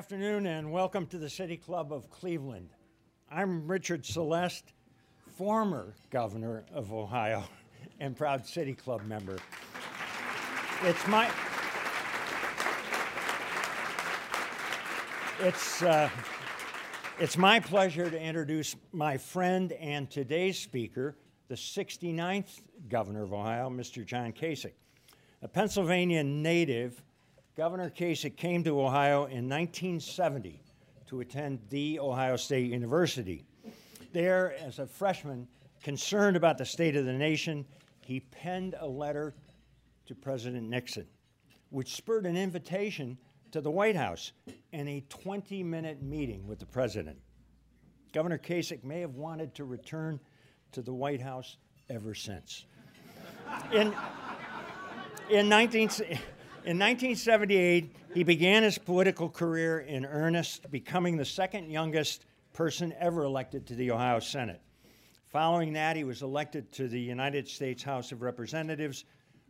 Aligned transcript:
Afternoon 0.00 0.46
and 0.46 0.72
welcome 0.72 1.04
to 1.04 1.18
the 1.18 1.28
City 1.28 1.58
Club 1.58 1.92
of 1.92 2.08
Cleveland. 2.08 2.70
I'm 3.30 3.70
Richard 3.70 4.06
Celeste, 4.06 4.72
former 5.36 5.94
governor 6.08 6.64
of 6.72 6.90
Ohio 6.90 7.44
and 8.00 8.16
proud 8.16 8.46
City 8.46 8.72
Club 8.72 9.04
member. 9.04 9.36
It's 10.84 11.06
my 11.06 11.30
it's 15.40 15.82
uh, 15.82 16.08
it's 17.18 17.36
my 17.36 17.60
pleasure 17.60 18.08
to 18.08 18.18
introduce 18.18 18.76
my 18.92 19.18
friend 19.18 19.72
and 19.72 20.10
today's 20.10 20.58
speaker, 20.58 21.14
the 21.48 21.56
69th 21.56 22.62
governor 22.88 23.24
of 23.24 23.34
Ohio, 23.34 23.68
Mr. 23.68 24.06
John 24.06 24.32
Kasich. 24.32 24.72
A 25.42 25.48
Pennsylvania 25.48 26.24
native, 26.24 27.02
Governor 27.60 27.90
Kasich 27.90 28.38
came 28.38 28.64
to 28.64 28.80
Ohio 28.80 29.26
in 29.26 29.46
1970 29.46 30.62
to 31.08 31.20
attend 31.20 31.60
The 31.68 32.00
Ohio 32.00 32.36
State 32.36 32.70
University. 32.70 33.44
There, 34.14 34.54
as 34.64 34.78
a 34.78 34.86
freshman, 34.86 35.46
concerned 35.82 36.38
about 36.38 36.56
the 36.56 36.64
state 36.64 36.96
of 36.96 37.04
the 37.04 37.12
nation, 37.12 37.66
he 38.00 38.20
penned 38.20 38.76
a 38.80 38.88
letter 38.88 39.34
to 40.06 40.14
President 40.14 40.70
Nixon, 40.70 41.06
which 41.68 41.94
spurred 41.94 42.24
an 42.24 42.34
invitation 42.34 43.18
to 43.50 43.60
the 43.60 43.70
White 43.70 43.94
House 43.94 44.32
and 44.72 44.88
a 44.88 45.04
20 45.10 45.62
minute 45.62 46.02
meeting 46.02 46.46
with 46.46 46.60
the 46.60 46.66
president. 46.66 47.18
Governor 48.14 48.38
Kasich 48.38 48.82
may 48.84 49.00
have 49.00 49.16
wanted 49.16 49.54
to 49.56 49.64
return 49.64 50.18
to 50.72 50.80
the 50.80 50.94
White 50.94 51.20
House 51.20 51.58
ever 51.90 52.14
since. 52.14 52.64
In, 53.70 53.94
in 55.28 55.50
19, 55.50 55.90
in 56.64 56.78
1978, 56.78 57.96
he 58.12 58.22
began 58.22 58.62
his 58.62 58.76
political 58.76 59.30
career 59.30 59.80
in 59.80 60.04
earnest, 60.04 60.70
becoming 60.70 61.16
the 61.16 61.24
second 61.24 61.70
youngest 61.70 62.26
person 62.52 62.92
ever 62.98 63.24
elected 63.24 63.66
to 63.66 63.74
the 63.74 63.90
Ohio 63.90 64.20
Senate. 64.20 64.60
Following 65.24 65.72
that, 65.72 65.96
he 65.96 66.04
was 66.04 66.20
elected 66.20 66.70
to 66.72 66.86
the 66.86 67.00
United 67.00 67.48
States 67.48 67.82
House 67.82 68.12
of 68.12 68.20
Representatives, 68.20 69.04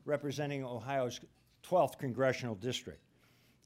representing 0.04 0.64
Ohio's 0.64 1.20
12th 1.64 1.98
congressional 1.98 2.54
district. 2.54 3.02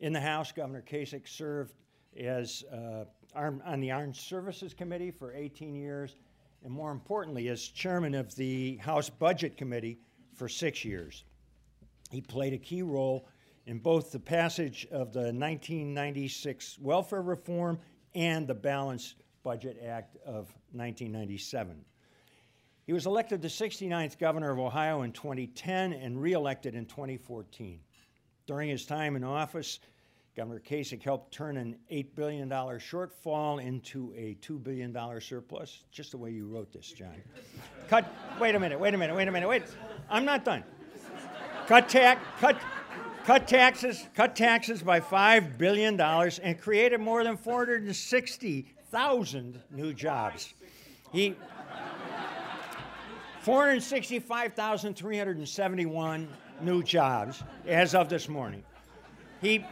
In 0.00 0.14
the 0.14 0.20
House, 0.20 0.50
Governor 0.50 0.82
Kasich 0.82 1.28
served 1.28 1.74
as 2.18 2.64
uh, 2.72 3.04
on 3.36 3.80
the 3.80 3.90
Armed 3.90 4.16
Services 4.16 4.72
Committee 4.72 5.10
for 5.10 5.34
18 5.34 5.74
years, 5.74 6.16
and 6.62 6.72
more 6.72 6.92
importantly, 6.92 7.48
as 7.48 7.62
chairman 7.68 8.14
of 8.14 8.34
the 8.36 8.76
House 8.76 9.10
Budget 9.10 9.58
Committee 9.58 9.98
for 10.34 10.48
six 10.48 10.82
years. 10.82 11.24
He 12.10 12.20
played 12.20 12.52
a 12.52 12.58
key 12.58 12.82
role 12.82 13.26
in 13.66 13.78
both 13.78 14.12
the 14.12 14.20
passage 14.20 14.86
of 14.90 15.12
the 15.12 15.20
1996 15.20 16.78
welfare 16.80 17.22
reform 17.22 17.78
and 18.14 18.46
the 18.46 18.54
Balanced 18.54 19.16
Budget 19.42 19.80
Act 19.84 20.16
of 20.24 20.54
1997. 20.72 21.84
He 22.86 22.92
was 22.92 23.06
elected 23.06 23.40
the 23.40 23.48
69th 23.48 24.18
governor 24.18 24.50
of 24.50 24.58
Ohio 24.58 25.02
in 25.02 25.12
2010 25.12 25.94
and 25.94 26.20
reelected 26.20 26.74
in 26.74 26.84
2014. 26.84 27.80
During 28.46 28.68
his 28.68 28.84
time 28.84 29.16
in 29.16 29.24
office, 29.24 29.80
Governor 30.36 30.60
Kasich 30.60 31.02
helped 31.02 31.32
turn 31.32 31.56
an 31.56 31.76
$8 31.90 32.14
billion 32.14 32.50
shortfall 32.50 33.64
into 33.64 34.12
a 34.16 34.36
$2 34.42 34.62
billion 34.62 35.20
surplus, 35.20 35.84
just 35.92 36.10
the 36.10 36.18
way 36.18 36.30
you 36.30 36.46
wrote 36.46 36.72
this, 36.72 36.90
John. 36.90 37.14
Cut, 37.88 38.12
wait 38.40 38.54
a 38.54 38.60
minute, 38.60 38.78
wait 38.78 38.92
a 38.92 38.98
minute, 38.98 39.14
wait 39.14 39.28
a 39.28 39.32
minute, 39.32 39.48
wait. 39.48 39.62
I'm 40.10 40.24
not 40.24 40.44
done. 40.44 40.64
Cut, 41.66 41.88
tax, 41.88 42.20
cut, 42.40 42.58
cut 43.24 43.48
taxes, 43.48 44.06
cut 44.14 44.36
taxes 44.36 44.82
by 44.82 45.00
$5 45.00 45.58
billion 45.58 46.00
and 46.00 46.60
created 46.60 47.00
more 47.00 47.24
than 47.24 47.36
460,000 47.36 49.60
new 49.70 49.92
jobs. 49.92 50.54
He 51.12 51.34
465,371 53.40 56.28
new 56.62 56.82
jobs 56.82 57.42
as 57.66 57.94
of 57.94 58.08
this 58.08 58.26
morning. 58.28 58.64
He, 59.42 59.66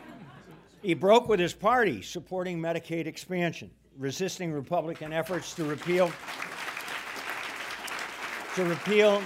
he 0.82 0.92
broke 0.94 1.28
with 1.28 1.40
his 1.40 1.54
party 1.54 2.02
supporting 2.02 2.60
Medicaid 2.60 3.06
expansion, 3.06 3.70
resisting 3.98 4.52
Republican 4.52 5.12
efforts 5.12 5.54
to 5.54 5.64
repeal 5.64 6.12
to 8.54 8.64
repeal 8.64 9.22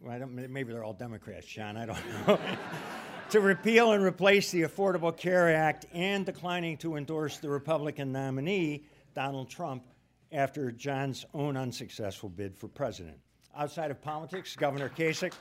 well, 0.00 0.26
maybe 0.26 0.72
they're 0.72 0.84
all 0.84 0.92
Democrats, 0.94 1.46
John, 1.46 1.76
I 1.76 1.86
don't 1.86 1.98
know. 2.26 2.38
to 3.30 3.40
repeal 3.40 3.92
and 3.92 4.02
replace 4.02 4.50
the 4.50 4.62
Affordable 4.62 5.16
Care 5.16 5.54
Act 5.54 5.86
and 5.92 6.24
declining 6.24 6.76
to 6.78 6.96
endorse 6.96 7.38
the 7.38 7.48
Republican 7.50 8.10
nominee, 8.12 8.84
Donald 9.14 9.48
Trump, 9.50 9.84
after 10.32 10.70
John's 10.72 11.26
own 11.34 11.56
unsuccessful 11.56 12.28
bid 12.28 12.56
for 12.56 12.68
president. 12.68 13.18
Outside 13.56 13.90
of 13.90 14.00
politics, 14.00 14.56
Governor 14.56 14.88
Kasich. 14.88 15.32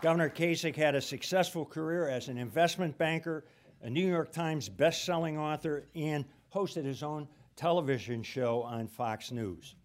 Governor 0.00 0.28
Kasich 0.28 0.74
had 0.74 0.96
a 0.96 1.00
successful 1.00 1.64
career 1.64 2.08
as 2.08 2.28
an 2.28 2.36
investment 2.36 2.98
banker, 2.98 3.44
a 3.82 3.88
New 3.88 4.06
York 4.06 4.32
Times 4.32 4.68
best-selling 4.68 5.38
author, 5.38 5.84
and 5.94 6.24
hosted 6.52 6.84
his 6.84 7.02
own 7.04 7.28
television 7.54 8.22
show 8.22 8.62
on 8.62 8.88
Fox 8.88 9.30
News. 9.30 9.76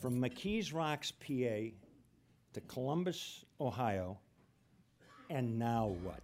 From 0.00 0.20
McKees 0.20 0.74
Rocks, 0.74 1.10
PA, 1.10 1.72
to 2.58 2.66
Columbus, 2.66 3.44
Ohio, 3.60 4.18
and 5.30 5.58
now 5.58 5.94
what? 6.02 6.22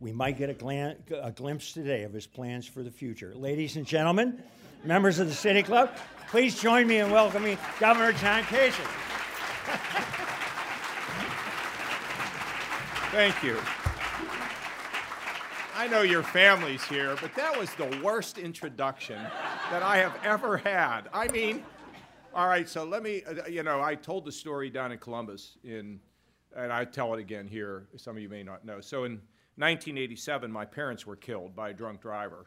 We 0.00 0.12
might 0.12 0.36
get 0.36 0.50
a, 0.50 0.54
glan- 0.54 0.96
a, 1.22 1.32
glimpse 1.32 1.72
today 1.72 2.02
of 2.02 2.12
his 2.12 2.26
plans 2.26 2.66
for 2.66 2.82
the 2.82 2.90
future. 2.90 3.32
Ladies 3.34 3.76
and 3.76 3.86
gentlemen, 3.86 4.42
members 4.84 5.18
of 5.18 5.28
the 5.28 5.34
City 5.34 5.62
Club, 5.62 5.96
please 6.28 6.60
join 6.60 6.86
me 6.86 6.98
in 6.98 7.10
welcoming 7.10 7.56
Governor 7.80 8.12
John 8.12 8.42
Kasich. 8.42 8.72
Thank 13.12 13.42
you. 13.42 13.56
I 15.74 15.88
know 15.88 16.02
your 16.02 16.22
family's 16.22 16.84
here, 16.84 17.16
but 17.22 17.34
that 17.34 17.58
was 17.58 17.72
the 17.74 18.00
worst 18.02 18.36
introduction 18.36 19.18
that 19.70 19.82
I 19.82 19.96
have 19.98 20.18
ever 20.22 20.58
had. 20.58 21.02
I 21.14 21.28
mean, 21.28 21.64
all 22.36 22.48
right, 22.48 22.68
so 22.68 22.84
let 22.84 23.02
me, 23.02 23.22
uh, 23.26 23.46
you 23.48 23.62
know, 23.62 23.80
I 23.80 23.94
told 23.94 24.26
the 24.26 24.30
story 24.30 24.68
down 24.68 24.92
in 24.92 24.98
Columbus 24.98 25.56
in, 25.64 25.98
and 26.54 26.70
I 26.70 26.84
tell 26.84 27.14
it 27.14 27.18
again 27.18 27.48
here. 27.48 27.88
Some 27.96 28.14
of 28.14 28.22
you 28.22 28.28
may 28.28 28.42
not 28.42 28.62
know. 28.62 28.78
So 28.78 29.04
in 29.04 29.12
1987, 29.56 30.52
my 30.52 30.66
parents 30.66 31.06
were 31.06 31.16
killed 31.16 31.56
by 31.56 31.70
a 31.70 31.72
drunk 31.72 32.02
driver. 32.02 32.44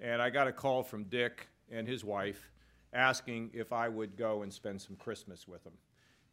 And 0.00 0.22
I 0.22 0.30
got 0.30 0.48
a 0.48 0.52
call 0.52 0.82
from 0.82 1.04
Dick 1.04 1.48
and 1.70 1.86
his 1.86 2.02
wife 2.02 2.50
asking 2.94 3.50
if 3.52 3.74
I 3.74 3.90
would 3.90 4.16
go 4.16 4.40
and 4.40 4.50
spend 4.50 4.80
some 4.80 4.96
Christmas 4.96 5.46
with 5.46 5.62
them. 5.64 5.74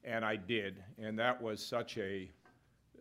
And 0.06 0.24
I 0.24 0.38
did. 0.38 0.82
And 0.98 1.20
that 1.20 1.42
was 1.42 1.62
such 1.62 1.98
a, 1.98 2.30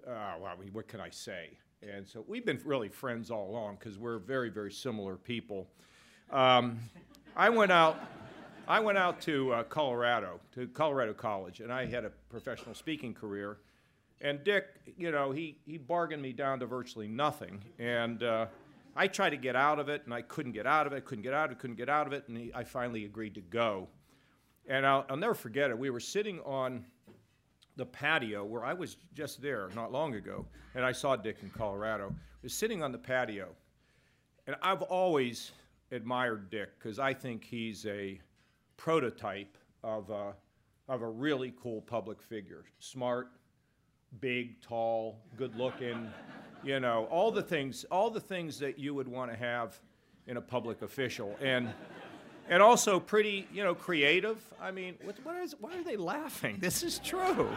uh, 0.05 0.35
well, 0.41 0.57
what 0.73 0.89
can 0.89 1.01
I 1.01 1.11
say? 1.11 1.51
And 1.81 2.09
so 2.09 2.25
we've 2.27 2.45
been 2.45 2.61
really 2.65 2.89
friends 2.89 3.31
all 3.31 3.49
along 3.49 3.77
because 3.79 4.01
we're 4.01 4.19
very, 4.19 4.51
very 4.51 4.73
similar 4.73 5.15
people. 5.15 5.69
Um, 6.33 6.81
I 7.37 7.51
went 7.51 7.71
out. 7.71 8.01
I 8.69 8.79
went 8.79 8.97
out 8.97 9.21
to 9.23 9.53
uh, 9.53 9.63
Colorado, 9.65 10.41
to 10.55 10.69
Colorado 10.69 11.13
College, 11.13 11.61
and 11.61 11.73
I 11.73 11.87
had 11.87 12.05
a 12.05 12.11
professional 12.31 12.75
speaking 12.75 13.13
career. 13.13 13.59
And 14.21 14.45
Dick, 14.45 14.67
you 14.97 15.11
know, 15.11 15.33
he, 15.33 15.59
he 15.67 15.79
bargained 15.79 16.23
me 16.23 16.33
down 16.33 16.61
to 16.61 16.67
virtually 16.67 17.09
nothing. 17.09 17.61
And 17.81 18.23
uh, 18.23 18.47
I 18.95 19.09
tried 19.09 19.31
to 19.31 19.37
get 19.37 19.57
out 19.57 19.81
of 19.81 19.89
it, 19.89 20.03
and 20.05 20.15
I 20.15 20.23
couldn't 20.23 20.53
get 20.53 20.67
out 20.67 20.87
of 20.87 20.93
it, 20.93 21.05
couldn't 21.05 21.23
get 21.23 21.35
out 21.35 21.47
of 21.51 21.53
it, 21.53 21.59
couldn't 21.59 21.77
get 21.77 21.89
out 21.89 22.07
of 22.07 22.13
it, 22.13 22.25
and 22.29 22.39
he, 22.39 22.53
I 22.55 22.63
finally 22.63 23.05
agreed 23.05 23.35
to 23.35 23.41
go. 23.41 23.89
And 24.69 24.87
I'll, 24.87 25.05
I'll 25.11 25.17
never 25.17 25.35
forget 25.35 25.71
it. 25.71 25.79
We 25.79 25.91
were 25.91 26.01
sitting 26.01 26.41
on 26.43 26.85
the 27.77 27.87
patio 27.87 28.45
where 28.45 28.65
I 28.65 28.75
was 28.75 28.97
just 29.15 29.43
there 29.43 29.71
not 29.75 29.91
long 29.91 30.15
ago, 30.15 30.47
and 30.77 30.85
I 30.85 30.93
saw 30.93 31.17
Dick 31.17 31.39
in 31.43 31.51
Colorado. 31.51 32.11
I 32.11 32.39
was 32.45 32.55
sitting 32.55 32.81
on 32.81 32.93
the 32.93 32.99
patio, 32.99 33.49
and 34.47 34.55
I've 34.63 34.83
always 34.83 35.51
admired 35.91 36.49
Dick 36.49 36.79
because 36.79 37.01
I 37.01 37.13
think 37.13 37.43
he's 37.43 37.87
a 37.87 38.21
prototype 38.83 39.57
of 39.85 40.11
a, 40.11 40.35
of 40.89 41.03
a 41.03 41.09
really 41.09 41.55
cool 41.63 41.81
public 41.83 42.21
figure. 42.21 42.65
Smart, 42.81 43.29
big, 44.21 44.61
tall, 44.61 45.21
good 45.37 45.55
looking, 45.55 46.11
you 46.65 46.81
know, 46.81 47.07
all 47.09 47.31
the 47.31 47.43
things, 47.43 47.85
all 47.93 48.11
the 48.11 48.21
things 48.21 48.59
that 48.59 48.81
you 48.81 48.93
would 48.93 49.07
want 49.07 49.31
to 49.31 49.37
have 49.37 49.81
in 50.27 50.37
a 50.37 50.41
public 50.41 50.83
official. 50.83 51.37
And, 51.41 51.73
and 52.49 52.61
also 52.61 52.99
pretty, 52.99 53.47
you 53.53 53.63
know, 53.63 53.73
creative. 53.73 54.43
I 54.61 54.73
mean, 54.73 54.97
what, 55.05 55.15
what 55.23 55.37
is, 55.37 55.55
why 55.61 55.79
are 55.79 55.85
they 55.85 55.97
laughing? 55.97 56.57
This 56.61 56.83
is 56.83 56.99
true. 56.99 57.51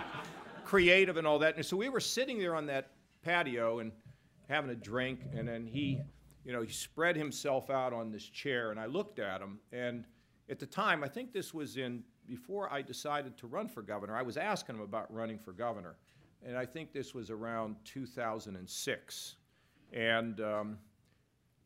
creative 0.63 1.17
and 1.17 1.25
all 1.25 1.39
that. 1.39 1.55
And 1.55 1.65
so 1.65 1.75
we 1.75 1.89
were 1.89 1.99
sitting 1.99 2.37
there 2.37 2.53
on 2.53 2.67
that 2.67 2.91
patio 3.23 3.79
and 3.79 3.91
having 4.47 4.69
a 4.69 4.75
drink, 4.75 5.21
and 5.35 5.47
then 5.47 5.65
he, 5.65 5.99
you 6.43 6.53
know, 6.53 6.61
he 6.61 6.71
spread 6.71 7.15
himself 7.15 7.71
out 7.71 7.93
on 7.93 8.11
this 8.11 8.25
chair, 8.25 8.69
and 8.69 8.79
I 8.79 8.85
looked 8.85 9.17
at 9.17 9.41
him, 9.41 9.57
and 9.71 10.05
at 10.49 10.59
the 10.59 10.65
time, 10.65 11.03
I 11.03 11.07
think 11.07 11.33
this 11.33 11.53
was 11.53 11.77
in 11.77 12.03
before 12.27 12.71
I 12.71 12.81
decided 12.81 13.37
to 13.37 13.47
run 13.47 13.67
for 13.67 13.81
governor. 13.81 14.15
I 14.15 14.21
was 14.21 14.37
asking 14.37 14.75
him 14.75 14.81
about 14.81 15.11
running 15.13 15.39
for 15.39 15.51
governor, 15.51 15.95
and 16.45 16.57
I 16.57 16.65
think 16.65 16.93
this 16.93 17.13
was 17.13 17.31
around 17.31 17.75
2006, 17.85 19.35
and 19.93 20.41
um, 20.41 20.77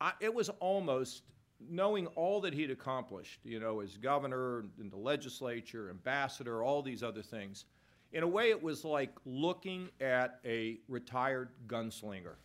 I, 0.00 0.12
it 0.20 0.32
was 0.32 0.48
almost 0.60 1.24
knowing 1.68 2.06
all 2.08 2.40
that 2.40 2.54
he'd 2.54 2.70
accomplished, 2.70 3.40
you 3.44 3.60
know, 3.60 3.80
as 3.80 3.96
governor, 3.98 4.64
in 4.80 4.88
the 4.88 4.96
legislature, 4.96 5.90
ambassador, 5.90 6.62
all 6.62 6.80
these 6.80 7.02
other 7.02 7.22
things. 7.22 7.66
In 8.12 8.22
a 8.22 8.28
way, 8.28 8.50
it 8.50 8.60
was 8.60 8.84
like 8.84 9.12
looking 9.26 9.88
at 10.00 10.40
a 10.44 10.78
retired 10.88 11.50
gunslinger, 11.66 12.36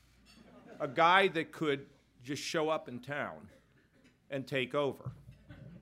a 0.80 0.88
guy 0.88 1.30
that 1.30 1.52
could 1.52 1.86
just 2.24 2.44
show 2.44 2.70
up 2.70 2.90
in 2.90 3.00
town 3.00 3.48
and 4.30 4.46
take 4.46 4.76
over. 4.76 5.12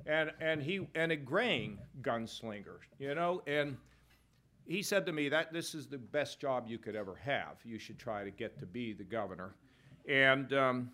And, 0.05 0.31
and, 0.41 0.61
he, 0.61 0.87
and 0.95 1.11
a 1.11 1.15
graying 1.15 1.79
gunslinger, 2.01 2.79
you 2.99 3.15
know, 3.15 3.41
and 3.47 3.77
he 4.65 4.81
said 4.81 5.05
to 5.05 5.11
me 5.11 5.29
that 5.29 5.53
this 5.53 5.73
is 5.73 5.87
the 5.87 5.97
best 5.97 6.39
job 6.39 6.65
you 6.67 6.77
could 6.77 6.95
ever 6.95 7.15
have. 7.15 7.57
You 7.63 7.79
should 7.79 7.99
try 7.99 8.23
to 8.23 8.31
get 8.31 8.59
to 8.59 8.65
be 8.65 8.93
the 8.93 9.03
governor. 9.03 9.55
And, 10.07 10.51
um, 10.53 10.91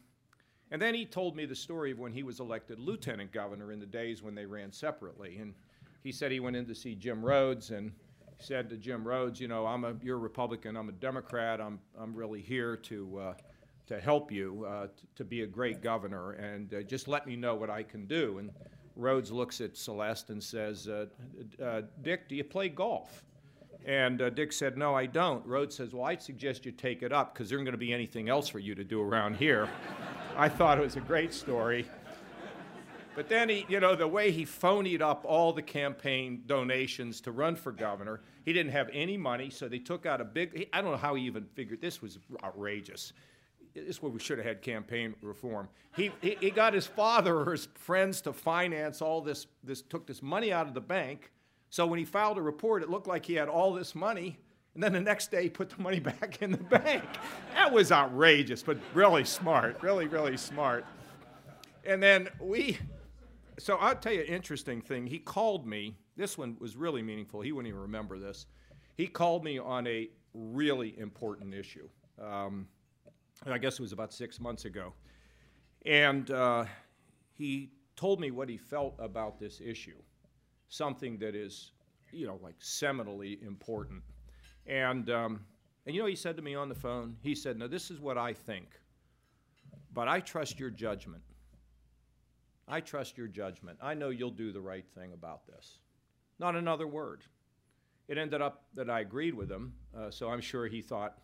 and 0.71 0.81
then 0.81 0.93
he 0.93 1.05
told 1.05 1.35
me 1.35 1.45
the 1.45 1.55
story 1.55 1.91
of 1.91 1.99
when 1.99 2.13
he 2.13 2.23
was 2.23 2.39
elected 2.39 2.79
lieutenant 2.79 3.31
governor 3.31 3.71
in 3.71 3.79
the 3.79 3.85
days 3.85 4.21
when 4.21 4.35
they 4.35 4.45
ran 4.45 4.71
separately. 4.71 5.37
And 5.37 5.53
he 6.03 6.11
said 6.11 6.31
he 6.31 6.39
went 6.39 6.55
in 6.55 6.65
to 6.67 6.75
see 6.75 6.95
Jim 6.95 7.23
Rhodes 7.23 7.71
and 7.71 7.91
said 8.39 8.69
to 8.69 8.77
Jim 8.77 9.07
Rhodes, 9.07 9.39
you 9.39 9.47
know, 9.47 9.65
I'm 9.65 9.83
a, 9.83 9.95
you're 10.01 10.17
a 10.17 10.19
Republican, 10.19 10.77
I'm 10.77 10.89
a 10.89 10.93
Democrat, 10.93 11.59
I'm, 11.59 11.79
I'm 11.99 12.15
really 12.15 12.41
here 12.41 12.77
to, 12.77 13.19
uh, 13.19 13.33
to 13.87 13.99
help 13.99 14.31
you 14.31 14.65
uh, 14.65 14.87
to 15.15 15.23
be 15.25 15.41
a 15.41 15.47
great 15.47 15.81
governor, 15.81 16.31
and 16.33 16.73
uh, 16.73 16.83
just 16.83 17.07
let 17.07 17.27
me 17.27 17.35
know 17.35 17.55
what 17.55 17.69
I 17.69 17.83
can 17.83 18.05
do. 18.05 18.37
And 18.37 18.51
Rhodes 18.99 19.31
looks 19.31 19.61
at 19.61 19.77
Celeste 19.77 20.29
and 20.29 20.43
says, 20.43 20.87
uh, 20.87 21.05
uh, 21.63 21.81
Dick, 22.01 22.27
do 22.27 22.35
you 22.35 22.43
play 22.43 22.69
golf? 22.69 23.23
And 23.85 24.21
uh, 24.21 24.29
Dick 24.29 24.51
said, 24.51 24.77
No, 24.77 24.93
I 24.93 25.05
don't. 25.05 25.45
Rhodes 25.45 25.75
says, 25.75 25.93
Well, 25.93 26.05
I'd 26.05 26.21
suggest 26.21 26.65
you 26.65 26.71
take 26.71 27.01
it 27.01 27.13
up 27.13 27.33
because 27.33 27.49
there 27.49 27.57
isn't 27.57 27.65
going 27.65 27.73
to 27.73 27.77
be 27.77 27.93
anything 27.93 28.27
else 28.27 28.49
for 28.49 28.59
you 28.59 28.75
to 28.75 28.83
do 28.83 29.01
around 29.01 29.37
here. 29.37 29.69
I 30.37 30.49
thought 30.49 30.77
it 30.77 30.81
was 30.81 30.97
a 30.97 31.01
great 31.01 31.33
story. 31.33 31.85
But 33.15 33.27
then 33.27 33.49
he, 33.49 33.65
you 33.67 33.79
know, 33.79 33.95
the 33.95 34.07
way 34.07 34.31
he 34.31 34.45
phonied 34.45 35.01
up 35.01 35.25
all 35.25 35.51
the 35.51 35.61
campaign 35.61 36.43
donations 36.45 37.19
to 37.21 37.31
run 37.31 37.55
for 37.55 37.71
governor, 37.71 38.21
he 38.45 38.53
didn't 38.53 38.71
have 38.71 38.89
any 38.93 39.17
money, 39.17 39.49
so 39.49 39.67
they 39.67 39.79
took 39.79 40.05
out 40.05 40.21
a 40.21 40.23
big, 40.23 40.69
I 40.71 40.81
don't 40.81 40.91
know 40.91 40.97
how 40.97 41.15
he 41.15 41.23
even 41.25 41.43
figured, 41.53 41.81
this 41.81 42.01
was 42.01 42.19
outrageous. 42.43 43.11
This 43.85 43.97
is 43.97 44.01
where 44.01 44.11
we 44.11 44.19
should 44.19 44.37
have 44.37 44.47
had 44.47 44.61
campaign 44.61 45.15
reform. 45.21 45.69
He, 45.95 46.11
he, 46.21 46.37
he 46.39 46.49
got 46.51 46.73
his 46.73 46.87
father 46.87 47.37
or 47.37 47.51
his 47.51 47.67
friends 47.75 48.21
to 48.21 48.33
finance 48.33 49.01
all 49.01 49.21
this, 49.21 49.47
this, 49.63 49.81
took 49.81 50.07
this 50.07 50.21
money 50.21 50.51
out 50.51 50.67
of 50.67 50.73
the 50.73 50.81
bank. 50.81 51.31
So 51.69 51.85
when 51.85 51.99
he 51.99 52.05
filed 52.05 52.37
a 52.37 52.41
report, 52.41 52.83
it 52.83 52.89
looked 52.89 53.07
like 53.07 53.25
he 53.25 53.35
had 53.35 53.47
all 53.47 53.73
this 53.73 53.95
money. 53.95 54.37
And 54.73 54.83
then 54.83 54.93
the 54.93 55.01
next 55.01 55.31
day, 55.31 55.43
he 55.43 55.49
put 55.49 55.69
the 55.69 55.81
money 55.81 55.99
back 55.99 56.41
in 56.41 56.51
the 56.51 56.57
bank. 56.57 57.03
That 57.53 57.71
was 57.71 57.91
outrageous, 57.91 58.63
but 58.63 58.77
really 58.93 59.25
smart, 59.25 59.81
really, 59.81 60.07
really 60.07 60.37
smart. 60.37 60.85
And 61.85 62.01
then 62.01 62.29
we, 62.39 62.77
so 63.57 63.75
I'll 63.77 63.95
tell 63.95 64.13
you 64.13 64.21
an 64.21 64.27
interesting 64.27 64.81
thing. 64.81 65.07
He 65.07 65.19
called 65.19 65.65
me. 65.65 65.95
This 66.15 66.37
one 66.37 66.57
was 66.59 66.75
really 66.75 67.01
meaningful. 67.01 67.41
He 67.41 67.51
wouldn't 67.51 67.69
even 67.69 67.81
remember 67.81 68.19
this. 68.19 68.45
He 68.95 69.07
called 69.07 69.43
me 69.43 69.57
on 69.57 69.87
a 69.87 70.09
really 70.33 70.97
important 70.99 71.53
issue. 71.53 71.87
Um, 72.21 72.67
I 73.45 73.57
guess 73.57 73.75
it 73.75 73.81
was 73.81 73.93
about 73.93 74.13
six 74.13 74.39
months 74.39 74.65
ago. 74.65 74.93
And 75.85 76.29
uh, 76.31 76.65
he 77.33 77.71
told 77.95 78.19
me 78.19 78.31
what 78.31 78.49
he 78.49 78.57
felt 78.57 78.95
about 78.99 79.39
this 79.39 79.61
issue, 79.63 79.97
something 80.67 81.17
that 81.19 81.35
is, 81.35 81.71
you 82.11 82.27
know, 82.27 82.39
like 82.43 82.59
seminally 82.59 83.41
important. 83.45 84.01
And, 84.67 85.09
um, 85.09 85.39
and 85.85 85.95
you 85.95 86.01
know, 86.01 86.07
he 86.07 86.15
said 86.15 86.35
to 86.35 86.41
me 86.41 86.53
on 86.53 86.69
the 86.69 86.75
phone, 86.75 87.15
he 87.21 87.33
said, 87.33 87.57
Now, 87.57 87.67
this 87.67 87.89
is 87.89 87.99
what 87.99 88.17
I 88.17 88.33
think, 88.33 88.67
but 89.93 90.07
I 90.07 90.19
trust 90.19 90.59
your 90.59 90.69
judgment. 90.69 91.23
I 92.67 92.81
trust 92.81 93.17
your 93.17 93.27
judgment. 93.27 93.79
I 93.81 93.95
know 93.95 94.09
you'll 94.09 94.29
do 94.29 94.51
the 94.51 94.61
right 94.61 94.85
thing 94.93 95.13
about 95.13 95.47
this. 95.47 95.79
Not 96.37 96.55
another 96.55 96.87
word. 96.87 97.23
It 98.07 98.17
ended 98.17 98.41
up 98.41 98.65
that 98.75 98.89
I 98.89 98.99
agreed 98.99 99.33
with 99.33 99.51
him, 99.51 99.73
uh, 99.97 100.11
so 100.11 100.29
I'm 100.29 100.41
sure 100.41 100.67
he 100.67 100.81
thought 100.81 101.17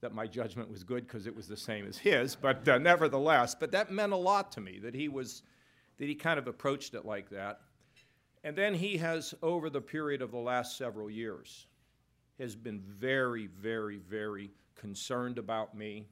that 0.00 0.14
my 0.14 0.26
judgment 0.26 0.70
was 0.70 0.82
good 0.82 1.06
because 1.06 1.26
it 1.26 1.34
was 1.34 1.46
the 1.46 1.56
same 1.56 1.86
as 1.86 1.98
his, 1.98 2.34
but 2.34 2.66
uh, 2.68 2.78
nevertheless, 2.78 3.54
but 3.54 3.70
that 3.72 3.90
meant 3.90 4.12
a 4.12 4.16
lot 4.16 4.50
to 4.52 4.60
me 4.60 4.78
that 4.78 4.94
he 4.94 5.08
was, 5.08 5.42
that 5.98 6.08
he 6.08 6.14
kind 6.14 6.38
of 6.38 6.46
approached 6.46 6.94
it 6.94 7.04
like 7.04 7.28
that. 7.30 7.60
And 8.42 8.56
then 8.56 8.72
he 8.72 8.96
has, 8.96 9.34
over 9.42 9.68
the 9.68 9.82
period 9.82 10.22
of 10.22 10.30
the 10.30 10.38
last 10.38 10.78
several 10.78 11.10
years, 11.10 11.66
has 12.38 12.56
been 12.56 12.80
very, 12.80 13.48
very, 13.48 13.98
very 13.98 14.50
concerned 14.74 15.38
about 15.38 15.76
me 15.76 16.06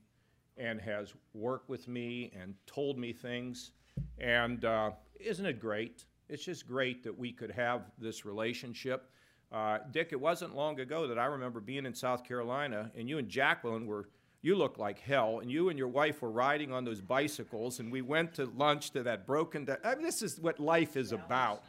and 0.59 0.79
has 0.81 1.15
worked 1.33 1.71
with 1.71 1.89
me 1.89 2.31
and 2.39 2.55
told 2.67 2.99
me 2.99 3.13
things 3.15 3.71
and 4.19 4.65
uh, 4.65 4.91
isn't 5.19 5.47
it 5.47 5.61
great? 5.61 6.05
It's 6.29 6.45
just 6.45 6.67
great 6.67 7.03
that 7.05 7.17
we 7.17 7.33
could 7.33 7.51
have 7.51 7.91
this 7.99 8.25
relationship. 8.25 9.11
Uh, 9.51 9.79
Dick, 9.91 10.09
it 10.13 10.21
wasn't 10.21 10.55
long 10.55 10.79
ago 10.81 11.07
that 11.07 11.19
I 11.19 11.25
remember 11.27 11.61
being 11.61 11.87
in 11.87 11.95
South 11.95 12.23
Carolina, 12.25 12.91
and 12.97 13.09
you 13.09 13.19
and 13.19 13.29
Jacqueline 13.29 13.87
were, 13.87 14.09
you 14.43 14.55
looked 14.55 14.79
like 14.79 14.99
hell, 14.99 15.41
and 15.41 15.51
you 15.51 15.71
and 15.71 15.79
your 15.79 15.89
wife 15.89 16.21
were 16.21 16.31
riding 16.31 16.73
on 16.73 16.85
those 16.85 17.01
bicycles, 17.01 17.81
and 17.81 17.91
we 17.91 18.03
went 18.03 18.35
to 18.35 18.45
lunch 18.57 18.91
to 18.91 19.03
that 19.05 19.27
broken. 19.27 19.65
De- 19.65 19.79
I 19.87 19.95
mean, 19.95 20.05
this 20.05 20.23
is 20.23 20.39
what 20.39 20.61
life 20.61 20.97
is 20.97 21.13
about. 21.13 21.63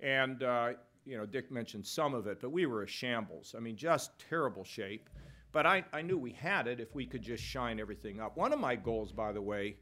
And 0.00 0.42
uh, 0.42 0.72
you 1.04 1.16
know, 1.16 1.24
Dick 1.24 1.50
mentioned 1.50 1.86
some 1.86 2.14
of 2.14 2.26
it, 2.26 2.40
but 2.40 2.50
we 2.50 2.66
were 2.66 2.82
a 2.82 2.86
shambles. 2.88 3.54
I 3.56 3.60
mean, 3.60 3.76
just 3.76 4.10
terrible 4.18 4.64
shape. 4.64 5.08
But 5.52 5.64
I, 5.64 5.84
I 5.92 6.02
knew 6.02 6.18
we 6.18 6.32
had 6.32 6.66
it 6.66 6.80
if 6.80 6.94
we 6.94 7.06
could 7.06 7.22
just 7.22 7.42
shine 7.42 7.80
everything 7.80 8.20
up. 8.20 8.36
One 8.36 8.52
of 8.52 8.58
my 8.58 8.76
goals, 8.76 9.12
by 9.12 9.32
the 9.32 9.40
way, 9.40 9.76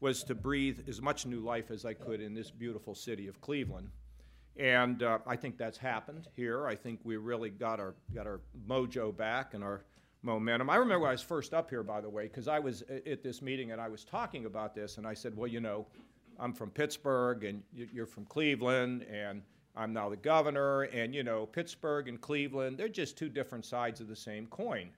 was 0.00 0.24
to 0.24 0.34
breathe 0.34 0.80
as 0.88 1.00
much 1.00 1.26
new 1.26 1.40
life 1.40 1.70
as 1.70 1.84
I 1.84 1.94
could 1.94 2.20
in 2.20 2.34
this 2.34 2.50
beautiful 2.50 2.94
city 2.94 3.28
of 3.28 3.40
Cleveland. 3.40 3.90
And 4.56 5.02
uh, 5.02 5.18
I 5.26 5.36
think 5.36 5.56
that's 5.56 5.78
happened 5.78 6.26
here. 6.34 6.66
I 6.66 6.74
think 6.74 7.00
we 7.04 7.16
really 7.16 7.50
got 7.50 7.78
our, 7.78 7.94
got 8.14 8.26
our 8.26 8.40
mojo 8.66 9.16
back 9.16 9.54
and 9.54 9.62
our 9.62 9.84
momentum. 10.22 10.68
I 10.68 10.76
remember 10.76 11.06
I 11.06 11.12
was 11.12 11.22
first 11.22 11.54
up 11.54 11.70
here, 11.70 11.82
by 11.82 12.00
the 12.00 12.10
way, 12.10 12.24
because 12.24 12.48
I 12.48 12.58
was 12.58 12.82
at 13.06 13.22
this 13.22 13.40
meeting 13.40 13.72
and 13.72 13.80
I 13.80 13.88
was 13.88 14.04
talking 14.04 14.46
about 14.46 14.74
this, 14.74 14.98
and 14.98 15.06
I 15.06 15.14
said, 15.14 15.36
well, 15.36 15.46
you 15.46 15.60
know, 15.60 15.86
I'm 16.38 16.52
from 16.52 16.70
Pittsburgh 16.70 17.44
and 17.44 17.62
you're 17.72 18.06
from 18.06 18.24
Cleveland, 18.24 19.04
and 19.10 19.42
I'm 19.76 19.92
now 19.92 20.08
the 20.08 20.16
governor, 20.16 20.82
and 20.82 21.14
you 21.14 21.22
know, 21.22 21.46
Pittsburgh 21.46 22.08
and 22.08 22.20
Cleveland, 22.20 22.76
they're 22.78 22.88
just 22.88 23.16
two 23.16 23.28
different 23.28 23.64
sides 23.64 24.00
of 24.00 24.08
the 24.08 24.16
same 24.16 24.46
coin. 24.46 24.90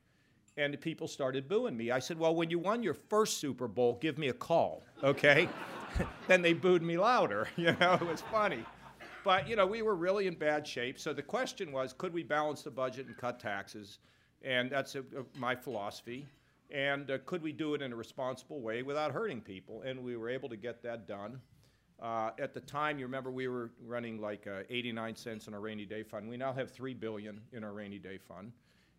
And 0.56 0.78
people 0.80 1.08
started 1.08 1.48
booing 1.48 1.76
me. 1.76 1.90
I 1.90 1.98
said, 1.98 2.18
Well, 2.18 2.34
when 2.34 2.50
you 2.50 2.58
won 2.58 2.82
your 2.82 2.94
first 2.94 3.38
Super 3.38 3.68
Bowl, 3.68 3.98
give 4.00 4.18
me 4.18 4.28
a 4.28 4.34
call, 4.34 4.82
okay? 5.02 5.48
then 6.28 6.42
they 6.42 6.52
booed 6.52 6.82
me 6.82 6.98
louder. 6.98 7.48
You 7.56 7.76
know, 7.80 7.94
it 7.94 8.06
was 8.06 8.22
funny. 8.22 8.64
But, 9.24 9.48
you 9.48 9.56
know, 9.56 9.66
we 9.66 9.82
were 9.82 9.94
really 9.94 10.26
in 10.26 10.34
bad 10.34 10.66
shape. 10.66 10.98
So 10.98 11.12
the 11.12 11.22
question 11.22 11.70
was 11.72 11.92
could 11.92 12.12
we 12.12 12.22
balance 12.22 12.62
the 12.62 12.70
budget 12.70 13.06
and 13.06 13.16
cut 13.16 13.38
taxes? 13.38 13.98
And 14.42 14.70
that's 14.70 14.94
a, 14.96 15.00
a, 15.00 15.38
my 15.38 15.54
philosophy. 15.54 16.26
And 16.70 17.10
uh, 17.10 17.18
could 17.26 17.42
we 17.42 17.52
do 17.52 17.74
it 17.74 17.82
in 17.82 17.92
a 17.92 17.96
responsible 17.96 18.60
way 18.60 18.82
without 18.82 19.12
hurting 19.12 19.42
people? 19.42 19.82
And 19.82 20.02
we 20.02 20.16
were 20.16 20.28
able 20.28 20.48
to 20.48 20.56
get 20.56 20.82
that 20.82 21.06
done. 21.06 21.40
Uh, 22.00 22.30
at 22.38 22.52
the 22.52 22.60
time, 22.60 22.98
you 22.98 23.06
remember 23.06 23.30
we 23.30 23.48
were 23.48 23.70
running 23.84 24.20
like 24.20 24.46
uh, 24.46 24.62
89 24.70 25.16
cents 25.16 25.46
in 25.46 25.54
our 25.54 25.60
rainy 25.60 25.84
day 25.84 26.02
fund. 26.02 26.28
We 26.28 26.36
now 26.36 26.52
have 26.52 26.70
3 26.70 26.94
billion 26.94 27.40
in 27.52 27.62
our 27.64 27.72
rainy 27.72 27.98
day 27.98 28.18
fund. 28.18 28.52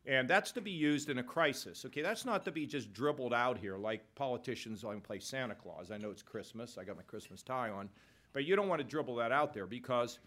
And 0.05 0.29
that's 0.29 0.51
to 0.53 0.61
be 0.61 0.71
used 0.71 1.09
in 1.09 1.19
a 1.19 1.23
crisis. 1.23 1.85
Okay, 1.85 2.01
that's 2.01 2.25
not 2.25 2.43
to 2.45 2.51
be 2.51 2.65
just 2.65 2.91
dribbled 2.93 3.33
out 3.33 3.57
here 3.57 3.77
like 3.77 4.03
politicians 4.15 4.81
to 4.81 4.99
play 5.01 5.19
Santa 5.19 5.55
Claus. 5.55 5.91
I 5.91 5.97
know 5.97 6.11
it's 6.11 6.21
Christmas. 6.21 6.77
I 6.77 6.83
got 6.83 6.97
my 6.97 7.03
Christmas 7.03 7.41
tie 7.41 7.69
on. 7.69 7.89
But 8.33 8.45
you 8.45 8.55
don't 8.55 8.67
want 8.67 8.79
to 8.79 8.87
dribble 8.87 9.15
that 9.15 9.31
out 9.31 9.53
there 9.53 9.65
because 9.65 10.19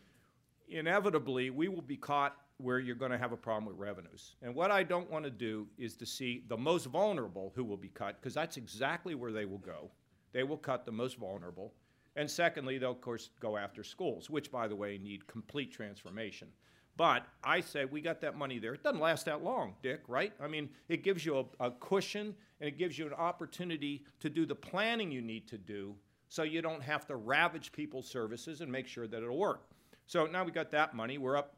inevitably 0.69 1.51
we 1.51 1.69
will 1.69 1.83
be 1.83 1.97
caught 1.97 2.37
where 2.59 2.79
you're 2.79 2.97
going 2.97 3.11
to 3.11 3.19
have 3.19 3.33
a 3.33 3.37
problem 3.37 3.67
with 3.67 3.77
revenues. 3.77 4.37
And 4.43 4.55
what 4.55 4.71
I 4.71 4.83
don't 4.83 5.11
want 5.11 5.25
to 5.25 5.31
do 5.31 5.67
is 5.77 5.95
to 5.97 6.07
see 6.07 6.45
the 6.49 6.57
most 6.57 6.87
vulnerable 6.87 7.53
who 7.55 7.65
will 7.65 7.77
be 7.77 7.89
cut, 7.89 8.19
because 8.19 8.33
that's 8.33 8.57
exactly 8.57 9.15
where 9.15 9.33
they 9.33 9.45
will 9.45 9.59
go. 9.59 9.91
They 10.33 10.43
will 10.43 10.57
cut 10.57 10.87
the 10.87 10.93
most 10.93 11.19
vulnerable. 11.19 11.75
And 12.17 12.31
secondly, 12.31 12.79
they'll, 12.79 12.93
of 12.93 13.01
course, 13.01 13.31
go 13.41 13.57
after 13.57 13.85
schools, 13.85 14.29
which, 14.31 14.51
by 14.51 14.67
the 14.67 14.75
way, 14.75 14.99
need 14.99 15.27
complete 15.27 15.73
transformation. 15.73 16.49
But 16.97 17.27
I 17.45 17.61
say 17.61 17.85
we 17.85 18.01
got 18.01 18.23
that 18.23 18.39
money 18.39 18.59
there. 18.59 18.73
It 18.73 18.83
doesn't 18.83 19.01
last 19.01 19.27
that 19.27 19.45
long, 19.45 19.75
Dick, 19.83 20.01
right? 20.09 20.33
I 20.41 20.49
mean, 20.49 20.71
it 20.89 21.05
gives 21.05 21.27
you 21.27 21.47
a, 21.61 21.67
a 21.67 21.71
cushion 21.73 22.35
and 22.61 22.69
it 22.69 22.79
gives 22.79 22.99
you 22.99 23.07
an 23.07 23.13
opportunity 23.13 24.05
to 24.21 24.31
do 24.31 24.47
the 24.47 24.55
planning 24.55 25.13
you 25.13 25.21
need 25.21 25.47
to 25.49 25.59
do 25.59 25.95
so 26.29 26.43
you 26.43 26.63
don't 26.63 26.83
have 26.83 27.07
to 27.07 27.17
ravage 27.17 27.71
people's 27.71 28.09
services 28.09 28.63
and 28.63 28.73
make 28.73 28.87
sure 28.87 29.07
that 29.07 29.23
it'll 29.23 29.37
work. 29.37 29.69
So 30.07 30.25
now 30.27 30.43
we 30.43 30.53
got 30.53 30.71
that 30.71 30.95
money. 30.95 31.19
We're 31.19 31.37
up 31.37 31.57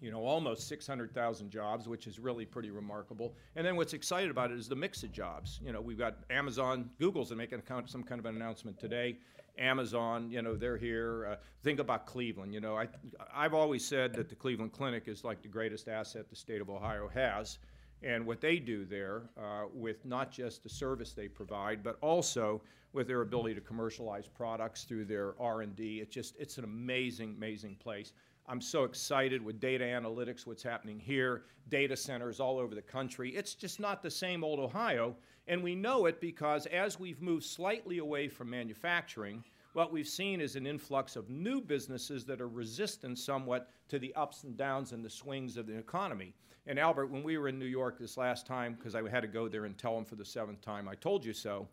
you 0.00 0.10
know, 0.12 0.24
almost 0.24 0.68
600,000 0.68 1.50
jobs, 1.50 1.88
which 1.88 2.06
is 2.06 2.18
really 2.18 2.44
pretty 2.44 2.70
remarkable. 2.70 3.34
And 3.56 3.66
then 3.66 3.76
what's 3.76 3.94
exciting 3.94 4.30
about 4.30 4.50
it 4.52 4.58
is 4.58 4.68
the 4.68 4.76
mix 4.76 5.02
of 5.02 5.10
jobs. 5.12 5.58
You 5.62 5.72
know, 5.72 5.80
we've 5.80 5.98
got 5.98 6.18
Amazon, 6.30 6.90
Google's 7.00 7.32
making 7.32 7.62
some 7.86 8.04
kind 8.04 8.20
of 8.20 8.26
an 8.26 8.36
announcement 8.36 8.78
today. 8.78 9.18
Amazon, 9.58 10.30
you 10.30 10.42
know, 10.42 10.56
they're 10.56 10.76
here. 10.76 11.26
Uh, 11.32 11.36
think 11.62 11.80
about 11.80 12.06
Cleveland. 12.06 12.54
You 12.54 12.60
know, 12.60 12.76
I, 12.76 12.88
I've 13.34 13.54
always 13.54 13.84
said 13.84 14.12
that 14.14 14.28
the 14.28 14.34
Cleveland 14.34 14.72
Clinic 14.72 15.08
is 15.08 15.24
like 15.24 15.42
the 15.42 15.48
greatest 15.48 15.88
asset 15.88 16.30
the 16.30 16.36
state 16.36 16.60
of 16.60 16.70
Ohio 16.70 17.08
has. 17.08 17.58
And 18.02 18.24
what 18.24 18.40
they 18.40 18.58
do 18.58 18.84
there, 18.84 19.22
uh, 19.36 19.64
with 19.72 20.04
not 20.04 20.30
just 20.30 20.62
the 20.62 20.68
service 20.68 21.12
they 21.12 21.26
provide, 21.26 21.82
but 21.82 21.98
also 22.00 22.62
with 22.92 23.08
their 23.08 23.22
ability 23.22 23.54
to 23.56 23.60
commercialize 23.60 24.28
products 24.28 24.84
through 24.84 25.04
their 25.04 25.34
R&D, 25.40 26.00
it's 26.00 26.14
just 26.14 26.36
it's 26.38 26.58
an 26.58 26.64
amazing, 26.64 27.34
amazing 27.36 27.74
place. 27.76 28.12
I'm 28.50 28.62
so 28.62 28.84
excited 28.84 29.44
with 29.44 29.60
data 29.60 29.84
analytics, 29.84 30.46
what's 30.46 30.62
happening 30.62 30.98
here, 30.98 31.42
data 31.68 31.94
centers 31.94 32.40
all 32.40 32.58
over 32.58 32.74
the 32.74 32.80
country. 32.80 33.36
It's 33.36 33.54
just 33.54 33.78
not 33.78 34.02
the 34.02 34.10
same 34.10 34.42
old 34.42 34.58
Ohio. 34.58 35.16
And 35.48 35.62
we 35.62 35.74
know 35.74 36.06
it 36.06 36.18
because 36.18 36.64
as 36.66 36.98
we've 36.98 37.20
moved 37.20 37.44
slightly 37.44 37.98
away 37.98 38.26
from 38.26 38.48
manufacturing, 38.48 39.44
what 39.74 39.92
we've 39.92 40.08
seen 40.08 40.40
is 40.40 40.56
an 40.56 40.66
influx 40.66 41.14
of 41.14 41.28
new 41.28 41.60
businesses 41.60 42.24
that 42.24 42.40
are 42.40 42.48
resistant 42.48 43.18
somewhat 43.18 43.68
to 43.88 43.98
the 43.98 44.14
ups 44.14 44.44
and 44.44 44.56
downs 44.56 44.92
and 44.92 45.04
the 45.04 45.10
swings 45.10 45.58
of 45.58 45.66
the 45.66 45.76
economy. 45.76 46.32
And 46.66 46.78
Albert, 46.78 47.08
when 47.08 47.22
we 47.22 47.36
were 47.36 47.48
in 47.48 47.58
New 47.58 47.66
York 47.66 47.98
this 47.98 48.16
last 48.16 48.46
time, 48.46 48.74
because 48.74 48.94
I 48.94 49.06
had 49.10 49.20
to 49.20 49.28
go 49.28 49.46
there 49.46 49.66
and 49.66 49.76
tell 49.76 49.94
them 49.94 50.06
for 50.06 50.16
the 50.16 50.24
seventh 50.24 50.62
time, 50.62 50.88
I 50.88 50.94
told 50.94 51.22
you 51.22 51.34
so. 51.34 51.68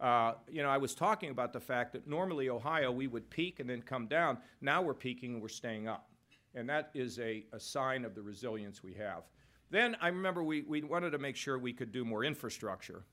Uh, 0.00 0.34
you 0.50 0.62
know, 0.62 0.68
I 0.68 0.76
was 0.76 0.94
talking 0.94 1.30
about 1.30 1.52
the 1.52 1.60
fact 1.60 1.92
that 1.92 2.06
normally 2.06 2.48
Ohio 2.48 2.90
we 2.90 3.06
would 3.06 3.30
peak 3.30 3.60
and 3.60 3.70
then 3.70 3.80
come 3.80 4.08
down. 4.08 4.38
Now 4.60 4.82
we're 4.82 4.92
peaking 4.92 5.34
and 5.34 5.40
we're 5.40 5.48
staying 5.48 5.88
up. 5.88 6.08
And 6.56 6.68
that 6.68 6.90
is 6.94 7.18
a, 7.18 7.44
a 7.52 7.60
sign 7.60 8.04
of 8.04 8.14
the 8.14 8.22
resilience 8.22 8.82
we 8.82 8.94
have. 8.94 9.24
Then 9.70 9.96
I 10.00 10.08
remember 10.08 10.42
we, 10.42 10.62
we 10.62 10.82
wanted 10.82 11.10
to 11.10 11.18
make 11.18 11.36
sure 11.36 11.58
we 11.58 11.72
could 11.72 11.92
do 11.92 12.04
more 12.04 12.24
infrastructure. 12.24 13.04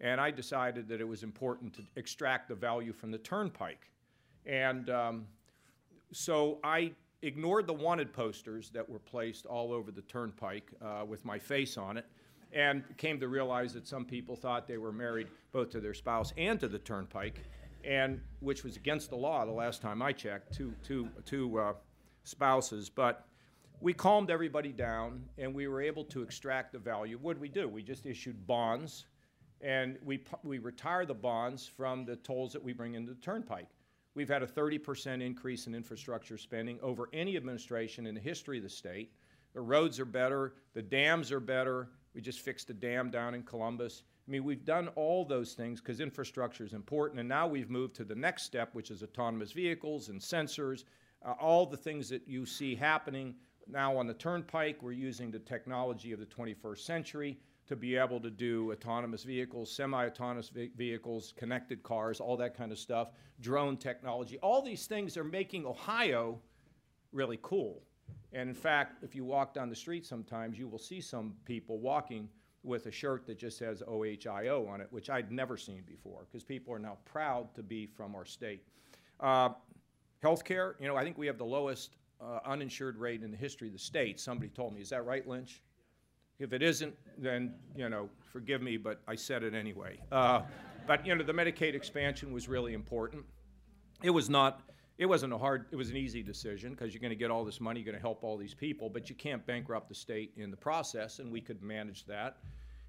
And 0.00 0.20
I 0.20 0.30
decided 0.30 0.86
that 0.88 1.00
it 1.00 1.08
was 1.08 1.22
important 1.22 1.74
to 1.74 1.82
extract 1.96 2.48
the 2.48 2.54
value 2.54 2.92
from 2.92 3.10
the 3.10 3.18
turnpike. 3.18 3.90
And 4.46 4.90
um, 4.90 5.26
so 6.12 6.58
I 6.62 6.92
ignored 7.22 7.66
the 7.66 7.74
wanted 7.74 8.12
posters 8.12 8.70
that 8.70 8.88
were 8.88 8.98
placed 8.98 9.46
all 9.46 9.72
over 9.72 9.90
the 9.90 10.02
turnpike 10.02 10.70
uh, 10.80 11.04
with 11.06 11.24
my 11.24 11.38
face 11.38 11.76
on 11.76 11.96
it 11.96 12.06
and 12.52 12.82
came 12.96 13.20
to 13.20 13.28
realize 13.28 13.72
that 13.74 13.86
some 13.86 14.04
people 14.04 14.36
thought 14.36 14.66
they 14.66 14.78
were 14.78 14.92
married 14.92 15.28
both 15.52 15.70
to 15.70 15.80
their 15.80 15.94
spouse 15.94 16.32
and 16.36 16.58
to 16.58 16.66
the 16.66 16.78
turnpike, 16.78 17.44
and 17.84 18.20
which 18.40 18.64
was 18.64 18.76
against 18.76 19.10
the 19.10 19.16
law 19.16 19.44
the 19.44 19.52
last 19.52 19.80
time 19.80 20.02
I 20.02 20.12
checked, 20.12 20.52
two, 20.52 20.74
two, 20.82 21.08
two 21.24 21.60
uh, 21.60 21.72
spouses, 22.24 22.88
but 22.88 23.26
we 23.80 23.92
calmed 23.92 24.30
everybody 24.30 24.72
down 24.72 25.24
and 25.38 25.54
we 25.54 25.66
were 25.66 25.80
able 25.80 26.04
to 26.04 26.22
extract 26.22 26.72
the 26.72 26.78
value. 26.78 27.18
What 27.20 27.34
did 27.34 27.40
we 27.40 27.48
do? 27.48 27.68
We 27.68 27.82
just 27.82 28.06
issued 28.06 28.46
bonds 28.46 29.06
and 29.60 29.98
we, 30.04 30.24
we 30.42 30.58
retire 30.58 31.06
the 31.06 31.14
bonds 31.14 31.66
from 31.66 32.04
the 32.04 32.16
tolls 32.16 32.52
that 32.52 32.62
we 32.62 32.72
bring 32.72 32.94
into 32.94 33.12
the 33.12 33.20
turnpike. 33.20 33.68
We've 34.14 34.28
had 34.28 34.42
a 34.42 34.46
30% 34.46 35.22
increase 35.22 35.66
in 35.66 35.74
infrastructure 35.74 36.36
spending 36.36 36.78
over 36.82 37.08
any 37.12 37.36
administration 37.36 38.06
in 38.06 38.14
the 38.14 38.20
history 38.20 38.58
of 38.58 38.64
the 38.64 38.70
state. 38.70 39.12
The 39.54 39.60
roads 39.60 40.00
are 40.00 40.04
better, 40.04 40.54
the 40.74 40.82
dams 40.82 41.32
are 41.32 41.40
better. 41.40 41.88
We 42.14 42.20
just 42.20 42.40
fixed 42.40 42.70
a 42.70 42.74
dam 42.74 43.10
down 43.10 43.34
in 43.34 43.44
Columbus. 43.44 44.02
I 44.26 44.30
mean, 44.30 44.44
we've 44.44 44.64
done 44.64 44.88
all 44.88 45.24
those 45.24 45.54
things 45.54 45.80
because 45.80 46.00
infrastructure 46.00 46.64
is 46.64 46.72
important, 46.72 47.20
and 47.20 47.28
now 47.28 47.46
we've 47.46 47.70
moved 47.70 47.94
to 47.96 48.04
the 48.04 48.14
next 48.14 48.44
step, 48.44 48.70
which 48.74 48.90
is 48.90 49.02
autonomous 49.02 49.52
vehicles 49.52 50.08
and 50.08 50.20
sensors 50.20 50.84
uh, 51.24 51.32
all 51.40 51.66
the 51.66 51.76
things 51.76 52.08
that 52.08 52.26
you 52.26 52.46
see 52.46 52.74
happening 52.74 53.34
now 53.68 53.96
on 53.96 54.06
the 54.06 54.14
turnpike, 54.14 54.82
we're 54.82 54.92
using 54.92 55.30
the 55.30 55.38
technology 55.38 56.12
of 56.12 56.18
the 56.18 56.26
21st 56.26 56.78
century 56.78 57.38
to 57.66 57.76
be 57.76 57.94
able 57.96 58.18
to 58.20 58.30
do 58.30 58.72
autonomous 58.72 59.22
vehicles, 59.22 59.70
semi-autonomous 59.70 60.48
ve- 60.48 60.72
vehicles, 60.76 61.32
connected 61.36 61.82
cars, 61.82 62.18
all 62.18 62.36
that 62.36 62.56
kind 62.56 62.72
of 62.72 62.78
stuff, 62.78 63.12
drone 63.40 63.76
technology. 63.76 64.38
All 64.38 64.60
these 64.60 64.86
things 64.86 65.16
are 65.16 65.24
making 65.24 65.64
Ohio 65.66 66.40
really 67.12 67.38
cool. 67.42 67.82
And 68.32 68.48
in 68.48 68.54
fact, 68.54 69.04
if 69.04 69.14
you 69.14 69.24
walk 69.24 69.54
down 69.54 69.68
the 69.68 69.76
street 69.76 70.04
sometimes, 70.04 70.58
you 70.58 70.68
will 70.68 70.78
see 70.78 71.00
some 71.00 71.34
people 71.44 71.78
walking 71.78 72.28
with 72.62 72.86
a 72.86 72.90
shirt 72.90 73.26
that 73.26 73.38
just 73.38 73.56
says 73.56 73.82
OHIO 73.86 74.66
on 74.68 74.80
it, 74.80 74.88
which 74.90 75.08
I'd 75.08 75.32
never 75.32 75.56
seen 75.56 75.82
before, 75.86 76.26
because 76.30 76.44
people 76.44 76.74
are 76.74 76.78
now 76.78 76.98
proud 77.04 77.54
to 77.54 77.62
be 77.62 77.86
from 77.86 78.14
our 78.14 78.24
state. 78.24 78.64
Uh, 79.18 79.50
Healthcare, 80.22 80.74
you 80.80 80.86
know, 80.86 80.96
I 80.96 81.04
think 81.04 81.16
we 81.16 81.26
have 81.26 81.38
the 81.38 81.44
lowest 81.44 81.96
uh, 82.20 82.40
uninsured 82.44 82.96
rate 82.98 83.22
in 83.22 83.30
the 83.30 83.36
history 83.36 83.68
of 83.68 83.72
the 83.72 83.78
state. 83.78 84.20
Somebody 84.20 84.50
told 84.50 84.74
me, 84.74 84.80
is 84.80 84.90
that 84.90 85.04
right, 85.06 85.26
Lynch? 85.26 85.62
If 86.38 86.52
it 86.52 86.62
isn't, 86.62 86.94
then, 87.18 87.54
you 87.76 87.88
know, 87.88 88.08
forgive 88.32 88.62
me, 88.62 88.76
but 88.76 89.00
I 89.06 89.14
said 89.14 89.42
it 89.42 89.54
anyway. 89.54 89.98
Uh, 90.10 90.42
but, 90.86 91.06
you 91.06 91.14
know, 91.14 91.22
the 91.22 91.32
Medicaid 91.32 91.74
expansion 91.74 92.32
was 92.32 92.48
really 92.48 92.74
important. 92.74 93.24
It 94.02 94.10
was 94.10 94.30
not, 94.30 94.62
it 94.98 95.06
wasn't 95.06 95.32
a 95.32 95.38
hard, 95.38 95.66
it 95.70 95.76
was 95.76 95.90
an 95.90 95.96
easy 95.96 96.22
decision 96.22 96.72
because 96.72 96.94
you're 96.94 97.00
going 97.00 97.10
to 97.10 97.16
get 97.16 97.30
all 97.30 97.44
this 97.44 97.60
money, 97.60 97.80
you're 97.80 97.92
going 97.92 97.96
to 97.96 98.00
help 98.00 98.24
all 98.24 98.38
these 98.38 98.54
people, 98.54 98.88
but 98.88 99.08
you 99.10 99.16
can't 99.16 99.44
bankrupt 99.46 99.88
the 99.88 99.94
state 99.94 100.32
in 100.36 100.50
the 100.50 100.56
process, 100.56 101.18
and 101.18 101.30
we 101.30 101.40
could 101.40 101.62
manage 101.62 102.06
that. 102.06 102.38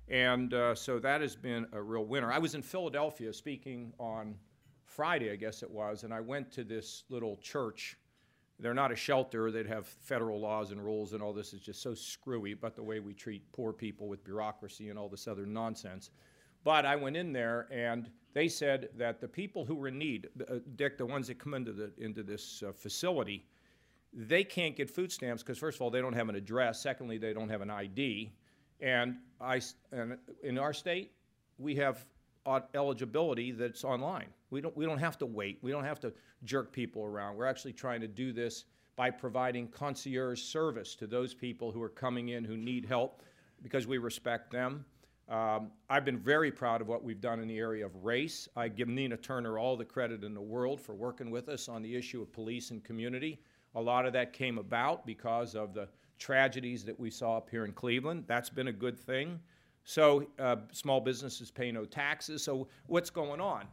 And 0.08 0.54
uh, 0.54 0.76
so 0.76 1.00
that 1.00 1.22
has 1.22 1.36
been 1.36 1.68
a 1.74 1.82
real 1.82 2.06
winner. 2.06 2.32
I 2.32 2.40
was 2.40 2.56
in 2.56 2.62
Philadelphia 2.62 3.34
speaking 3.34 3.94
on 4.00 4.36
Friday, 4.92 5.32
I 5.32 5.38
guess 5.38 5.64
it 5.64 5.72
was, 5.72 6.04
and 6.04 6.14
I 6.14 6.20
went 6.20 6.52
to 6.52 6.64
this 6.66 7.04
little 7.10 7.38
church. 7.38 7.98
They're 8.60 8.74
not 8.74 8.92
a 8.92 8.96
shelter. 8.96 9.50
They'd 9.50 9.66
have 9.66 9.88
federal 9.88 10.40
laws 10.40 10.72
and 10.72 10.84
rules, 10.84 11.14
and 11.14 11.24
all 11.24 11.32
this 11.32 11.54
is 11.54 11.62
just 11.62 11.82
so 11.82 11.94
screwy 11.94 12.52
about 12.52 12.76
the 12.76 12.84
way 12.84 13.00
we 13.00 13.14
treat 13.14 13.50
poor 13.54 13.72
people 13.72 14.10
with 14.10 14.24
bureaucracy 14.24 14.90
and 14.90 15.00
all 15.00 15.08
this 15.08 15.28
other 15.28 15.46
nonsense. 15.46 16.10
But 16.66 16.86
I 16.86 16.98
went 16.98 17.16
in 17.16 17.32
there, 17.32 17.68
and 17.72 18.10
they 18.34 18.50
said 18.50 18.90
that 18.98 19.22
the 19.22 19.28
people 19.28 19.66
who 19.66 19.76
were 19.76 19.88
in 19.88 19.98
need, 19.98 20.28
uh, 20.50 20.56
Dick, 20.76 20.98
the 20.98 21.06
ones 21.06 21.28
that 21.28 21.40
come 21.40 21.54
into, 21.54 21.72
the, 21.72 21.92
into 21.98 22.22
this 22.22 22.62
uh, 22.62 22.74
facility, 22.74 23.46
they 24.14 24.44
can't 24.44 24.76
get 24.76 24.90
food 24.90 25.12
stamps 25.12 25.42
because, 25.42 25.58
first 25.58 25.78
of 25.78 25.82
all, 25.84 25.90
they 25.90 26.02
don't 26.02 26.14
have 26.14 26.28
an 26.28 26.36
address. 26.36 26.82
Secondly, 26.82 27.18
they 27.18 27.34
don't 27.34 27.50
have 27.50 27.62
an 27.62 27.70
ID. 27.70 28.34
And, 28.82 29.16
I, 29.40 29.62
and 29.94 30.18
in 30.44 30.58
our 30.58 30.74
state, 30.74 31.14
we 31.58 31.76
have 31.76 32.06
eligibility 32.74 33.52
that's 33.52 33.84
online. 33.84 34.28
We 34.50 34.62
don't, 34.62 34.76
we 34.76 34.86
don't 34.86 34.98
have 34.98 35.18
to 35.20 35.26
wait. 35.26 35.60
We 35.62 35.72
don't 35.72 35.84
have 35.84 36.00
to 36.02 36.14
jerk 36.44 36.72
people 36.72 37.04
around. 37.04 37.36
We're 37.36 37.46
actually 37.46 37.74
trying 37.74 38.02
to 38.02 38.08
do 38.08 38.34
this 38.34 38.66
by 38.96 39.10
providing 39.10 39.68
concierge 39.68 40.42
service 40.42 40.96
to 40.96 41.08
those 41.08 41.34
people 41.34 41.72
who 41.72 41.82
are 41.82 41.90
coming 41.90 42.30
in 42.30 42.44
who 42.44 42.58
need 42.58 42.86
help 42.86 43.24
because 43.62 43.88
we 43.88 43.98
respect 43.98 44.52
them. 44.52 44.86
Um, 45.30 45.72
I've 45.90 46.04
been 46.04 46.20
very 46.20 46.52
proud 46.52 46.82
of 46.82 46.88
what 46.88 47.04
we've 47.04 47.22
done 47.22 47.40
in 47.40 47.48
the 47.48 47.58
area 47.58 47.86
of 47.86 47.96
race. 48.04 48.50
I 48.58 48.68
give 48.68 48.90
Nina 48.90 49.16
Turner 49.16 49.58
all 49.58 49.78
the 49.78 49.86
credit 49.86 50.24
in 50.24 50.34
the 50.34 50.42
world 50.42 50.82
for 50.82 50.94
working 50.94 51.32
with 51.32 51.48
us 51.48 51.70
on 51.70 51.82
the 51.82 51.96
issue 51.96 52.22
of 52.22 52.34
police 52.34 52.72
and 52.72 52.84
community. 52.84 53.40
A 53.76 53.82
lot 53.82 54.06
of 54.06 54.12
that 54.14 54.34
came 54.34 54.58
about 54.58 55.06
because 55.06 55.56
of 55.56 55.74
the 55.74 55.88
tragedies 56.20 56.84
that 56.84 57.00
we 57.00 57.10
saw 57.10 57.38
up 57.38 57.50
here 57.50 57.64
in 57.64 57.72
Cleveland. 57.72 58.26
That's 58.28 58.50
been 58.50 58.68
a 58.68 58.74
good 58.74 59.00
thing. 59.00 59.40
So 59.84 60.28
uh, 60.40 60.58
small 60.72 61.02
businesses 61.02 61.52
pay 61.52 61.72
no 61.72 61.86
taxes. 61.86 62.44
So 62.44 62.68
what's 62.88 63.10
going 63.10 63.42
on? 63.42 63.66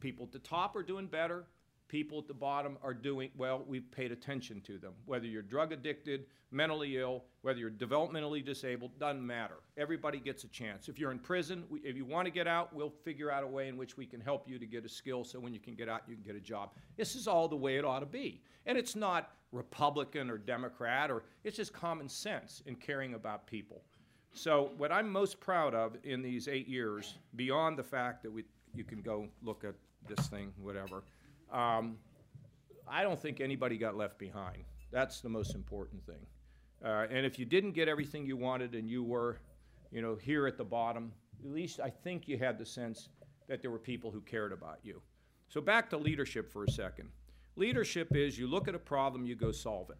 People 0.00 0.26
at 0.26 0.32
the 0.32 0.38
top 0.38 0.76
are 0.76 0.82
doing 0.82 1.06
better. 1.06 1.44
People 1.88 2.18
at 2.18 2.28
the 2.28 2.34
bottom 2.34 2.78
are 2.84 2.94
doing 2.94 3.30
well. 3.36 3.64
We've 3.66 3.90
paid 3.90 4.12
attention 4.12 4.60
to 4.62 4.78
them. 4.78 4.92
Whether 5.06 5.26
you're 5.26 5.42
drug 5.42 5.72
addicted, 5.72 6.26
mentally 6.52 6.98
ill, 6.98 7.24
whether 7.42 7.58
you're 7.58 7.70
developmentally 7.70 8.44
disabled, 8.44 8.96
doesn't 9.00 9.26
matter. 9.26 9.56
Everybody 9.76 10.20
gets 10.20 10.44
a 10.44 10.48
chance. 10.48 10.88
If 10.88 11.00
you're 11.00 11.10
in 11.10 11.18
prison, 11.18 11.64
we, 11.68 11.80
if 11.80 11.96
you 11.96 12.04
want 12.04 12.26
to 12.26 12.30
get 12.30 12.46
out, 12.46 12.72
we'll 12.72 12.94
figure 13.04 13.30
out 13.32 13.42
a 13.42 13.46
way 13.46 13.66
in 13.66 13.76
which 13.76 13.96
we 13.96 14.06
can 14.06 14.20
help 14.20 14.48
you 14.48 14.56
to 14.56 14.66
get 14.66 14.84
a 14.84 14.88
skill 14.88 15.24
so 15.24 15.40
when 15.40 15.52
you 15.52 15.58
can 15.58 15.74
get 15.74 15.88
out, 15.88 16.02
you 16.06 16.14
can 16.14 16.22
get 16.22 16.36
a 16.36 16.40
job. 16.40 16.70
This 16.96 17.16
is 17.16 17.26
all 17.26 17.48
the 17.48 17.56
way 17.56 17.76
it 17.76 17.84
ought 17.84 18.00
to 18.00 18.06
be. 18.06 18.40
And 18.66 18.78
it's 18.78 18.94
not 18.94 19.32
Republican 19.50 20.30
or 20.30 20.38
Democrat, 20.38 21.10
or 21.10 21.24
it's 21.42 21.56
just 21.56 21.72
common 21.72 22.08
sense 22.08 22.62
in 22.66 22.76
caring 22.76 23.14
about 23.14 23.46
people. 23.48 23.82
So, 24.32 24.70
what 24.76 24.92
I'm 24.92 25.10
most 25.10 25.40
proud 25.40 25.74
of 25.74 25.96
in 26.04 26.22
these 26.22 26.46
eight 26.48 26.68
years, 26.68 27.14
beyond 27.36 27.76
the 27.76 27.82
fact 27.82 28.22
that 28.22 28.32
we, 28.32 28.44
you 28.74 28.84
can 28.84 29.02
go 29.02 29.26
look 29.42 29.64
at 29.64 29.74
this 30.08 30.28
thing, 30.28 30.52
whatever, 30.60 31.02
um, 31.52 31.96
I 32.88 33.02
don't 33.02 33.20
think 33.20 33.40
anybody 33.40 33.76
got 33.76 33.96
left 33.96 34.18
behind. 34.18 34.64
That's 34.90 35.20
the 35.20 35.28
most 35.28 35.54
important 35.54 36.04
thing. 36.06 36.26
Uh, 36.84 37.06
and 37.10 37.26
if 37.26 37.38
you 37.38 37.44
didn't 37.44 37.72
get 37.72 37.88
everything 37.88 38.24
you 38.24 38.36
wanted 38.36 38.74
and 38.74 38.88
you 38.88 39.02
were, 39.02 39.38
you 39.90 40.00
know, 40.00 40.16
here 40.16 40.46
at 40.46 40.56
the 40.56 40.64
bottom, 40.64 41.12
at 41.44 41.50
least 41.50 41.80
I 41.80 41.90
think 41.90 42.26
you 42.26 42.38
had 42.38 42.58
the 42.58 42.66
sense 42.66 43.08
that 43.48 43.62
there 43.62 43.70
were 43.70 43.78
people 43.78 44.10
who 44.10 44.20
cared 44.20 44.52
about 44.52 44.78
you. 44.82 45.02
So 45.48 45.60
back 45.60 45.90
to 45.90 45.96
leadership 45.96 46.50
for 46.50 46.64
a 46.64 46.70
second. 46.70 47.10
Leadership 47.56 48.14
is 48.14 48.38
you 48.38 48.46
look 48.46 48.68
at 48.68 48.74
a 48.74 48.78
problem, 48.78 49.26
you 49.26 49.34
go 49.34 49.52
solve 49.52 49.90
it. 49.90 49.98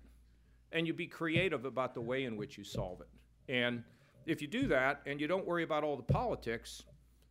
And 0.73 0.87
you 0.87 0.95
be 0.95 1.07
creative 1.07 1.65
about 1.65 1.95
the 1.95 2.01
way 2.01 2.25
in 2.25 2.37
which 2.37 2.57
you 2.57 2.65
solve 2.65 3.01
it. 3.01 3.09
And 3.53 3.83
if 4.27 4.43
you 4.43 4.49
do 4.49 4.67
that 4.69 5.01
and 5.07 5.21
you 5.21 5.27
don't 5.27 5.47
worry 5.47 5.63
about 5.63 5.85
all 5.85 5.97
the 5.97 6.03
politics, 6.03 6.83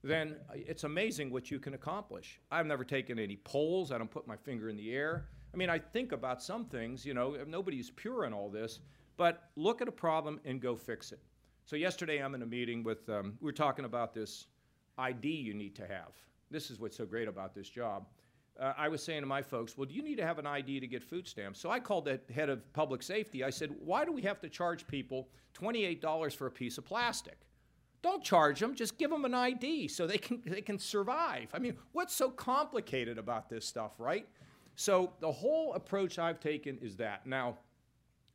then 0.04 0.36
it's 0.54 0.84
amazing 0.84 1.32
what 1.32 1.52
you 1.52 1.60
can 1.60 1.74
accomplish. 1.74 2.40
I've 2.52 2.66
never 2.66 2.84
taken 2.84 3.20
any 3.20 3.38
polls, 3.38 3.92
I 3.92 3.98
don't 3.98 4.12
put 4.12 4.28
my 4.28 4.38
finger 4.38 4.70
in 4.70 4.78
the 4.78 4.94
air. 4.94 5.26
I 5.54 5.58
mean, 5.58 5.70
I 5.70 5.80
think 5.80 6.12
about 6.12 6.42
some 6.42 6.66
things, 6.66 7.06
you 7.06 7.14
know, 7.14 7.36
nobody's 7.48 7.90
pure 7.90 8.26
in 8.26 8.34
all 8.34 8.50
this, 8.50 8.80
but 9.18 9.50
look 9.56 9.82
at 9.82 9.88
a 9.88 9.92
problem 9.92 10.40
and 10.46 10.62
go 10.62 10.76
fix 10.76 11.12
it. 11.12 11.20
So, 11.66 11.76
yesterday 11.76 12.20
I'm 12.24 12.34
in 12.36 12.42
a 12.42 12.48
meeting 12.48 12.84
with, 12.84 13.08
um, 13.10 13.38
we 13.42 13.50
are 13.50 13.54
talking 13.54 13.86
about 13.86 14.14
this 14.14 14.48
ID 14.98 15.30
you 15.30 15.54
need 15.54 15.76
to 15.76 15.88
have. 15.88 16.14
This 16.52 16.72
is 16.72 16.80
what's 16.80 16.98
so 16.98 17.06
great 17.06 17.28
about 17.28 17.54
this 17.54 17.70
job 17.70 18.06
uh, 18.60 18.74
I 18.78 18.90
was 18.90 19.02
saying 19.02 19.22
to 19.22 19.28
my 19.28 19.42
folks, 19.42 19.78
well, 19.78 19.86
do 19.86 19.94
you 19.94 20.04
need 20.04 20.18
to 20.18 20.26
have 20.26 20.38
an 20.40 20.46
ID 20.46 20.80
to 20.80 20.88
get 20.88 21.04
food 21.04 21.28
stamps? 21.28 21.60
So 21.60 21.70
I 21.72 21.80
called 21.80 22.06
the 22.06 22.20
head 22.34 22.50
of 22.50 22.72
public 22.74 23.02
safety. 23.02 23.44
I 23.44 23.50
said, 23.50 23.74
why 23.80 24.06
do 24.06 24.12
we 24.12 24.22
have 24.24 24.42
to 24.42 24.50
charge 24.50 24.86
people 24.88 25.30
$28 25.58 26.36
for 26.36 26.48
a 26.48 26.52
piece 26.52 26.78
of 26.78 26.86
plastic? 26.86 27.38
Don't 28.02 28.24
charge 28.24 28.60
them, 28.60 28.76
just 28.76 28.98
give 28.98 29.10
them 29.10 29.26
an 29.26 29.34
ID 29.34 29.88
so 29.88 30.08
they 30.08 30.18
can, 30.18 30.42
they 30.46 30.62
can 30.62 30.80
survive. 30.80 31.50
I 31.54 31.60
mean, 31.60 31.76
what's 31.92 32.16
so 32.16 32.30
complicated 32.30 33.18
about 33.18 33.50
this 33.50 33.66
stuff, 33.66 33.94
right? 33.98 34.28
So 34.76 35.12
the 35.20 35.32
whole 35.32 35.74
approach 35.74 36.18
I've 36.18 36.40
taken 36.40 36.78
is 36.78 36.96
that. 36.98 37.26
Now, 37.28 37.58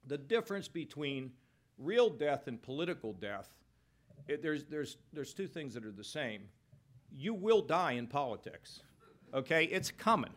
the 0.07 0.19
difference 0.19 0.69
between 0.69 1.33
real 1.79 2.11
death 2.11 2.47
and 2.47 2.61
political 2.61 3.15
death, 3.15 3.49
it, 4.29 4.43
there's, 4.43 4.65
there's, 4.65 4.99
there's 5.13 5.33
two 5.33 5.47
things 5.47 5.73
that 5.75 5.85
are 5.85 5.93
the 5.93 6.05
same. 6.05 6.43
You 7.11 7.33
will 7.33 7.63
die 7.63 7.93
in 7.93 8.07
politics 8.07 8.83
okay? 9.35 9.65
It's 9.65 9.91
coming. 9.91 10.33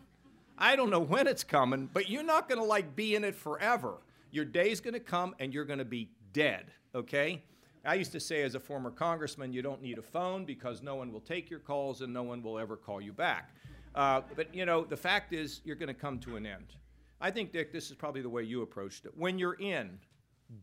I 0.57 0.75
don't 0.75 0.89
know 0.89 0.99
when 0.99 1.27
it's 1.27 1.43
coming, 1.43 1.89
but 1.93 2.09
you're 2.09 2.23
not 2.23 2.49
going 2.49 2.59
to 2.59 2.65
like 2.65 2.95
be 2.95 3.15
in 3.15 3.23
it 3.23 3.35
forever. 3.35 3.97
Your 4.31 4.45
day's 4.45 4.81
going 4.81 4.95
to 4.95 4.99
come 4.99 5.35
and 5.39 5.53
you're 5.53 5.65
going 5.65 5.79
to 5.79 5.85
be 5.85 6.09
dead, 6.33 6.65
okay? 6.95 7.43
I 7.85 7.93
used 7.93 8.11
to 8.13 8.19
say 8.19 8.41
as 8.41 8.55
a 8.55 8.59
former 8.59 8.91
congressman, 8.91 9.53
you 9.53 9.61
don't 9.61 9.81
need 9.81 9.97
a 9.97 10.01
phone 10.01 10.45
because 10.45 10.81
no 10.81 10.95
one 10.95 11.13
will 11.13 11.21
take 11.21 11.49
your 11.49 11.59
calls 11.59 12.01
and 12.01 12.11
no 12.11 12.23
one 12.23 12.41
will 12.41 12.59
ever 12.59 12.75
call 12.75 12.99
you 12.99 13.13
back. 13.13 13.51
Uh, 13.95 14.21
but 14.35 14.53
you 14.53 14.65
know, 14.65 14.83
the 14.83 14.97
fact 14.97 15.31
is, 15.31 15.61
you're 15.63 15.75
going 15.75 15.87
to 15.87 15.93
come 15.93 16.19
to 16.19 16.35
an 16.35 16.45
end. 16.45 16.73
I 17.21 17.31
think, 17.31 17.51
Dick, 17.51 17.71
this 17.71 17.89
is 17.89 17.95
probably 17.95 18.21
the 18.21 18.29
way 18.29 18.43
you 18.43 18.61
approached 18.61 19.05
it. 19.05 19.11
When 19.15 19.39
you're 19.39 19.53
in, 19.53 19.99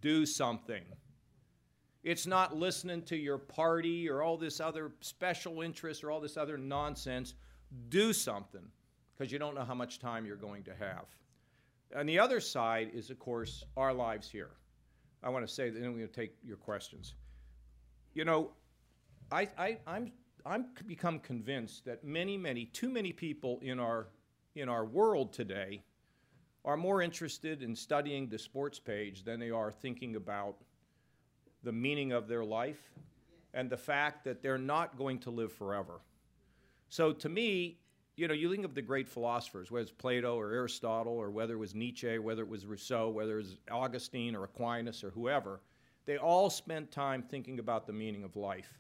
do 0.01 0.27
something. 0.27 0.83
It's 2.03 2.27
not 2.27 2.55
listening 2.55 3.03
to 3.05 3.17
your 3.17 3.39
party 3.39 4.09
or 4.09 4.23
all 4.23 4.37
this 4.37 4.61
other 4.61 4.93
special 5.01 5.63
interest 5.63 6.05
or 6.05 6.11
all 6.11 6.21
this 6.21 6.37
other 6.37 6.59
nonsense 6.59 7.35
do 7.89 8.13
something 8.13 8.67
because 9.17 9.33
you 9.33 9.39
don't 9.39 9.55
know 9.55 9.65
how 9.65 9.75
much 9.75 9.99
time 9.99 10.27
you're 10.27 10.37
going 10.37 10.65
to 10.65 10.75
have. 10.75 11.07
And 11.95 12.09
the 12.09 12.19
other 12.19 12.41
side 12.41 12.91
is, 12.93 13.11
of 13.11 13.19
course, 13.19 13.65
our 13.77 13.93
lives 13.93 14.29
here. 14.29 14.51
I 15.23 15.29
want 15.29 15.47
to 15.47 15.53
say 15.53 15.71
that, 15.71 15.81
then 15.81 15.93
we're 15.93 15.99
going 15.99 16.09
to 16.09 16.15
take 16.15 16.35
your 16.43 16.57
questions. 16.57 17.15
You 18.15 18.25
know, 18.25 18.51
I, 19.31 19.49
I, 19.57 19.79
I'm, 19.87 20.13
I'm 20.45 20.67
become 20.87 21.19
convinced 21.19 21.85
that 21.87 22.05
many, 22.05 22.37
many, 22.37 22.67
too 22.67 22.91
many 22.91 23.13
people 23.13 23.59
in 23.63 23.79
our, 23.79 24.09
in 24.55 24.69
our 24.69 24.85
world 24.85 25.33
today 25.33 25.83
are 26.65 26.77
more 26.77 27.03
interested 27.03 27.63
in 27.63 27.77
studying 27.77 28.29
the 28.29 28.39
sports 28.39 28.79
page 28.79 29.25
than 29.25 29.39
they 29.39 29.51
are 29.51 29.71
thinking 29.71 30.17
about 30.17 30.57
the 31.63 31.73
meaning 31.73 32.13
of 32.13 32.29
their 32.29 32.45
life 32.45 32.91
and 33.53 33.71
the 33.71 33.77
fact 33.77 34.25
that 34.25 34.43
they're 34.43 34.59
not 34.59 34.97
going 34.97 35.19
to 35.21 35.31
live 35.31 35.53
forever. 35.53 36.01
So 36.89 37.13
to 37.13 37.29
me, 37.29 37.79
you 38.17 38.29
know, 38.29 38.35
you 38.35 38.51
think 38.51 38.65
of 38.65 38.75
the 38.75 38.83
great 38.83 39.09
philosophers, 39.09 39.71
whether 39.71 39.83
it's 39.83 39.91
Plato 39.91 40.39
or 40.39 40.53
Aristotle 40.53 41.15
or 41.15 41.31
whether 41.31 41.55
it 41.55 41.59
was 41.59 41.75
Nietzsche, 41.75 42.19
whether 42.19 42.43
it 42.43 42.49
was 42.49 42.65
Rousseau, 42.65 43.09
whether 43.09 43.35
it 43.35 43.43
was 43.43 43.57
Augustine 43.71 44.37
or 44.37 44.45
Aquinas 44.45 45.03
or 45.03 45.11
whoever, 45.11 45.61
they 46.07 46.17
all 46.17 46.51
spent 46.51 46.91
time 46.91 47.23
thinking 47.23 47.59
about 47.59 47.87
the 47.87 47.93
meaning 47.93 48.23
of 48.25 48.37
life. 48.37 48.79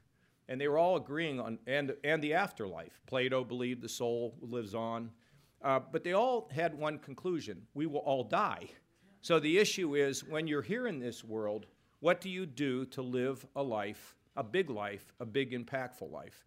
And 0.48 0.60
they 0.60 0.68
were 0.68 0.78
all 0.78 0.96
agreeing 0.96 1.40
on, 1.40 1.58
and, 1.66 1.94
and 2.04 2.22
the 2.22 2.34
afterlife. 2.34 3.00
Plato 3.06 3.42
believed 3.42 3.80
the 3.80 3.88
soul 3.88 4.36
lives 4.40 4.74
on. 4.74 5.10
Uh, 5.62 5.80
but 5.90 6.04
they 6.04 6.12
all 6.12 6.48
had 6.54 6.74
one 6.74 6.98
conclusion 6.98 7.62
we 7.72 7.86
will 7.86 8.00
all 8.00 8.22
die. 8.22 8.68
So 9.22 9.40
the 9.40 9.58
issue 9.58 9.96
is 9.96 10.22
when 10.22 10.46
you're 10.46 10.60
here 10.60 10.86
in 10.86 11.00
this 11.00 11.24
world, 11.24 11.64
what 12.00 12.20
do 12.20 12.28
you 12.28 12.44
do 12.44 12.84
to 12.86 13.00
live 13.00 13.46
a 13.56 13.62
life, 13.62 14.14
a 14.36 14.44
big 14.44 14.68
life, 14.68 15.14
a 15.18 15.24
big, 15.24 15.52
impactful 15.52 16.12
life? 16.12 16.44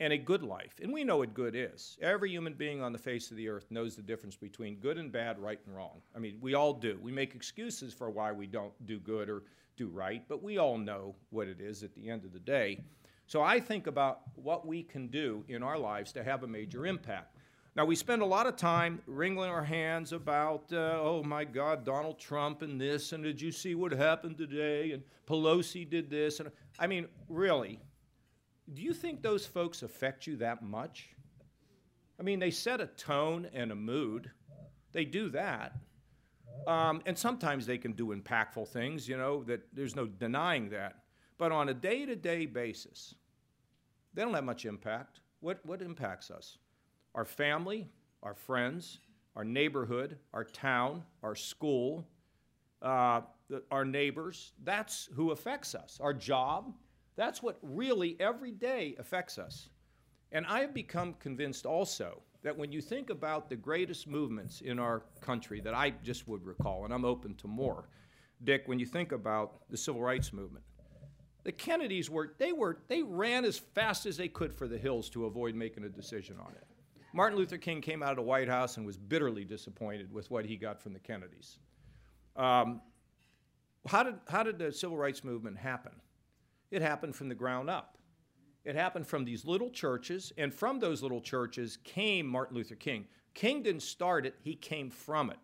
And 0.00 0.12
a 0.12 0.18
good 0.18 0.42
life. 0.42 0.74
And 0.82 0.92
we 0.92 1.04
know 1.04 1.18
what 1.18 1.32
good 1.32 1.54
is. 1.56 1.96
Every 2.02 2.30
human 2.30 2.54
being 2.54 2.82
on 2.82 2.92
the 2.92 2.98
face 2.98 3.30
of 3.30 3.36
the 3.36 3.48
earth 3.48 3.66
knows 3.70 3.96
the 3.96 4.02
difference 4.02 4.36
between 4.36 4.76
good 4.76 4.98
and 4.98 5.10
bad, 5.10 5.38
right 5.38 5.60
and 5.66 5.74
wrong. 5.74 6.02
I 6.14 6.18
mean, 6.18 6.38
we 6.40 6.54
all 6.54 6.74
do. 6.74 6.98
We 7.02 7.12
make 7.12 7.34
excuses 7.34 7.94
for 7.94 8.10
why 8.10 8.32
we 8.32 8.46
don't 8.46 8.74
do 8.86 8.98
good 8.98 9.28
or 9.28 9.44
do 9.76 9.88
right, 9.88 10.22
but 10.28 10.42
we 10.42 10.58
all 10.58 10.78
know 10.78 11.14
what 11.30 11.48
it 11.48 11.60
is 11.60 11.82
at 11.82 11.94
the 11.94 12.10
end 12.10 12.24
of 12.24 12.32
the 12.32 12.38
day. 12.38 12.80
So 13.26 13.42
I 13.42 13.58
think 13.58 13.86
about 13.86 14.20
what 14.34 14.66
we 14.66 14.82
can 14.82 15.08
do 15.08 15.44
in 15.48 15.62
our 15.62 15.78
lives 15.78 16.12
to 16.12 16.22
have 16.22 16.42
a 16.42 16.46
major 16.46 16.86
impact. 16.86 17.36
Now, 17.74 17.84
we 17.84 17.94
spend 17.94 18.22
a 18.22 18.26
lot 18.26 18.46
of 18.46 18.56
time 18.56 19.02
wringing 19.06 19.44
our 19.44 19.62
hands 19.62 20.12
about, 20.12 20.72
uh, 20.72 20.98
oh 20.98 21.22
my 21.22 21.44
God, 21.44 21.84
Donald 21.84 22.18
Trump 22.18 22.62
and 22.62 22.80
this, 22.80 23.12
and 23.12 23.22
did 23.22 23.38
you 23.38 23.52
see 23.52 23.74
what 23.74 23.92
happened 23.92 24.38
today? 24.38 24.92
And 24.92 25.02
Pelosi 25.28 25.88
did 25.88 26.08
this. 26.08 26.40
And 26.40 26.50
I 26.78 26.86
mean, 26.86 27.06
really, 27.28 27.78
do 28.72 28.82
you 28.82 28.92
think 28.92 29.22
those 29.22 29.46
folks 29.46 29.82
affect 29.82 30.26
you 30.26 30.36
that 30.36 30.62
much? 30.62 31.10
I 32.18 32.22
mean, 32.22 32.38
they 32.38 32.50
set 32.50 32.80
a 32.80 32.86
tone 32.86 33.48
and 33.52 33.70
a 33.70 33.74
mood. 33.74 34.30
They 34.92 35.04
do 35.04 35.28
that. 35.30 35.76
Um, 36.66 37.02
and 37.06 37.16
sometimes 37.16 37.66
they 37.66 37.78
can 37.78 37.92
do 37.92 38.14
impactful 38.14 38.68
things, 38.68 39.08
you 39.08 39.16
know, 39.16 39.44
that 39.44 39.62
there's 39.72 39.94
no 39.94 40.06
denying 40.06 40.70
that. 40.70 41.04
But 41.38 41.52
on 41.52 41.68
a 41.68 41.74
day 41.74 42.06
to 42.06 42.16
day 42.16 42.46
basis, 42.46 43.14
they 44.14 44.22
don't 44.22 44.34
have 44.34 44.44
much 44.44 44.64
impact. 44.64 45.20
What, 45.40 45.60
what 45.64 45.82
impacts 45.82 46.30
us? 46.30 46.58
Our 47.14 47.26
family, 47.26 47.88
our 48.22 48.34
friends, 48.34 48.98
our 49.36 49.44
neighborhood, 49.44 50.18
our 50.32 50.44
town, 50.44 51.02
our 51.22 51.34
school, 51.34 52.08
uh, 52.82 53.20
the, 53.48 53.62
our 53.70 53.84
neighbors. 53.84 54.52
That's 54.64 55.08
who 55.14 55.30
affects 55.30 55.74
us. 55.74 55.98
Our 56.02 56.14
job. 56.14 56.72
That's 57.16 57.42
what 57.42 57.58
really 57.62 58.16
every 58.20 58.52
day 58.52 58.94
affects 58.98 59.38
us. 59.38 59.68
And 60.32 60.46
I 60.46 60.60
have 60.60 60.74
become 60.74 61.14
convinced 61.14 61.66
also 61.66 62.22
that 62.42 62.56
when 62.56 62.70
you 62.70 62.80
think 62.80 63.10
about 63.10 63.48
the 63.48 63.56
greatest 63.56 64.06
movements 64.06 64.60
in 64.60 64.78
our 64.78 65.02
country 65.20 65.60
that 65.60 65.74
I 65.74 65.90
just 66.02 66.28
would 66.28 66.44
recall, 66.44 66.84
and 66.84 66.92
I'm 66.92 67.04
open 67.04 67.34
to 67.36 67.48
more, 67.48 67.88
Dick, 68.44 68.64
when 68.66 68.78
you 68.78 68.86
think 68.86 69.12
about 69.12 69.68
the 69.70 69.76
civil 69.76 70.02
rights 70.02 70.32
movement, 70.32 70.64
the 71.42 71.52
Kennedys 71.52 72.10
were 72.10 72.34
they 72.38 72.52
were 72.52 72.78
they 72.88 73.02
ran 73.02 73.44
as 73.44 73.56
fast 73.56 74.04
as 74.04 74.16
they 74.16 74.28
could 74.28 74.52
for 74.52 74.66
the 74.66 74.76
hills 74.76 75.08
to 75.10 75.26
avoid 75.26 75.54
making 75.54 75.84
a 75.84 75.88
decision 75.88 76.36
on 76.38 76.52
it. 76.52 76.64
Martin 77.12 77.38
Luther 77.38 77.56
King 77.56 77.80
came 77.80 78.02
out 78.02 78.10
of 78.10 78.16
the 78.16 78.22
White 78.22 78.48
House 78.48 78.76
and 78.76 78.84
was 78.84 78.96
bitterly 78.96 79.44
disappointed 79.44 80.12
with 80.12 80.30
what 80.30 80.44
he 80.44 80.56
got 80.56 80.82
from 80.82 80.92
the 80.92 80.98
Kennedys. 80.98 81.58
Um, 82.34 82.82
how 83.86 84.02
did 84.02 84.16
how 84.28 84.42
did 84.42 84.58
the 84.58 84.72
civil 84.72 84.98
rights 84.98 85.24
movement 85.24 85.56
happen? 85.56 85.92
It 86.70 86.82
happened 86.82 87.14
from 87.14 87.28
the 87.28 87.34
ground 87.34 87.70
up. 87.70 87.98
It 88.64 88.74
happened 88.74 89.06
from 89.06 89.24
these 89.24 89.44
little 89.44 89.70
churches, 89.70 90.32
and 90.36 90.52
from 90.52 90.80
those 90.80 91.02
little 91.02 91.20
churches 91.20 91.78
came 91.84 92.26
Martin 92.26 92.56
Luther 92.56 92.74
King. 92.74 93.06
King 93.34 93.62
didn't 93.62 93.82
start 93.82 94.26
it, 94.26 94.34
he 94.42 94.54
came 94.54 94.90
from 94.90 95.30
it. 95.30 95.38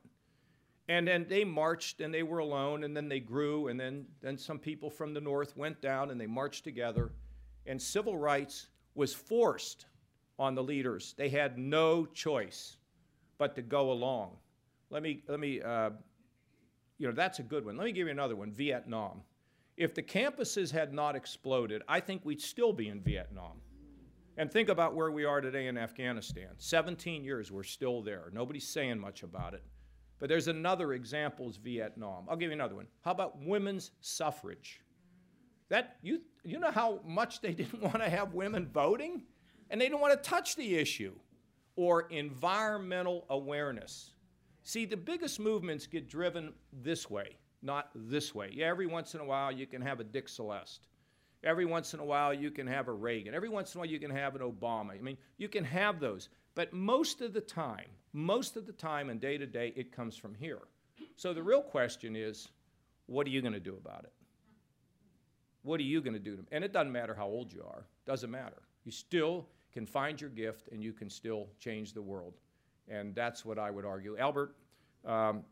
And 0.88 1.06
then 1.06 1.26
they 1.28 1.44
marched 1.44 2.00
and 2.00 2.12
they 2.12 2.24
were 2.24 2.40
alone, 2.40 2.82
and 2.82 2.96
then 2.96 3.08
they 3.08 3.20
grew, 3.20 3.68
and 3.68 3.78
then, 3.78 4.06
then 4.20 4.36
some 4.36 4.58
people 4.58 4.90
from 4.90 5.14
the 5.14 5.20
North 5.20 5.56
went 5.56 5.80
down 5.80 6.10
and 6.10 6.20
they 6.20 6.26
marched 6.26 6.64
together. 6.64 7.12
And 7.66 7.80
civil 7.80 8.16
rights 8.16 8.66
was 8.94 9.14
forced 9.14 9.86
on 10.38 10.56
the 10.56 10.62
leaders. 10.62 11.14
They 11.16 11.28
had 11.28 11.56
no 11.58 12.06
choice 12.06 12.76
but 13.38 13.54
to 13.54 13.62
go 13.62 13.92
along. 13.92 14.36
Let 14.90 15.02
me, 15.02 15.22
let 15.28 15.38
me 15.38 15.62
uh, 15.62 15.90
you 17.02 17.08
know, 17.08 17.14
that's 17.14 17.40
a 17.40 17.42
good 17.42 17.64
one. 17.64 17.76
Let 17.76 17.84
me 17.84 17.90
give 17.90 18.06
you 18.06 18.12
another 18.12 18.36
one 18.36 18.52
Vietnam. 18.52 19.22
If 19.76 19.94
the 19.94 20.02
campuses 20.02 20.70
had 20.70 20.92
not 20.92 21.16
exploded, 21.16 21.82
I 21.88 22.00
think 22.00 22.24
we'd 22.24 22.42
still 22.42 22.72
be 22.72 22.88
in 22.88 23.00
Vietnam. 23.00 23.60
And 24.36 24.50
think 24.50 24.68
about 24.68 24.94
where 24.94 25.10
we 25.10 25.24
are 25.24 25.40
today 25.40 25.66
in 25.66 25.76
Afghanistan. 25.76 26.48
17 26.56 27.22
years, 27.22 27.52
we're 27.52 27.62
still 27.62 28.02
there. 28.02 28.30
Nobody's 28.32 28.66
saying 28.66 28.98
much 28.98 29.22
about 29.22 29.54
it. 29.54 29.62
But 30.18 30.28
there's 30.28 30.48
another 30.48 30.92
example 30.92 31.50
is 31.50 31.56
Vietnam. 31.56 32.26
I'll 32.28 32.36
give 32.36 32.48
you 32.48 32.54
another 32.54 32.76
one. 32.76 32.86
How 33.04 33.10
about 33.10 33.42
women's 33.42 33.90
suffrage? 34.00 34.80
That 35.68 35.96
you 36.02 36.20
you 36.44 36.60
know 36.60 36.70
how 36.70 37.00
much 37.04 37.40
they 37.40 37.52
didn't 37.54 37.82
want 37.82 37.96
to 37.96 38.08
have 38.08 38.32
women 38.32 38.68
voting? 38.72 39.24
And 39.68 39.80
they 39.80 39.86
didn't 39.86 40.00
want 40.00 40.22
to 40.22 40.28
touch 40.30 40.54
the 40.54 40.76
issue. 40.76 41.14
Or 41.74 42.02
environmental 42.02 43.26
awareness. 43.30 44.12
See, 44.62 44.84
the 44.84 44.96
biggest 44.96 45.40
movements 45.40 45.86
get 45.86 46.08
driven 46.08 46.52
this 46.72 47.10
way, 47.10 47.36
not 47.62 47.90
this 47.94 48.34
way. 48.34 48.50
Yeah, 48.52 48.66
every 48.66 48.86
once 48.86 49.14
in 49.14 49.20
a 49.20 49.24
while 49.24 49.52
you 49.52 49.66
can 49.66 49.82
have 49.82 50.00
a 50.00 50.04
Dick 50.04 50.28
Celeste. 50.28 50.88
Every 51.44 51.64
once 51.64 51.94
in 51.94 52.00
a 52.00 52.04
while 52.04 52.32
you 52.32 52.50
can 52.50 52.66
have 52.66 52.88
a 52.88 52.92
Reagan. 52.92 53.34
Every 53.34 53.48
once 53.48 53.74
in 53.74 53.78
a 53.78 53.80
while 53.80 53.90
you 53.90 53.98
can 53.98 54.10
have 54.10 54.36
an 54.36 54.42
Obama. 54.42 54.92
I 54.96 55.00
mean, 55.00 55.16
you 55.38 55.48
can 55.48 55.64
have 55.64 55.98
those. 55.98 56.28
But 56.54 56.72
most 56.72 57.20
of 57.20 57.32
the 57.32 57.40
time, 57.40 57.88
most 58.12 58.56
of 58.56 58.66
the 58.66 58.72
time 58.72 59.10
and 59.10 59.20
day 59.20 59.38
to 59.38 59.46
day, 59.46 59.72
it 59.74 59.90
comes 59.90 60.16
from 60.16 60.34
here. 60.34 60.60
So 61.16 61.32
the 61.32 61.42
real 61.42 61.62
question 61.62 62.14
is, 62.14 62.48
what 63.06 63.26
are 63.26 63.30
you 63.30 63.40
going 63.40 63.54
to 63.54 63.60
do 63.60 63.76
about 63.76 64.04
it? 64.04 64.12
What 65.62 65.80
are 65.80 65.84
you 65.84 66.00
going 66.00 66.14
to 66.14 66.20
do? 66.20 66.44
And 66.52 66.64
it 66.64 66.72
doesn't 66.72 66.92
matter 66.92 67.14
how 67.14 67.26
old 67.26 67.52
you 67.52 67.62
are. 67.62 67.86
Doesn't 68.06 68.30
matter. 68.30 68.62
You 68.84 68.92
still 68.92 69.46
can 69.72 69.86
find 69.86 70.20
your 70.20 70.30
gift 70.30 70.68
and 70.72 70.82
you 70.82 70.92
can 70.92 71.08
still 71.08 71.48
change 71.58 71.92
the 71.92 72.02
world. 72.02 72.34
And 72.88 73.14
that's 73.14 73.44
what 73.44 73.58
I 73.58 73.70
would 73.70 73.84
argue. 73.84 74.16
Albert 74.18 74.56
um, 75.04 75.44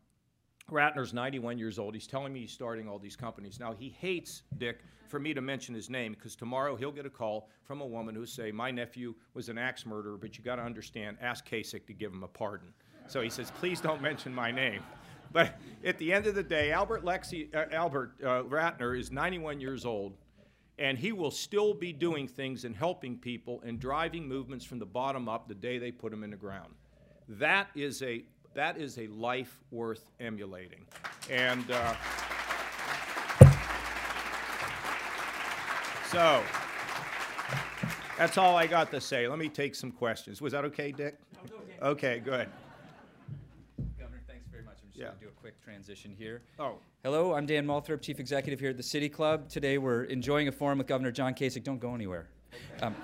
Ratner's 0.70 1.12
91 1.12 1.58
years 1.58 1.78
old. 1.78 1.94
He's 1.94 2.06
telling 2.06 2.32
me 2.32 2.40
he's 2.40 2.52
starting 2.52 2.88
all 2.88 2.98
these 2.98 3.16
companies. 3.16 3.58
Now, 3.60 3.72
he 3.72 3.88
hates 3.98 4.42
Dick 4.58 4.80
for 5.08 5.18
me 5.18 5.34
to 5.34 5.40
mention 5.40 5.74
his 5.74 5.90
name 5.90 6.12
because 6.12 6.36
tomorrow 6.36 6.76
he'll 6.76 6.92
get 6.92 7.06
a 7.06 7.10
call 7.10 7.48
from 7.64 7.80
a 7.80 7.86
woman 7.86 8.14
who 8.14 8.26
say, 8.26 8.52
my 8.52 8.70
nephew 8.70 9.14
was 9.34 9.48
an 9.48 9.58
axe 9.58 9.84
murderer, 9.84 10.16
but 10.16 10.38
you 10.38 10.44
got 10.44 10.56
to 10.56 10.62
understand, 10.62 11.16
ask 11.20 11.48
Kasich 11.48 11.86
to 11.86 11.92
give 11.92 12.12
him 12.12 12.22
a 12.22 12.28
pardon. 12.28 12.68
So 13.08 13.20
he 13.20 13.30
says, 13.30 13.50
please 13.50 13.80
don't 13.80 14.00
mention 14.00 14.34
my 14.34 14.50
name. 14.50 14.82
But 15.32 15.60
at 15.84 15.96
the 15.98 16.12
end 16.12 16.26
of 16.26 16.34
the 16.34 16.42
day, 16.42 16.72
Albert, 16.72 17.04
Lexi, 17.04 17.54
uh, 17.54 17.66
Albert 17.70 18.14
uh, 18.20 18.42
Ratner 18.42 18.98
is 18.98 19.12
91 19.12 19.60
years 19.60 19.84
old, 19.84 20.16
and 20.76 20.98
he 20.98 21.12
will 21.12 21.30
still 21.30 21.72
be 21.72 21.92
doing 21.92 22.26
things 22.26 22.64
and 22.64 22.74
helping 22.74 23.16
people 23.16 23.62
and 23.64 23.78
driving 23.78 24.26
movements 24.26 24.64
from 24.64 24.80
the 24.80 24.86
bottom 24.86 25.28
up 25.28 25.46
the 25.46 25.54
day 25.54 25.78
they 25.78 25.92
put 25.92 26.12
him 26.12 26.24
in 26.24 26.30
the 26.30 26.36
ground. 26.36 26.74
That 27.28 27.68
is 27.76 28.02
a 28.02 28.24
that 28.54 28.76
is 28.76 28.98
a 28.98 29.06
life 29.08 29.58
worth 29.70 30.04
emulating. 30.18 30.84
And 31.30 31.70
uh, 31.70 31.94
so 36.10 36.42
that's 38.18 38.36
all 38.36 38.56
I 38.56 38.66
got 38.66 38.90
to 38.90 39.00
say. 39.00 39.28
Let 39.28 39.38
me 39.38 39.48
take 39.48 39.74
some 39.74 39.92
questions. 39.92 40.40
Was 40.42 40.52
that 40.52 40.64
okay, 40.66 40.92
Dick? 40.92 41.16
okay. 41.44 41.76
Okay, 41.82 42.18
good. 42.20 42.48
Governor, 43.98 44.20
thanks 44.26 44.46
very 44.50 44.64
much. 44.64 44.76
I'm 44.82 44.88
just 44.88 44.98
Yeah. 44.98 45.06
going 45.06 45.18
to 45.18 45.24
do 45.26 45.28
a 45.28 45.40
quick 45.40 45.62
transition 45.62 46.14
here. 46.18 46.42
Oh, 46.58 46.78
Hello, 47.02 47.32
I'm 47.32 47.46
Dan 47.46 47.64
Moulthrop, 47.66 48.02
Chief 48.02 48.20
Executive 48.20 48.60
here 48.60 48.68
at 48.70 48.76
the 48.76 48.82
City 48.82 49.08
Club. 49.08 49.48
Today 49.48 49.78
we're 49.78 50.02
enjoying 50.04 50.48
a 50.48 50.52
forum 50.52 50.76
with 50.78 50.86
Governor 50.86 51.10
John 51.10 51.32
Kasich. 51.32 51.64
Don't 51.64 51.78
go 51.78 51.94
anywhere. 51.94 52.28
Um, 52.82 52.94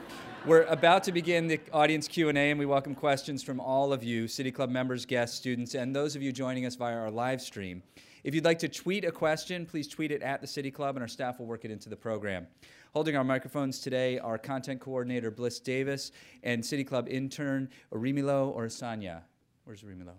we're 0.47 0.63
about 0.63 1.03
to 1.03 1.11
begin 1.11 1.49
the 1.49 1.59
audience 1.73 2.07
Q&A, 2.07 2.33
and 2.33 2.59
we 2.59 2.67
welcome 2.67 2.95
questions 2.95 3.43
from 3.43 3.59
all 3.59 3.93
of 3.93 4.05
you, 4.05 4.29
City 4.29 4.53
Club 4.53 4.71
members, 4.71 5.05
guests, 5.05 5.37
students, 5.37 5.75
and 5.75 5.95
those 5.95 6.15
of 6.15 6.23
you 6.23 6.31
joining 6.31 6.67
us 6.67 6.77
via 6.77 6.97
our 6.97 7.11
live 7.11 7.41
stream. 7.41 7.83
If 8.23 8.33
you'd 8.33 8.45
like 8.45 8.61
to 8.61 8.69
tweet 8.69 9.05
a 9.05 9.11
question, 9.11 9.67
please 9.67 9.89
tweet 9.89 10.13
it 10.13 10.23
at 10.23 10.41
the 10.41 10.47
City 10.47 10.71
Club, 10.71 10.95
and 10.95 11.03
our 11.03 11.09
staff 11.09 11.41
will 11.41 11.47
work 11.47 11.65
it 11.65 11.73
into 11.73 11.89
the 11.89 11.97
program. 11.97 12.47
Holding 12.93 13.17
our 13.17 13.25
microphones 13.25 13.81
today 13.81 14.21
are 14.21 14.39
content 14.39 14.81
coordinator 14.81 15.33
Bliss 15.33 15.59
Davis 15.59 16.13
and 16.45 16.65
City 16.65 16.85
Club 16.85 17.09
intern 17.09 17.69
Arimilo 17.93 18.55
or 18.55 18.67
Sanya. 18.67 19.23
Where's 19.65 19.83
Arimilo? 19.83 20.15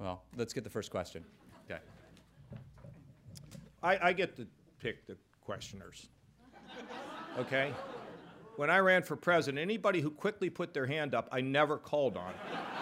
Well, 0.00 0.24
let's 0.36 0.52
get 0.52 0.64
the 0.64 0.70
first 0.70 0.90
question. 0.90 1.24
Okay. 1.70 1.80
I, 3.80 4.08
I 4.08 4.12
get 4.12 4.34
to 4.36 4.46
pick 4.80 5.06
the 5.06 5.16
questioners. 5.40 6.08
Okay? 7.38 7.72
When 8.58 8.70
I 8.70 8.78
ran 8.78 9.04
for 9.04 9.14
president, 9.14 9.62
anybody 9.62 10.00
who 10.00 10.10
quickly 10.10 10.50
put 10.50 10.74
their 10.74 10.86
hand 10.86 11.14
up, 11.14 11.28
I 11.30 11.40
never 11.40 11.78
called 11.78 12.16
on. 12.16 12.34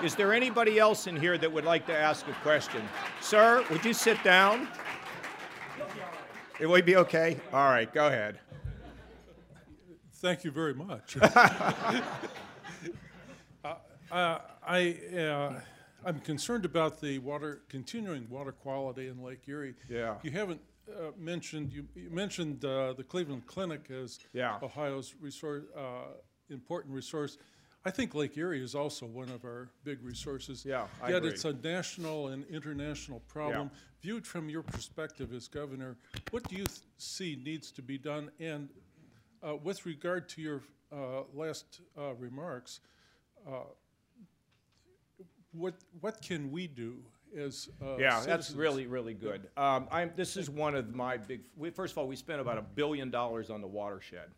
Is 0.02 0.14
there 0.14 0.32
anybody 0.32 0.78
else 0.78 1.06
in 1.06 1.16
here 1.16 1.36
that 1.36 1.52
would 1.52 1.66
like 1.66 1.84
to 1.88 1.94
ask 1.94 2.26
a 2.28 2.32
question? 2.42 2.80
Sir, 3.20 3.62
would 3.68 3.84
you 3.84 3.92
sit 3.92 4.24
down? 4.24 4.68
It 6.58 6.66
would 6.66 6.86
be 6.86 6.96
okay? 6.96 7.36
All 7.52 7.68
right, 7.68 7.92
go 7.92 8.06
ahead. 8.06 8.38
Thank 10.14 10.44
you 10.44 10.50
very 10.50 10.72
much. 10.72 11.18
uh, 11.22 12.02
I, 14.10 14.96
uh, 15.14 15.60
I'm 16.06 16.20
concerned 16.20 16.64
about 16.64 17.02
the 17.02 17.18
water, 17.18 17.60
continuing 17.68 18.26
water 18.30 18.52
quality 18.52 19.08
in 19.08 19.22
Lake 19.22 19.46
Erie. 19.46 19.74
Yeah. 19.90 20.14
You 20.22 20.30
haven't 20.30 20.62
uh, 20.88 21.10
mentioned, 21.18 21.72
you, 21.72 21.86
you 21.94 22.10
mentioned 22.10 22.64
uh, 22.64 22.92
the 22.92 23.04
Cleveland 23.04 23.46
Clinic 23.46 23.90
as 23.90 24.18
Yeah. 24.32 24.58
Ohio's 24.62 25.14
resource, 25.20 25.64
uh, 25.76 26.14
important 26.50 26.94
resource. 26.94 27.38
I 27.84 27.90
think 27.90 28.14
Lake 28.14 28.36
Erie 28.36 28.62
is 28.62 28.74
also 28.74 29.06
one 29.06 29.28
of 29.28 29.44
our 29.44 29.68
big 29.84 30.02
resources. 30.02 30.64
Yeah, 30.64 30.86
I 31.00 31.10
Yet 31.10 31.18
agree. 31.18 31.30
it's 31.30 31.44
a 31.44 31.52
national 31.52 32.28
and 32.28 32.44
international 32.46 33.20
problem. 33.28 33.70
Viewed 34.02 34.26
from 34.26 34.48
your 34.48 34.62
perspective 34.62 35.32
as 35.32 35.46
governor, 35.46 35.96
what 36.30 36.48
do 36.48 36.56
you 36.56 36.66
see 36.98 37.40
needs 37.44 37.70
to 37.72 37.82
be 37.82 37.96
done? 37.96 38.30
And 38.40 38.68
uh, 39.46 39.56
with 39.56 39.86
regard 39.86 40.28
to 40.30 40.42
your 40.42 40.62
uh, 40.92 41.22
last 41.32 41.80
uh, 41.96 42.14
remarks, 42.14 42.80
uh, 43.46 43.60
what 45.52 45.74
what 46.00 46.20
can 46.20 46.50
we 46.50 46.66
do 46.66 46.98
as 47.38 47.68
uh, 47.82 47.96
Yeah, 47.96 48.10
that's 48.16 48.24
citizens? 48.24 48.56
really, 48.56 48.86
really 48.86 49.14
good. 49.14 49.48
Um, 49.56 49.88
I'm, 49.90 50.12
this 50.16 50.36
is 50.36 50.50
one 50.50 50.74
of 50.74 50.94
my 50.94 51.16
big, 51.16 51.42
we, 51.56 51.70
first 51.70 51.92
of 51.92 51.98
all, 51.98 52.06
we 52.06 52.16
spent 52.16 52.40
about 52.40 52.58
a 52.58 52.62
billion 52.62 53.10
dollars 53.10 53.50
on 53.50 53.60
the 53.60 53.66
watershed. 53.66 54.30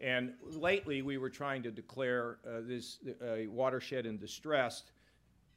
And 0.00 0.34
lately, 0.52 1.02
we 1.02 1.18
were 1.18 1.30
trying 1.30 1.62
to 1.64 1.70
declare 1.70 2.38
uh, 2.46 2.60
this 2.62 2.98
uh, 3.20 3.50
watershed 3.50 4.06
in 4.06 4.16
distress, 4.16 4.84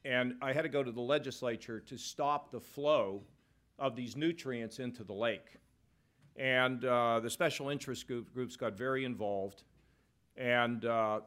and 0.04 0.34
I 0.42 0.52
had 0.52 0.64
to 0.64 0.70
go 0.70 0.82
to 0.82 0.92
the 0.92 1.02
legislature 1.02 1.80
to 1.82 1.98
stop 1.98 2.52
the 2.52 2.60
flow 2.60 3.22
of 3.78 3.96
these 3.96 4.16
nutrients 4.16 4.80
into 4.80 5.04
the 5.04 5.14
lake. 5.14 5.58
And 6.38 6.84
uh, 6.86 7.20
the 7.20 7.30
special 7.30 7.70
interest 7.70 8.08
group, 8.08 8.34
groups 8.34 8.56
got 8.56 8.74
very 8.74 9.06
involved, 9.06 9.64
and 10.38 10.86
uh, 10.86 11.20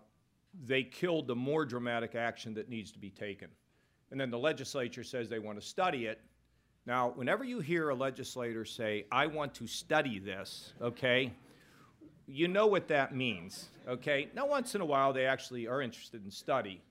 they 0.65 0.83
killed 0.83 1.29
the 1.29 1.37
more 1.37 1.65
dramatic 1.65 2.15
action 2.15 2.55
that 2.55 2.69
needs 2.69 2.91
to 2.93 2.99
be 2.99 3.11
taken. 3.11 3.49
And 4.11 4.21
then 4.21 4.31
the 4.31 4.39
legislature 4.39 5.05
says 5.05 5.29
they 5.29 5.39
want 5.39 5.61
to 5.61 5.67
study 5.67 6.07
it, 6.07 6.21
Now, 6.87 7.13
whenever 7.15 7.45
you 7.45 7.61
hear 7.61 7.89
a 7.89 7.95
legislator 7.95 8.65
say, 8.65 9.07
I 9.11 9.27
want 9.27 9.55
to 9.55 9.67
study 9.67 10.19
this, 10.19 10.75
okay, 10.83 11.33
you 12.27 12.47
know 12.47 12.67
what 12.67 12.89
that 12.89 13.15
means, 13.15 13.71
okay? 13.89 14.29
Now, 14.35 14.47
once 14.47 14.75
in 14.75 14.83
a 14.83 14.85
while, 14.85 15.13
they 15.13 15.25
actually 15.25 15.67
are 15.67 15.81
interested 15.81 16.23
in 16.25 16.31
study. 16.31 16.83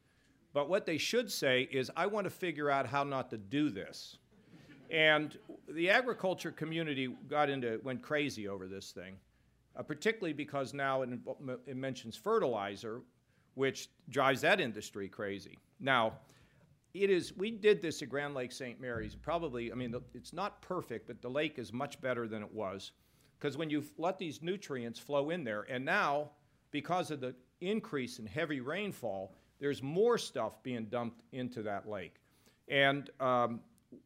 But 0.52 0.67
what 0.67 0.86
they 0.88 0.97
should 0.97 1.32
say 1.32 1.67
is, 1.71 1.91
I 1.95 2.08
want 2.08 2.26
to 2.26 2.32
figure 2.32 2.71
out 2.71 2.88
how 2.88 3.04
not 3.04 3.30
to 3.32 3.38
do 3.38 3.69
this. 3.69 4.17
And 4.89 5.38
the 5.67 5.89
agriculture 5.91 6.52
community 6.52 7.15
got 7.28 7.49
into, 7.49 7.80
went 7.84 8.02
crazy 8.02 8.47
over 8.47 8.67
this 8.67 8.91
thing, 8.91 9.15
uh, 9.76 9.84
particularly 9.84 10.34
because 10.34 10.73
now 10.73 11.04
it, 11.04 11.10
it 11.67 11.76
mentions 11.76 12.15
fertilizer, 12.15 13.02
which 13.54 13.89
drives 14.10 14.41
that 14.41 14.60
industry 14.60 15.08
crazy. 15.08 15.60
Now, 15.80 16.13
it 16.94 17.10
is, 17.10 17.36
we 17.36 17.52
did 17.52 17.82
this 17.82 18.02
at 18.02 18.10
Grand 18.10 18.36
Lake 18.36 18.52
St. 18.52 18.80
Mary's. 18.80 19.16
Probably, 19.16 19.72
I 19.72 19.76
mean, 19.76 19.96
it's 20.14 20.34
not 20.34 20.62
perfect, 20.62 21.08
but 21.08 21.22
the 21.22 21.30
lake 21.30 21.58
is 21.58 21.74
much 21.74 22.00
better 22.02 22.28
than 22.28 22.44
it 22.44 22.54
was. 22.54 22.92
Because 23.40 23.58
when 23.58 23.70
you 23.70 23.84
let 23.98 24.18
these 24.18 24.42
nutrients 24.42 25.00
flow 25.00 25.32
in 25.32 25.44
there, 25.44 25.66
and 25.70 25.84
now, 25.84 26.30
because 26.72 27.12
of 27.12 27.20
the 27.20 27.36
increase 27.62 28.20
in 28.20 28.26
heavy 28.26 28.62
rainfall, 28.62 29.36
there's 29.60 29.82
more 29.82 30.18
stuff 30.18 30.62
being 30.62 30.86
dumped 30.86 31.24
into 31.32 31.64
that 31.64 31.90
lake. 31.90 32.16
And 32.68 33.10
um, 33.20 33.62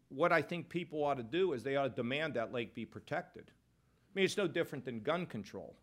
what 0.10 0.32
I 0.32 0.42
think 0.42 0.70
people 0.70 1.04
ought 1.04 1.18
to 1.18 1.24
do 1.24 1.54
is 1.54 1.64
they 1.64 1.76
ought 1.76 1.84
to 1.84 1.90
demand 1.90 2.34
that 2.36 2.54
lake 2.54 2.74
be 2.74 2.86
protected. 2.86 3.44
I 3.50 4.12
mean, 4.16 4.26
it's 4.26 4.38
no 4.38 4.48
different 4.48 4.86
than 4.86 5.02
gun 5.02 5.26
control. 5.26 5.76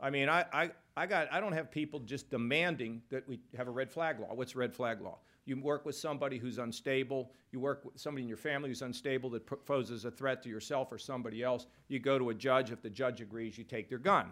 I 0.00 0.10
mean, 0.10 0.28
I, 0.28 0.44
I, 0.52 0.70
I, 0.96 1.06
got, 1.06 1.32
I 1.32 1.40
don't 1.40 1.52
have 1.52 1.70
people 1.70 2.00
just 2.00 2.30
demanding 2.30 3.02
that 3.10 3.28
we 3.28 3.40
have 3.56 3.68
a 3.68 3.70
red 3.70 3.90
flag 3.90 4.18
law. 4.18 4.34
What's 4.34 4.56
red 4.56 4.74
flag 4.74 5.00
law? 5.00 5.18
You 5.50 5.60
work 5.60 5.84
with 5.84 5.96
somebody 5.96 6.38
who's 6.38 6.58
unstable. 6.58 7.32
You 7.50 7.58
work 7.58 7.84
with 7.84 7.98
somebody 7.98 8.22
in 8.22 8.28
your 8.28 8.36
family 8.36 8.68
who's 8.68 8.82
unstable 8.82 9.30
that 9.30 9.66
poses 9.66 10.04
a 10.04 10.10
threat 10.12 10.44
to 10.44 10.48
yourself 10.48 10.92
or 10.92 10.96
somebody 10.96 11.42
else. 11.42 11.66
You 11.88 11.98
go 11.98 12.20
to 12.20 12.30
a 12.30 12.34
judge. 12.34 12.70
If 12.70 12.82
the 12.82 12.88
judge 12.88 13.20
agrees, 13.20 13.58
you 13.58 13.64
take 13.64 13.88
their 13.88 13.98
gun. 13.98 14.30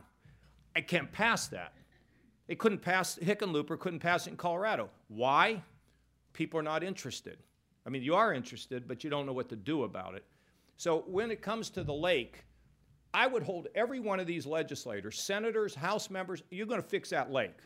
I 0.76 0.80
can't 0.80 1.10
pass 1.10 1.48
that. 1.48 1.72
They 2.46 2.54
couldn't 2.54 2.82
pass, 2.82 3.18
Hickenlooper 3.20 3.80
couldn't 3.80 3.98
pass 3.98 4.28
it 4.28 4.30
in 4.30 4.36
Colorado. 4.36 4.90
Why? 5.08 5.60
People 6.34 6.60
are 6.60 6.62
not 6.62 6.84
interested. 6.84 7.38
I 7.84 7.90
mean, 7.90 8.04
you 8.04 8.14
are 8.14 8.32
interested, 8.32 8.86
but 8.86 9.02
you 9.02 9.10
don't 9.10 9.26
know 9.26 9.32
what 9.32 9.48
to 9.48 9.56
do 9.56 9.82
about 9.82 10.14
it. 10.14 10.24
So 10.76 11.02
when 11.08 11.32
it 11.32 11.42
comes 11.42 11.68
to 11.70 11.82
the 11.82 11.92
lake, 11.92 12.44
I 13.12 13.26
would 13.26 13.42
hold 13.42 13.66
every 13.74 13.98
one 13.98 14.20
of 14.20 14.28
these 14.28 14.46
legislators, 14.46 15.20
senators, 15.20 15.74
House 15.74 16.10
members, 16.10 16.44
you're 16.52 16.66
going 16.66 16.80
to 16.80 16.88
fix 16.88 17.10
that 17.10 17.32
lake. 17.32 17.58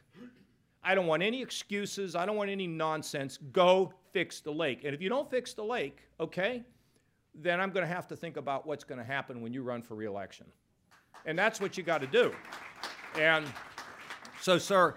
I 0.84 0.94
don't 0.94 1.06
want 1.06 1.22
any 1.22 1.40
excuses. 1.40 2.16
I 2.16 2.26
don't 2.26 2.36
want 2.36 2.50
any 2.50 2.66
nonsense. 2.66 3.38
Go 3.52 3.92
fix 4.12 4.40
the 4.40 4.50
lake. 4.50 4.84
And 4.84 4.94
if 4.94 5.00
you 5.00 5.08
don't 5.08 5.30
fix 5.30 5.54
the 5.54 5.62
lake, 5.62 6.00
okay, 6.18 6.64
then 7.34 7.60
I'm 7.60 7.70
going 7.70 7.86
to 7.86 7.92
have 7.92 8.06
to 8.08 8.16
think 8.16 8.36
about 8.36 8.66
what's 8.66 8.84
going 8.84 8.98
to 8.98 9.04
happen 9.04 9.40
when 9.40 9.52
you 9.52 9.62
run 9.62 9.82
for 9.82 9.94
reelection. 9.94 10.46
And 11.24 11.38
that's 11.38 11.60
what 11.60 11.76
you 11.76 11.82
got 11.82 12.00
to 12.00 12.06
do. 12.06 12.32
And 13.18 13.46
so, 14.40 14.58
sir, 14.58 14.96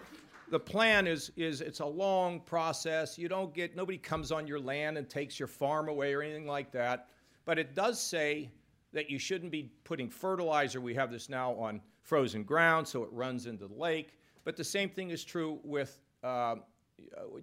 the 0.49 0.59
plan 0.59 1.05
is, 1.05 1.31
is 1.35 1.61
it's 1.61 1.79
a 1.79 1.85
long 1.85 2.39
process. 2.41 3.17
You 3.17 3.29
don't 3.29 3.53
get, 3.53 3.75
nobody 3.75 3.97
comes 3.97 4.31
on 4.31 4.47
your 4.47 4.59
land 4.59 4.97
and 4.97 5.07
takes 5.07 5.39
your 5.39 5.47
farm 5.47 5.87
away 5.87 6.13
or 6.13 6.21
anything 6.21 6.47
like 6.47 6.71
that. 6.71 7.09
But 7.45 7.59
it 7.59 7.75
does 7.75 8.01
say 8.01 8.49
that 8.91 9.09
you 9.09 9.19
shouldn't 9.19 9.51
be 9.51 9.71
putting 9.83 10.09
fertilizer. 10.09 10.81
We 10.81 10.95
have 10.95 11.11
this 11.11 11.29
now 11.29 11.53
on 11.53 11.81
frozen 12.01 12.43
ground, 12.43 12.87
so 12.87 13.03
it 13.03 13.09
runs 13.11 13.45
into 13.45 13.67
the 13.67 13.75
lake. 13.75 14.17
But 14.45 14.55
the 14.55 14.63
same 14.63 14.89
thing 14.89 15.09
is 15.09 15.25
true 15.25 15.59
with, 15.63 15.99
uh, 16.23 16.55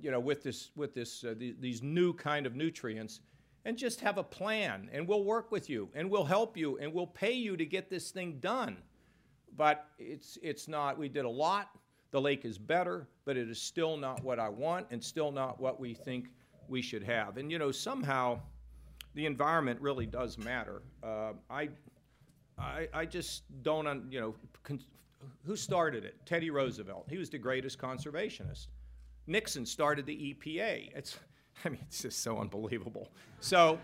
you 0.00 0.10
know, 0.10 0.20
with 0.20 0.42
this, 0.42 0.70
with 0.74 0.94
this, 0.94 1.22
uh, 1.24 1.34
the, 1.36 1.54
these 1.60 1.82
new 1.82 2.14
kind 2.14 2.46
of 2.46 2.56
nutrients. 2.56 3.20
And 3.64 3.78
just 3.78 4.00
have 4.00 4.18
a 4.18 4.24
plan, 4.24 4.90
and 4.92 5.06
we'll 5.06 5.22
work 5.22 5.52
with 5.52 5.70
you, 5.70 5.88
and 5.94 6.10
we'll 6.10 6.24
help 6.24 6.56
you, 6.56 6.78
and 6.78 6.92
we'll 6.92 7.06
pay 7.06 7.30
you 7.30 7.56
to 7.56 7.64
get 7.64 7.88
this 7.88 8.10
thing 8.10 8.38
done. 8.40 8.76
But 9.56 9.86
it's, 10.00 10.36
it's 10.42 10.66
not. 10.66 10.98
We 10.98 11.08
did 11.08 11.24
a 11.24 11.30
lot. 11.30 11.70
The 12.10 12.20
lake 12.20 12.44
is 12.44 12.58
better, 12.58 13.06
but 13.24 13.36
it 13.36 13.48
is 13.48 13.62
still 13.62 13.96
not 13.96 14.24
what 14.24 14.40
I 14.40 14.48
want, 14.48 14.88
and 14.90 15.02
still 15.02 15.30
not 15.30 15.60
what 15.60 15.78
we 15.78 15.94
think 15.94 16.26
we 16.66 16.82
should 16.82 17.04
have. 17.04 17.36
And 17.36 17.52
you 17.52 17.58
know, 17.60 17.70
somehow, 17.70 18.40
the 19.14 19.26
environment 19.26 19.80
really 19.80 20.06
does 20.06 20.38
matter. 20.38 20.82
Uh, 21.00 21.34
I, 21.48 21.68
I, 22.58 22.88
I 22.92 23.04
just 23.04 23.44
don't, 23.62 24.10
you 24.10 24.20
know, 24.20 24.34
who 25.44 25.56
started 25.56 26.04
it? 26.04 26.14
Teddy 26.26 26.50
Roosevelt. 26.50 27.06
He 27.08 27.18
was 27.18 27.30
the 27.30 27.38
greatest 27.38 27.78
conservationist. 27.78 28.68
Nixon 29.26 29.64
started 29.66 30.06
the 30.06 30.34
EPA. 30.34 30.90
It's, 30.94 31.18
I 31.64 31.68
mean, 31.68 31.80
it's 31.86 32.02
just 32.02 32.22
so 32.22 32.38
unbelievable. 32.38 33.08
So 33.40 33.78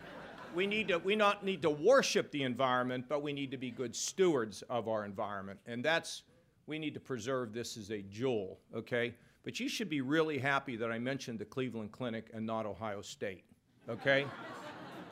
we 0.54 0.66
need 0.66 0.88
to 0.88 0.98
we 0.98 1.16
not 1.16 1.44
need 1.44 1.62
to 1.62 1.70
worship 1.70 2.30
the 2.30 2.42
environment, 2.42 3.06
but 3.08 3.22
we 3.22 3.32
need 3.32 3.50
to 3.50 3.56
be 3.56 3.70
good 3.70 3.94
stewards 3.94 4.62
of 4.68 4.88
our 4.88 5.04
environment, 5.04 5.58
and 5.66 5.84
that's 5.84 6.22
we 6.66 6.78
need 6.78 6.94
to 6.94 7.00
preserve 7.00 7.52
this 7.52 7.76
as 7.76 7.90
a 7.90 8.02
jewel. 8.02 8.58
Okay, 8.74 9.14
but 9.44 9.60
you 9.60 9.68
should 9.68 9.88
be 9.88 10.00
really 10.00 10.38
happy 10.38 10.76
that 10.76 10.90
I 10.90 10.98
mentioned 10.98 11.38
the 11.38 11.44
Cleveland 11.44 11.92
Clinic 11.92 12.30
and 12.32 12.44
not 12.44 12.66
Ohio 12.66 13.02
State. 13.02 13.44
Okay, 13.88 14.26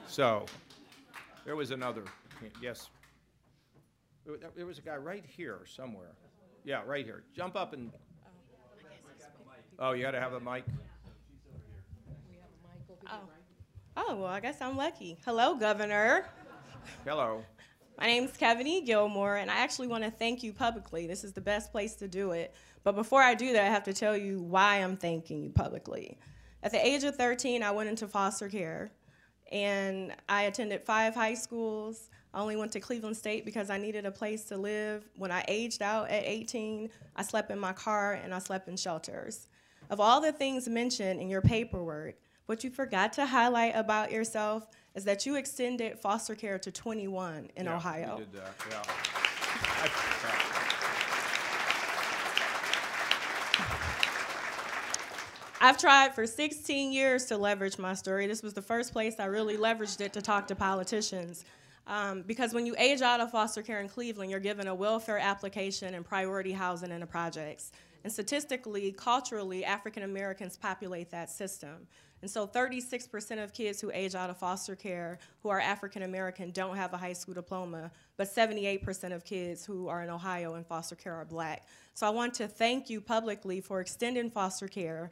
so 0.07 0.47
there 1.45 1.57
was 1.57 1.71
another. 1.71 2.03
Yes. 2.61 2.91
There 4.57 4.67
was 4.67 4.79
a 4.79 4.83
guy 4.83 4.97
right 4.97 5.25
here 5.25 5.61
somewhere. 5.67 6.13
Yeah, 6.65 6.83
right 6.85 7.05
here. 7.05 7.23
Jump 7.35 7.55
up 7.55 7.73
and. 7.73 7.93
Oh, 9.79 9.93
you 9.93 10.03
got 10.03 10.13
to 10.13 10.21
have 10.21 10.33
a 10.33 10.41
mic. 10.41 10.65
Oh. 13.09 13.21
oh, 13.97 14.17
well, 14.17 14.27
I 14.27 14.41
guess 14.41 14.61
I'm 14.61 14.77
lucky. 14.77 15.17
Hello, 15.25 15.55
Governor. 15.55 16.27
Hello. 17.05 17.45
My 17.99 18.07
name's 18.07 18.37
Kevin 18.37 18.67
E. 18.67 18.81
Gilmore, 18.81 19.37
and 19.37 19.51
I 19.51 19.59
actually 19.59 19.87
want 19.87 20.03
to 20.03 20.11
thank 20.11 20.43
you 20.43 20.53
publicly. 20.53 21.07
This 21.07 21.23
is 21.23 21.33
the 21.33 21.41
best 21.41 21.71
place 21.71 21.95
to 21.97 22.09
do 22.09 22.33
it. 22.33 22.53
But 22.83 22.97
before 22.97 23.23
I 23.23 23.35
do 23.35 23.53
that, 23.53 23.65
I 23.65 23.69
have 23.69 23.85
to 23.85 23.93
tell 23.93 24.17
you 24.17 24.43
why 24.43 24.77
I'm 24.77 24.97
thanking 24.97 25.43
you 25.43 25.51
publicly. 25.51 26.19
At 26.63 26.73
the 26.73 26.85
age 26.85 27.05
of 27.05 27.17
13, 27.17 27.63
I 27.63 27.71
went 27.71 27.89
into 27.89 28.09
foster 28.09 28.49
care, 28.49 28.91
and 29.53 30.13
I 30.29 30.43
attended 30.43 30.83
five 30.83 31.15
high 31.15 31.35
schools. 31.35 32.11
I 32.37 32.41
only 32.41 32.57
went 32.57 32.71
to 32.73 32.81
Cleveland 32.81 33.17
State 33.17 33.47
because 33.47 33.71
I 33.71 33.79
needed 33.79 34.05
a 34.05 34.11
place 34.11 34.45
to 34.45 34.59
live. 34.59 35.09
When 35.17 35.33
I 35.33 35.43
aged 35.49 35.81
out 35.81 36.11
at 36.11 36.23
18, 36.27 36.91
I 37.17 37.23
slept 37.23 37.51
in 37.51 37.59
my 37.59 37.73
car 37.73 38.13
and 38.23 38.35
I 38.35 38.41
slept 38.41 38.69
in 38.69 38.77
shelters. 38.77 39.49
Of 39.89 40.01
all 40.01 40.21
the 40.21 40.33
things 40.33 40.69
mentioned 40.69 41.19
in 41.19 41.31
your 41.31 41.41
paperwork, 41.41 42.17
what 42.45 42.63
you 42.63 42.69
forgot 42.69 43.15
to 43.15 43.25
highlight 43.25 43.75
about 43.75 44.13
yourself 44.13 44.67
is 44.95 45.05
that 45.05 45.25
you 45.25 45.37
extended 45.37 45.99
foster 45.99 46.35
care 46.35 46.59
to 46.59 46.71
21 46.71 47.53
in 47.57 47.65
yeah, 47.65 47.75
Ohio. 47.75 48.19
Did 48.19 48.33
that, 48.35 48.53
yeah. 48.69 48.83
I've 55.59 55.79
tried 55.79 56.15
for 56.15 56.27
16 56.27 56.93
years 56.93 57.25
to 57.25 57.39
leverage 57.39 57.79
my 57.79 57.95
story. 57.95 58.27
This 58.27 58.43
was 58.43 58.53
the 58.53 58.61
first 58.61 58.93
place 58.93 59.15
I 59.19 59.25
really 59.25 59.57
leveraged 59.57 60.03
it 60.03 60.13
to 60.13 60.21
talk 60.21 60.47
to 60.49 60.55
politicians. 60.55 61.47
Um, 61.87 62.23
because 62.23 62.53
when 62.53 62.67
you 62.67 62.75
age 62.79 63.01
out 63.01 63.21
of 63.21 63.31
foster 63.31 63.63
care 63.63 63.81
in 63.81 63.89
Cleveland, 63.89 64.31
you're 64.31 64.41
given 64.41 64.67
a 64.67 64.75
welfare 64.75 65.19
application 65.19 65.95
and 65.95 66.05
priority 66.05 66.53
housing 66.53 66.91
in 66.91 67.01
the 67.01 67.07
projects. 67.07 67.71
And 68.03 68.13
statistically, 68.13 68.93
culturally, 68.93 69.65
African 69.65 70.03
Americans 70.03 70.57
populate 70.57 71.11
that 71.11 71.31
system. 71.31 71.87
And 72.23 72.31
so 72.31 72.47
36% 72.47 73.43
of 73.43 73.53
kids 73.53 73.81
who 73.81 73.91
age 73.93 74.15
out 74.15 74.31
of 74.31 74.39
foster 74.39 74.75
care 74.75 75.19
who 75.43 75.49
are 75.49 75.61
African 75.61 76.03
American 76.03 76.51
don't 76.51 76.77
have 76.77 76.93
a 76.93 76.97
high 76.97 77.13
school 77.13 77.35
diploma, 77.35 77.91
but 78.17 78.27
78% 78.27 79.13
of 79.13 79.25
kids 79.25 79.65
who 79.65 79.89
are 79.89 80.03
in 80.03 80.11
Ohio 80.11 80.55
in 80.55 80.65
foster 80.65 80.97
care 80.97 81.15
are 81.15 81.25
black. 81.25 81.67
So 81.95 82.07
I 82.07 82.11
want 82.11 82.35
to 82.35 82.49
thank 82.49 82.89
you 82.91 83.01
publicly 83.01 83.61
for 83.61 83.81
extending 83.81 84.31
foster 84.31 84.67
care 84.67 85.11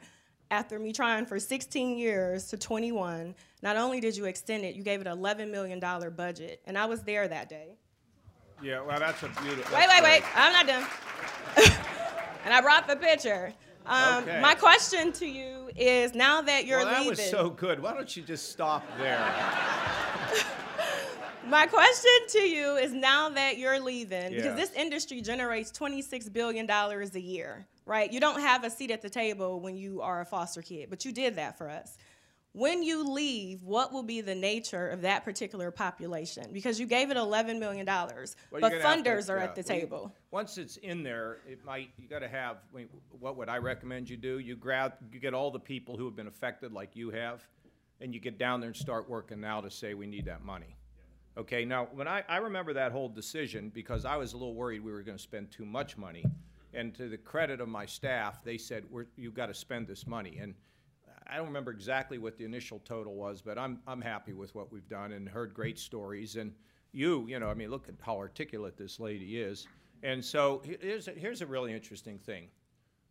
after 0.51 0.79
me 0.79 0.93
trying 0.93 1.25
for 1.25 1.39
16 1.39 1.97
years 1.97 2.47
to 2.47 2.57
21, 2.57 3.35
not 3.61 3.77
only 3.77 3.99
did 3.99 4.15
you 4.15 4.25
extend 4.25 4.63
it, 4.63 4.75
you 4.75 4.83
gave 4.83 5.01
it 5.01 5.07
an 5.07 5.17
$11 5.17 5.49
million 5.51 5.79
budget. 6.15 6.61
And 6.65 6.77
I 6.77 6.85
was 6.85 7.01
there 7.03 7.27
that 7.27 7.49
day. 7.49 7.77
Yeah, 8.61 8.81
well, 8.81 8.99
that's 8.99 9.21
a 9.23 9.27
beautiful. 9.41 9.75
Wait, 9.75 9.87
wait, 9.89 10.03
wait. 10.03 10.23
I'm 10.35 10.53
not 10.53 10.67
done. 10.67 10.87
and 12.45 12.53
I 12.53 12.61
brought 12.61 12.87
the 12.87 12.95
picture. 12.95 13.53
Um, 13.85 14.23
okay. 14.23 14.39
My 14.41 14.55
question 14.55 15.11
to 15.13 15.25
you 15.25 15.69
is 15.75 16.15
now 16.15 16.41
that 16.41 16.65
you're 16.65 16.79
well, 16.79 16.87
that 16.87 16.99
leaving. 16.99 17.11
was 17.11 17.29
so 17.29 17.49
good. 17.49 17.79
Why 17.81 17.93
don't 17.93 18.15
you 18.15 18.23
just 18.23 18.51
stop 18.51 18.83
there? 18.97 19.19
My 21.47 21.67
question 21.67 22.11
to 22.29 22.39
you 22.39 22.75
is 22.75 22.91
now 22.91 23.29
that 23.29 23.57
you're 23.57 23.79
leaving, 23.79 24.31
yeah. 24.31 24.41
because 24.41 24.55
this 24.55 24.73
industry 24.73 25.21
generates 25.21 25.71
$26 25.71 26.33
billion 26.33 26.69
a 26.69 27.19
year, 27.19 27.67
right? 27.85 28.11
You 28.11 28.19
don't 28.19 28.39
have 28.39 28.63
a 28.63 28.69
seat 28.69 28.89
at 28.89 29.01
the 29.01 29.09
table 29.09 29.59
when 29.59 29.77
you 29.77 30.01
are 30.01 30.21
a 30.21 30.25
foster 30.25 30.63
kid, 30.63 30.89
but 30.89 31.05
you 31.05 31.11
did 31.11 31.35
that 31.35 31.57
for 31.57 31.69
us. 31.69 31.97
When 32.53 32.81
you 32.81 33.03
leave, 33.03 33.61
what 33.63 33.91
will 33.91 34.03
be 34.03 34.21
the 34.21 34.33
nature 34.33 34.87
of 34.87 35.01
that 35.01 35.25
particular 35.25 35.71
population? 35.71 36.45
Because 36.53 36.79
you 36.79 36.87
gave 36.87 37.11
it 37.11 37.17
$11 37.17 37.59
million, 37.59 37.85
well, 37.85 38.25
but 38.51 38.71
funders 38.73 39.25
to, 39.25 39.33
are 39.33 39.37
yeah. 39.37 39.43
at 39.43 39.55
the 39.55 39.63
well, 39.67 39.79
table. 39.79 40.01
You, 40.03 40.21
once 40.31 40.57
it's 40.57 40.77
in 40.77 41.03
there, 41.03 41.39
it 41.47 41.63
might, 41.65 41.89
you 41.97 42.07
got 42.07 42.19
to 42.19 42.29
have, 42.29 42.57
I 42.73 42.77
mean, 42.77 42.87
what 43.19 43.35
would 43.35 43.49
I 43.49 43.57
recommend 43.57 44.09
you 44.09 44.17
do? 44.17 44.39
You 44.39 44.55
grab, 44.55 44.93
you 45.11 45.19
get 45.19 45.33
all 45.33 45.51
the 45.51 45.59
people 45.59 45.97
who 45.97 46.05
have 46.05 46.15
been 46.15 46.27
affected 46.27 46.71
like 46.71 46.95
you 46.95 47.11
have, 47.11 47.45
and 48.01 48.13
you 48.13 48.19
get 48.19 48.39
down 48.39 48.61
there 48.61 48.69
and 48.69 48.75
start 48.75 49.09
working 49.09 49.41
now 49.41 49.61
to 49.61 49.69
say 49.69 49.93
we 49.93 50.07
need 50.07 50.25
that 50.25 50.43
money 50.43 50.75
Okay, 51.37 51.65
now 51.65 51.89
when 51.91 52.07
I, 52.07 52.23
I 52.29 52.37
remember 52.37 52.73
that 52.73 52.93
whole 52.93 53.09
decision 53.09 53.69
because 53.73 54.05
I 54.05 54.15
was 54.15 54.33
a 54.33 54.37
little 54.37 54.55
worried 54.55 54.83
we 54.83 54.91
were 54.91 55.01
going 55.01 55.17
to 55.17 55.23
spend 55.23 55.51
too 55.51 55.65
much 55.65 55.97
money. 55.97 56.23
And 56.73 56.93
to 56.95 57.09
the 57.09 57.17
credit 57.17 57.61
of 57.61 57.67
my 57.67 57.85
staff, 57.85 58.43
they 58.43 58.57
said, 58.57 58.85
you've 59.15 59.33
got 59.33 59.47
to 59.47 59.53
spend 59.53 59.87
this 59.87 60.07
money. 60.07 60.39
And 60.41 60.53
I 61.27 61.37
don't 61.37 61.47
remember 61.47 61.71
exactly 61.71 62.17
what 62.17 62.37
the 62.37 62.45
initial 62.45 62.79
total 62.85 63.15
was, 63.15 63.41
but 63.41 63.57
I'm, 63.57 63.79
I'm 63.87 64.01
happy 64.01 64.33
with 64.33 64.53
what 64.55 64.71
we've 64.71 64.87
done 64.87 65.13
and 65.13 65.27
heard 65.27 65.53
great 65.53 65.79
stories. 65.79 66.35
And 66.35 66.53
you, 66.91 67.25
you 67.27 67.39
know, 67.39 67.49
I 67.49 67.53
mean, 67.53 67.69
look 67.69 67.89
at 67.89 67.95
how 68.01 68.17
articulate 68.17 68.77
this 68.77 68.99
lady 68.99 69.39
is. 69.39 69.67
And 70.03 70.23
so 70.23 70.61
here's 70.81 71.07
a, 71.07 71.11
here's 71.11 71.41
a 71.41 71.45
really 71.45 71.73
interesting 71.73 72.19
thing 72.19 72.47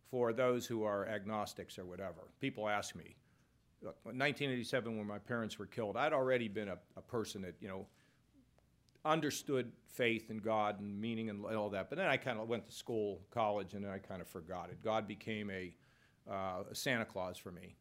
for 0.09 0.31
those 0.31 0.65
who 0.65 0.83
are 0.83 1.07
agnostics 1.07 1.77
or 1.77 1.85
whatever. 1.85 2.29
People 2.39 2.69
ask 2.69 2.95
me, 2.95 3.15
look, 3.81 3.97
1987 4.03 4.97
when 4.97 5.07
my 5.07 5.19
parents 5.19 5.59
were 5.59 5.65
killed, 5.65 5.97
I'd 5.97 6.13
already 6.13 6.47
been 6.47 6.69
a, 6.69 6.77
a 6.95 7.01
person 7.01 7.41
that, 7.41 7.55
you 7.59 7.67
know, 7.67 7.85
understood 9.05 9.71
faith 9.93 10.29
and 10.29 10.43
God 10.43 10.79
and 10.79 10.99
meaning 10.99 11.29
and 11.29 11.45
all 11.45 11.69
that. 11.69 11.89
But 11.89 11.97
then 11.97 12.07
I 12.07 12.17
kind 12.17 12.39
of 12.39 12.49
went 12.49 12.65
to 12.65 12.71
school, 12.73 13.21
college, 13.31 13.73
and 13.73 13.85
then 13.85 13.91
I 13.91 13.99
kind 13.99 14.21
of 14.21 14.27
forgot 14.27 14.69
it. 14.69 14.83
God 14.83 15.07
became 15.07 15.49
a, 15.49 15.73
uh, 16.29 16.63
a 16.71 16.75
Santa 16.75 17.05
Claus 17.05 17.37
for 17.37 17.51
me. 17.51 17.75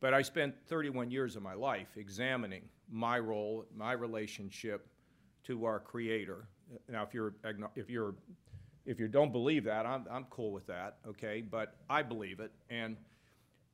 But 0.00 0.14
I 0.14 0.22
spent 0.22 0.54
31 0.66 1.10
years 1.10 1.36
of 1.36 1.42
my 1.42 1.54
life 1.54 1.96
examining 1.96 2.62
my 2.90 3.18
role, 3.18 3.66
my 3.76 3.92
relationship 3.92 4.88
to 5.44 5.66
our 5.66 5.78
Creator. 5.78 6.48
Now, 6.88 7.02
if 7.02 7.12
you're 7.12 7.34
if 7.74 7.90
you're 7.90 8.14
if 8.86 8.98
you 8.98 9.08
don't 9.08 9.32
believe 9.32 9.64
that, 9.64 9.84
I'm 9.84 10.06
I'm 10.10 10.24
cool 10.30 10.52
with 10.52 10.66
that, 10.68 10.96
okay? 11.06 11.42
But 11.42 11.74
I 11.90 12.02
believe 12.02 12.40
it, 12.40 12.50
and 12.70 12.96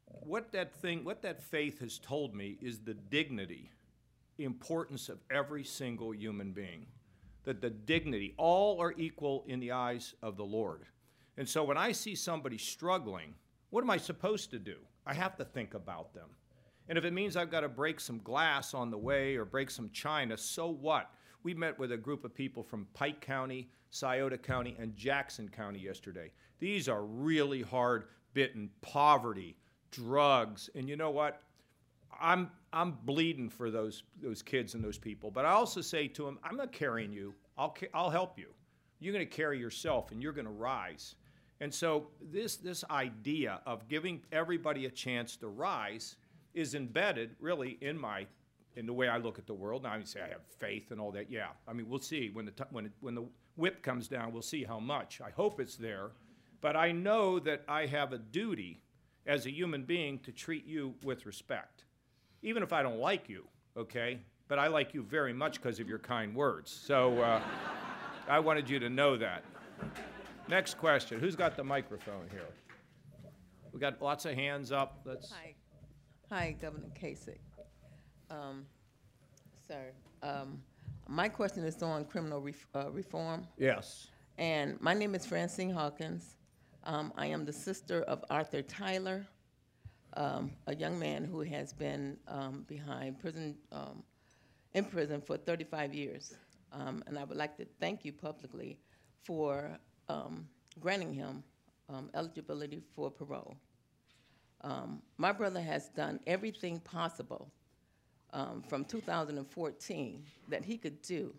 what 0.06 0.52
that 0.52 0.74
thing, 0.74 1.04
what 1.04 1.22
that 1.22 1.42
faith 1.42 1.80
has 1.80 1.98
told 1.98 2.34
me 2.34 2.58
is 2.60 2.80
the 2.80 2.94
dignity, 2.94 3.70
importance 4.44 5.08
of 5.08 5.18
every 5.30 5.64
single 5.64 6.14
human 6.14 6.52
being 6.52 6.86
that 7.44 7.60
the 7.60 7.70
dignity, 7.70 8.34
all 8.36 8.80
are 8.80 8.92
equal 8.96 9.44
in 9.46 9.60
the 9.60 9.72
eyes 9.72 10.14
of 10.22 10.36
the 10.36 10.44
Lord. 10.44 10.82
And 11.36 11.48
so 11.48 11.64
when 11.64 11.76
I 11.76 11.92
see 11.92 12.14
somebody 12.14 12.58
struggling, 12.58 13.34
what 13.70 13.82
am 13.82 13.90
I 13.90 13.96
supposed 13.96 14.50
to 14.50 14.58
do? 14.58 14.76
I 15.06 15.14
have 15.14 15.36
to 15.36 15.44
think 15.44 15.74
about 15.74 16.12
them. 16.12 16.28
And 16.88 16.98
if 16.98 17.04
it 17.04 17.12
means 17.12 17.36
I've 17.36 17.50
got 17.50 17.60
to 17.60 17.68
break 17.68 18.00
some 18.00 18.20
glass 18.22 18.74
on 18.74 18.90
the 18.90 18.98
way 18.98 19.36
or 19.36 19.44
break 19.44 19.70
some 19.70 19.90
china, 19.90 20.36
so 20.36 20.68
what? 20.68 21.10
We 21.42 21.54
met 21.54 21.78
with 21.78 21.92
a 21.92 21.96
group 21.96 22.24
of 22.24 22.34
people 22.34 22.62
from 22.62 22.88
Pike 22.94 23.20
County, 23.20 23.70
Scioto 23.90 24.36
County, 24.36 24.76
and 24.78 24.96
Jackson 24.96 25.48
County 25.48 25.78
yesterday. 25.78 26.32
These 26.58 26.88
are 26.88 27.04
really 27.04 27.62
hard 27.62 28.06
bitten 28.34 28.70
poverty, 28.80 29.56
drugs, 29.90 30.68
and 30.74 30.88
you 30.88 30.96
know 30.96 31.10
what? 31.10 31.42
I'm 32.20 32.50
I'm 32.72 32.92
bleeding 33.04 33.48
for 33.48 33.70
those 33.70 34.02
those 34.22 34.42
kids 34.42 34.74
and 34.74 34.84
those 34.84 34.98
people. 34.98 35.30
But 35.30 35.44
I 35.44 35.50
also 35.50 35.80
say 35.80 36.08
to 36.08 36.24
them, 36.24 36.38
I'm 36.44 36.56
not 36.56 36.72
carrying 36.72 37.12
you. 37.12 37.34
I'll 37.56 37.76
I'll 37.94 38.10
help 38.10 38.38
you. 38.38 38.48
You're 38.98 39.12
going 39.12 39.26
to 39.26 39.34
carry 39.34 39.58
yourself, 39.58 40.10
and 40.10 40.22
you're 40.22 40.32
going 40.32 40.46
to 40.46 40.50
rise. 40.50 41.14
And 41.60 41.72
so 41.72 42.08
this 42.20 42.56
this 42.56 42.84
idea 42.90 43.60
of 43.66 43.88
giving 43.88 44.22
everybody 44.32 44.86
a 44.86 44.90
chance 44.90 45.36
to 45.36 45.48
rise 45.48 46.16
is 46.54 46.74
embedded 46.74 47.36
really 47.40 47.78
in 47.80 47.98
my 47.98 48.26
in 48.74 48.84
the 48.86 48.92
way 48.92 49.08
I 49.08 49.16
look 49.16 49.38
at 49.38 49.46
the 49.46 49.54
world. 49.54 49.84
Now 49.84 49.94
I 49.94 50.02
say 50.04 50.20
I 50.20 50.28
have 50.28 50.42
faith 50.58 50.90
and 50.90 51.00
all 51.00 51.12
that. 51.12 51.30
Yeah, 51.30 51.48
I 51.66 51.72
mean 51.72 51.88
we'll 51.88 51.98
see 52.00 52.30
when 52.30 52.44
the 52.44 52.52
t- 52.52 52.64
when 52.70 52.86
it, 52.86 52.92
when 53.00 53.14
the 53.14 53.24
whip 53.56 53.82
comes 53.82 54.06
down. 54.06 54.32
We'll 54.32 54.42
see 54.42 54.64
how 54.64 54.78
much. 54.78 55.20
I 55.22 55.30
hope 55.30 55.60
it's 55.60 55.76
there, 55.76 56.10
but 56.60 56.76
I 56.76 56.92
know 56.92 57.38
that 57.38 57.62
I 57.68 57.86
have 57.86 58.12
a 58.12 58.18
duty 58.18 58.82
as 59.26 59.46
a 59.46 59.50
human 59.50 59.84
being 59.84 60.18
to 60.20 60.32
treat 60.32 60.66
you 60.66 60.94
with 61.02 61.24
respect 61.24 61.85
even 62.42 62.62
if 62.62 62.72
I 62.72 62.82
don't 62.82 62.98
like 62.98 63.28
you, 63.28 63.44
okay? 63.76 64.18
But 64.48 64.58
I 64.58 64.68
like 64.68 64.94
you 64.94 65.02
very 65.02 65.32
much 65.32 65.60
because 65.60 65.80
of 65.80 65.88
your 65.88 65.98
kind 65.98 66.34
words. 66.34 66.70
So 66.70 67.20
uh, 67.20 67.40
I 68.28 68.38
wanted 68.38 68.70
you 68.70 68.78
to 68.78 68.88
know 68.88 69.16
that. 69.16 69.44
Next 70.48 70.78
question. 70.78 71.18
Who's 71.18 71.34
got 71.34 71.56
the 71.56 71.64
microphone 71.64 72.28
here? 72.30 72.46
We 73.72 73.80
got 73.80 74.00
lots 74.00 74.24
of 74.24 74.34
hands 74.34 74.70
up. 74.72 75.00
Let's. 75.04 75.30
Hi, 75.30 75.54
hi, 76.30 76.56
Governor 76.60 76.86
Kasich. 77.00 77.38
Um, 78.30 78.64
sir, 79.66 79.92
um, 80.22 80.62
my 81.08 81.28
question 81.28 81.64
is 81.64 81.82
on 81.82 82.04
criminal 82.04 82.40
ref- 82.40 82.66
uh, 82.74 82.90
reform. 82.90 83.46
Yes. 83.58 84.08
And 84.38 84.80
my 84.80 84.94
name 84.94 85.14
is 85.14 85.26
Francine 85.26 85.70
Hawkins. 85.70 86.36
Um, 86.84 87.12
I 87.16 87.26
am 87.26 87.44
the 87.44 87.52
sister 87.52 88.02
of 88.02 88.24
Arthur 88.30 88.62
Tyler, 88.62 89.26
um, 90.16 90.50
a 90.66 90.74
young 90.74 90.98
man 90.98 91.24
who 91.24 91.40
has 91.42 91.72
been 91.72 92.16
um, 92.26 92.64
behind 92.66 93.18
prison, 93.18 93.56
um, 93.70 94.02
in 94.74 94.84
prison 94.84 95.20
for 95.20 95.36
35 95.36 95.94
years. 95.94 96.34
Um, 96.72 97.04
and 97.06 97.18
I 97.18 97.24
would 97.24 97.36
like 97.36 97.56
to 97.58 97.66
thank 97.80 98.04
you 98.04 98.12
publicly 98.12 98.78
for 99.22 99.78
um, 100.08 100.48
granting 100.80 101.12
him 101.12 101.42
eligibility 102.14 102.82
for 102.94 103.10
parole. 103.10 103.56
my 105.18 105.30
brother 105.32 105.60
has 105.60 105.88
done 105.90 106.18
everything 106.26 106.80
possible 106.80 107.48
from 108.68 108.84
2014 108.84 110.24
that 110.48 110.64
he 110.64 110.76
could 110.76 111.00
do 111.02 111.32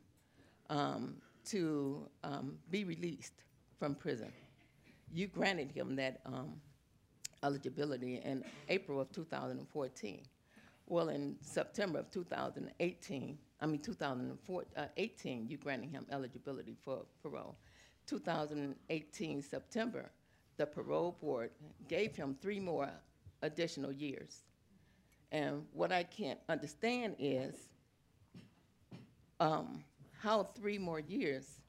to 1.45 2.09
be 2.69 2.83
released 2.85 3.43
from 3.77 3.93
prison. 3.95 4.31
You 5.13 5.27
granted 5.27 5.71
him 5.71 5.95
that 5.97 6.21
eligibility 7.43 8.21
in 8.23 8.43
April 8.69 8.99
of 8.99 9.11
2014. 9.11 10.21
Well, 10.87 11.09
in 11.09 11.35
September 11.41 11.99
of 11.99 12.11
2018, 12.11 13.37
I 13.59 13.65
mean 13.65 13.79
2018, 13.79 14.37
uh, 14.77 15.49
you 15.49 15.57
granted 15.57 15.89
him 15.89 16.05
eligibility 16.11 16.75
for 16.83 17.05
parole. 17.21 17.57
2018 18.05 19.41
September, 19.41 20.09
the 20.55 20.65
parole 20.65 21.17
board 21.21 21.51
gave 21.87 22.15
him 22.15 22.37
three 22.41 22.59
more 22.59 22.89
additional 23.41 23.91
years. 23.91 24.43
And 25.31 25.65
what 25.73 25.91
I 25.91 26.03
can't 26.03 26.39
understand 26.47 27.15
is 27.19 27.69
um, 29.39 29.83
how 30.19 30.43
three 30.55 30.77
more 30.77 30.99
years 31.01 31.59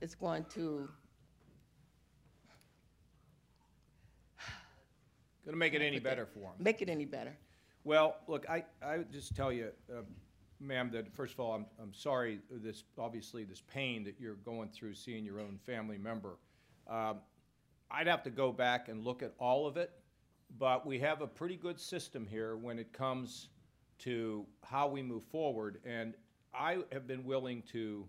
is 0.00 0.14
going 0.14 0.44
to 0.54 0.88
To 5.50 5.56
make 5.56 5.74
it 5.74 5.82
any 5.82 5.98
better 5.98 6.26
for 6.26 6.40
them. 6.40 6.52
Make 6.58 6.80
it 6.80 6.88
any 6.88 7.04
better. 7.04 7.36
Well, 7.84 8.16
look, 8.28 8.48
I, 8.48 8.64
I 8.82 8.98
would 8.98 9.12
just 9.12 9.34
tell 9.34 9.50
you, 9.50 9.70
uh, 9.90 10.02
ma'am, 10.60 10.90
that 10.92 11.12
first 11.14 11.34
of 11.34 11.40
all, 11.40 11.52
I'm, 11.52 11.66
I'm 11.82 11.94
sorry, 11.94 12.40
this, 12.50 12.84
obviously, 12.98 13.44
this 13.44 13.62
pain 13.62 14.04
that 14.04 14.14
you're 14.20 14.34
going 14.34 14.68
through 14.68 14.94
seeing 14.94 15.24
your 15.24 15.40
own 15.40 15.58
family 15.64 15.98
member. 15.98 16.36
Um, 16.88 17.18
I'd 17.90 18.06
have 18.06 18.22
to 18.24 18.30
go 18.30 18.52
back 18.52 18.88
and 18.88 19.04
look 19.04 19.22
at 19.22 19.32
all 19.38 19.66
of 19.66 19.76
it, 19.76 19.90
but 20.58 20.86
we 20.86 20.98
have 21.00 21.22
a 21.22 21.26
pretty 21.26 21.56
good 21.56 21.80
system 21.80 22.26
here 22.26 22.56
when 22.56 22.78
it 22.78 22.92
comes 22.92 23.48
to 24.00 24.46
how 24.62 24.88
we 24.88 25.02
move 25.02 25.24
forward. 25.24 25.78
And 25.84 26.14
I 26.54 26.78
have 26.92 27.06
been 27.06 27.24
willing 27.24 27.62
to 27.72 28.06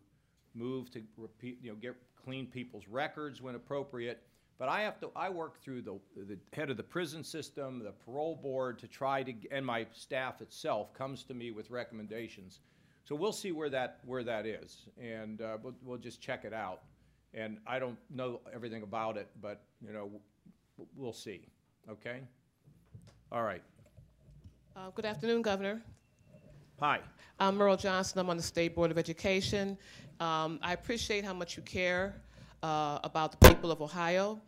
move 0.53 0.91
to 0.91 1.01
repeat, 1.17 1.59
you 1.63 1.71
know, 1.71 1.77
get 1.77 1.95
clean 2.23 2.45
people's 2.45 2.87
records 2.87 3.41
when 3.41 3.55
appropriate. 3.55 4.21
But 4.61 4.69
I 4.69 4.81
have 4.81 4.99
to, 4.99 5.09
I 5.15 5.27
work 5.27 5.59
through 5.59 5.81
the, 5.81 5.97
the 6.15 6.37
head 6.53 6.69
of 6.69 6.77
the 6.77 6.83
prison 6.83 7.23
system, 7.23 7.79
the 7.79 7.93
parole 8.05 8.35
board 8.35 8.77
to 8.77 8.87
try 8.87 9.23
to, 9.23 9.33
and 9.49 9.65
my 9.65 9.87
staff 9.91 10.39
itself 10.39 10.93
comes 10.93 11.23
to 11.23 11.33
me 11.33 11.49
with 11.49 11.71
recommendations. 11.71 12.59
So 13.03 13.15
we'll 13.15 13.31
see 13.31 13.51
where 13.51 13.71
that, 13.71 14.01
where 14.05 14.23
that 14.23 14.45
is. 14.45 14.83
And 15.01 15.41
uh, 15.41 15.57
we'll, 15.63 15.73
we'll 15.83 15.97
just 15.97 16.21
check 16.21 16.45
it 16.45 16.53
out. 16.53 16.81
And 17.33 17.57
I 17.65 17.79
don't 17.79 17.97
know 18.11 18.39
everything 18.53 18.83
about 18.83 19.17
it, 19.17 19.29
but, 19.41 19.63
you 19.83 19.93
know, 19.93 20.11
we'll 20.95 21.11
see. 21.11 21.47
Okay? 21.89 22.19
All 23.31 23.41
right. 23.41 23.63
Uh, 24.75 24.91
good 24.93 25.05
afternoon, 25.05 25.41
Governor. 25.41 25.81
Hi. 26.79 26.99
I'm 27.39 27.57
Merle 27.57 27.77
Johnson. 27.77 28.19
I'm 28.19 28.29
on 28.29 28.37
the 28.37 28.43
State 28.43 28.75
Board 28.75 28.91
of 28.91 28.99
Education. 28.99 29.75
Um, 30.19 30.59
I 30.61 30.73
appreciate 30.73 31.25
how 31.25 31.33
much 31.33 31.57
you 31.57 31.63
care 31.63 32.21
uh, 32.63 32.99
about 33.03 33.31
the 33.31 33.49
people 33.49 33.71
of 33.71 33.81
Ohio. 33.81 34.39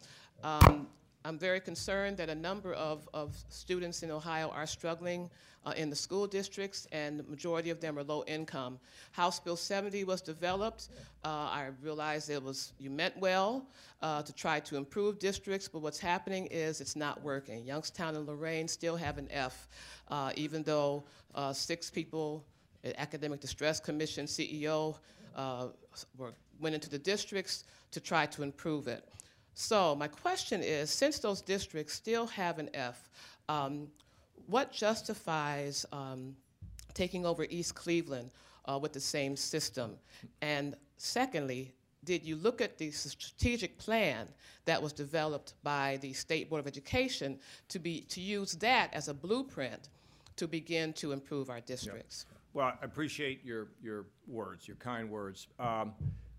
Um, 0.43 0.88
I'm 1.26 1.39
very 1.39 1.61
concerned 1.61 2.18
that 2.18 2.30
a 2.30 2.36
number 2.36 2.74
of, 2.74 3.07
of 3.14 3.36
students 3.49 4.03
in 4.03 4.11
Ohio 4.11 4.49
are 4.49 4.68
struggling 4.68 5.30
uh, 5.66 5.74
in 5.78 5.89
the 5.89 5.95
school 5.95 6.28
districts, 6.28 6.86
and 6.91 7.18
the 7.18 7.24
majority 7.24 7.70
of 7.70 7.80
them 7.80 7.97
are 7.97 8.03
low 8.03 8.26
income. 8.28 8.78
House 9.14 9.39
Bill 9.39 9.55
70 9.55 10.03
was 10.03 10.22
developed. 10.22 10.89
Uh, 11.24 11.28
I 11.30 11.70
realize 11.82 12.30
it 12.30 12.43
was 12.43 12.74
you 12.78 12.89
meant 12.89 13.18
well 13.18 13.66
uh, 14.01 14.22
to 14.24 14.34
try 14.34 14.59
to 14.61 14.76
improve 14.76 15.20
districts, 15.20 15.70
but 15.70 15.80
what's 15.80 15.99
happening 15.99 16.47
is 16.47 16.82
it's 16.82 16.97
not 16.97 17.22
working. 17.24 17.66
Youngstown 17.66 18.16
and 18.16 18.28
Lorain 18.28 18.68
still 18.68 18.97
have 18.97 19.18
an 19.18 19.30
F, 19.32 19.70
uh, 20.09 20.34
even 20.36 20.64
though 20.64 21.05
uh, 21.36 21.53
six 21.53 21.89
people, 21.89 22.43
Academic 22.97 23.39
Distress 23.39 23.80
Commission 23.80 24.26
CEO, 24.26 24.97
uh, 25.38 25.68
were, 26.18 26.34
went 26.59 26.76
into 26.76 26.89
the 26.89 26.99
districts 26.99 27.64
to 27.94 28.00
try 28.00 28.26
to 28.28 28.44
improve 28.44 28.88
it. 28.88 29.08
So 29.56 29.96
my 29.96 30.08
question 30.08 30.62
is, 30.62 30.89
since 30.89 31.20
those 31.20 31.41
districts 31.41 31.94
still 31.94 32.28
have 32.28 32.60
an 32.60 32.70
F, 32.74 33.10
um, 33.50 33.88
what 34.48 34.72
justifies 34.72 35.86
um, 35.91 36.36
taking 36.94 37.26
over 37.26 37.46
East 37.50 37.76
Cleveland 37.76 38.32
uh, 38.66 38.80
with 38.82 38.94
the 38.94 39.00
same 39.00 39.36
system? 39.36 39.96
And 40.41 40.76
secondly, 40.98 41.74
did 42.04 42.26
you 42.26 42.36
look 42.36 42.62
at 42.62 42.78
the 42.78 42.91
strategic 42.91 43.78
plan 43.78 44.28
that 44.66 44.82
was 44.82 44.91
developed 44.91 45.54
by 45.64 45.98
the 46.02 46.14
State 46.14 46.50
Board 46.50 46.60
of 46.60 46.68
Education 46.68 47.39
to, 47.70 47.80
be, 47.80 48.02
to 48.10 48.20
use 48.20 48.54
that 48.54 48.94
as 48.94 49.08
a 49.08 49.14
blueprint 49.14 49.89
to 50.36 50.48
begin 50.48 50.94
to 50.94 51.12
improve 51.12 51.50
our 51.50 51.62
districts? 51.62 52.26
Well, 52.54 52.68
I 52.68 52.86
appreciate 52.86 53.44
your, 53.46 53.68
your 53.82 54.06
words, 54.28 54.68
your 54.68 54.78
kind 54.78 55.10
words. 55.10 55.48
Um, 55.60 55.94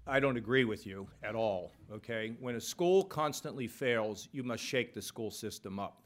I 0.07 0.21
don't 0.21 0.37
agree 0.37 0.65
with 0.65 0.87
you 0.87 1.09
at 1.23 1.35
all, 1.35 1.73
okay? 1.91 2.35
When 2.39 2.57
a 2.57 2.61
school 2.61 3.05
constantly 3.05 3.67
fails, 3.67 4.29
you 4.33 4.43
must 4.43 4.63
shake 4.63 4.93
the 4.93 5.01
school 5.01 5.31
system 5.31 5.79
up. 5.79 6.03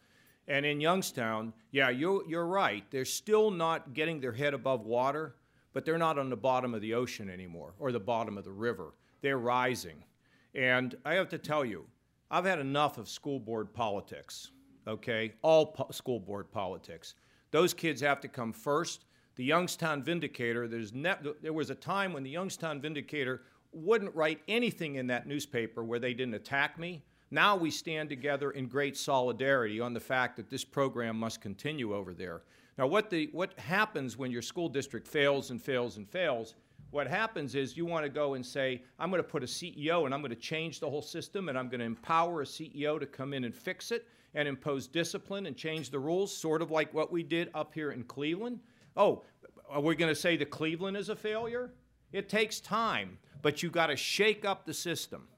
And 0.46 0.64
in 0.64 0.80
Youngstown, 0.80 1.52
yeah, 1.72 1.90
you're, 1.90 2.22
you're 2.28 2.46
right. 2.46 2.84
They're 2.90 3.04
still 3.04 3.50
not 3.50 3.94
getting 3.94 4.20
their 4.20 4.32
head 4.32 4.54
above 4.54 4.86
water, 4.86 5.34
but 5.72 5.84
they're 5.84 5.98
not 5.98 6.18
on 6.18 6.30
the 6.30 6.36
bottom 6.36 6.74
of 6.74 6.80
the 6.80 6.94
ocean 6.94 7.28
anymore 7.28 7.74
or 7.78 7.90
the 7.90 8.00
bottom 8.00 8.38
of 8.38 8.44
the 8.44 8.52
river. 8.52 8.94
They're 9.20 9.38
rising. 9.38 10.04
And 10.54 10.96
I 11.04 11.14
have 11.14 11.28
to 11.30 11.38
tell 11.38 11.64
you, 11.64 11.84
I've 12.30 12.44
had 12.44 12.60
enough 12.60 12.98
of 12.98 13.08
school 13.08 13.40
board 13.40 13.74
politics, 13.74 14.52
okay? 14.86 15.34
All 15.42 15.66
po- 15.66 15.90
school 15.90 16.20
board 16.20 16.50
politics. 16.52 17.14
Those 17.50 17.74
kids 17.74 18.00
have 18.00 18.20
to 18.20 18.28
come 18.28 18.52
first 18.52 19.04
the 19.38 19.44
Youngstown 19.44 20.02
Vindicator, 20.02 20.66
there's 20.66 20.90
there 21.40 21.52
was 21.52 21.70
a 21.70 21.74
time 21.76 22.12
when 22.12 22.24
the 22.24 22.30
Youngstown 22.30 22.80
Vindicator 22.80 23.42
wouldn't 23.78 24.14
write 24.14 24.40
anything 24.48 24.96
in 24.96 25.06
that 25.08 25.26
newspaper 25.26 25.84
where 25.84 25.98
they 25.98 26.14
didn't 26.14 26.34
attack 26.34 26.78
me. 26.78 27.02
Now 27.30 27.56
we 27.56 27.70
stand 27.70 28.08
together 28.08 28.50
in 28.50 28.66
great 28.66 28.96
solidarity 28.96 29.80
on 29.80 29.92
the 29.92 30.00
fact 30.00 30.36
that 30.36 30.48
this 30.48 30.64
program 30.64 31.18
must 31.18 31.40
continue 31.40 31.94
over 31.94 32.14
there. 32.14 32.42
Now, 32.78 32.86
what, 32.86 33.10
the, 33.10 33.28
what 33.32 33.58
happens 33.58 34.16
when 34.16 34.30
your 34.30 34.40
school 34.40 34.68
district 34.68 35.06
fails 35.06 35.50
and 35.50 35.60
fails 35.60 35.96
and 35.96 36.08
fails, 36.08 36.54
what 36.90 37.06
happens 37.06 37.54
is 37.54 37.76
you 37.76 37.84
want 37.84 38.04
to 38.04 38.08
go 38.08 38.34
and 38.34 38.44
say, 38.44 38.82
I'm 38.98 39.10
going 39.10 39.22
to 39.22 39.28
put 39.28 39.42
a 39.42 39.46
CEO 39.46 40.06
and 40.06 40.14
I'm 40.14 40.20
going 40.20 40.30
to 40.30 40.36
change 40.36 40.80
the 40.80 40.88
whole 40.88 41.02
system 41.02 41.48
and 41.48 41.58
I'm 41.58 41.68
going 41.68 41.80
to 41.80 41.86
empower 41.86 42.42
a 42.42 42.44
CEO 42.44 42.98
to 42.98 43.06
come 43.06 43.34
in 43.34 43.44
and 43.44 43.54
fix 43.54 43.90
it 43.90 44.06
and 44.34 44.48
impose 44.48 44.86
discipline 44.86 45.46
and 45.46 45.56
change 45.56 45.90
the 45.90 45.98
rules, 45.98 46.34
sort 46.34 46.62
of 46.62 46.70
like 46.70 46.94
what 46.94 47.12
we 47.12 47.22
did 47.22 47.50
up 47.54 47.74
here 47.74 47.90
in 47.90 48.04
Cleveland. 48.04 48.60
Oh, 48.96 49.24
are 49.68 49.80
we 49.80 49.96
going 49.96 50.14
to 50.14 50.18
say 50.18 50.36
that 50.36 50.50
Cleveland 50.50 50.96
is 50.96 51.08
a 51.08 51.16
failure? 51.16 51.72
It 52.12 52.28
takes 52.28 52.60
time, 52.60 53.18
but 53.42 53.62
you've 53.62 53.72
got 53.72 53.88
to 53.88 53.96
shake 53.96 54.44
up 54.44 54.64
the 54.64 54.74
system. 54.74 55.28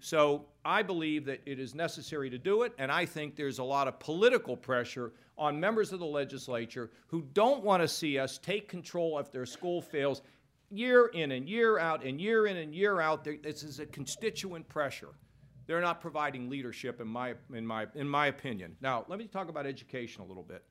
So 0.00 0.46
I 0.64 0.82
believe 0.82 1.24
that 1.24 1.40
it 1.44 1.58
is 1.58 1.74
necessary 1.74 2.30
to 2.30 2.38
do 2.38 2.62
it, 2.62 2.72
and 2.78 2.92
I 2.92 3.04
think 3.04 3.34
there's 3.34 3.58
a 3.58 3.64
lot 3.64 3.88
of 3.88 3.98
political 3.98 4.56
pressure 4.56 5.12
on 5.36 5.58
members 5.58 5.92
of 5.92 5.98
the 5.98 6.06
legislature 6.06 6.90
who 7.06 7.22
don't 7.32 7.64
want 7.64 7.82
to 7.82 7.88
see 7.88 8.18
us 8.18 8.38
take 8.38 8.68
control 8.68 9.18
if 9.18 9.32
their 9.32 9.46
school 9.46 9.80
fails 9.80 10.22
year 10.70 11.06
in 11.14 11.32
and 11.32 11.48
year 11.48 11.78
out 11.78 12.04
and 12.04 12.20
year 12.20 12.46
in 12.46 12.56
and 12.58 12.74
year 12.74 13.00
out. 13.00 13.24
This 13.24 13.62
is 13.62 13.80
a 13.80 13.86
constituent 13.86 14.68
pressure. 14.68 15.14
They're 15.66 15.80
not 15.80 16.00
providing 16.00 16.48
leadership, 16.48 17.00
in 17.00 17.08
my, 17.08 17.34
in, 17.52 17.66
my, 17.66 17.86
in 17.94 18.08
my 18.08 18.28
opinion. 18.28 18.74
Now, 18.80 19.04
let 19.08 19.18
me 19.18 19.26
talk 19.26 19.48
about 19.48 19.66
education 19.66 20.22
a 20.22 20.24
little 20.24 20.42
bit. 20.42 20.62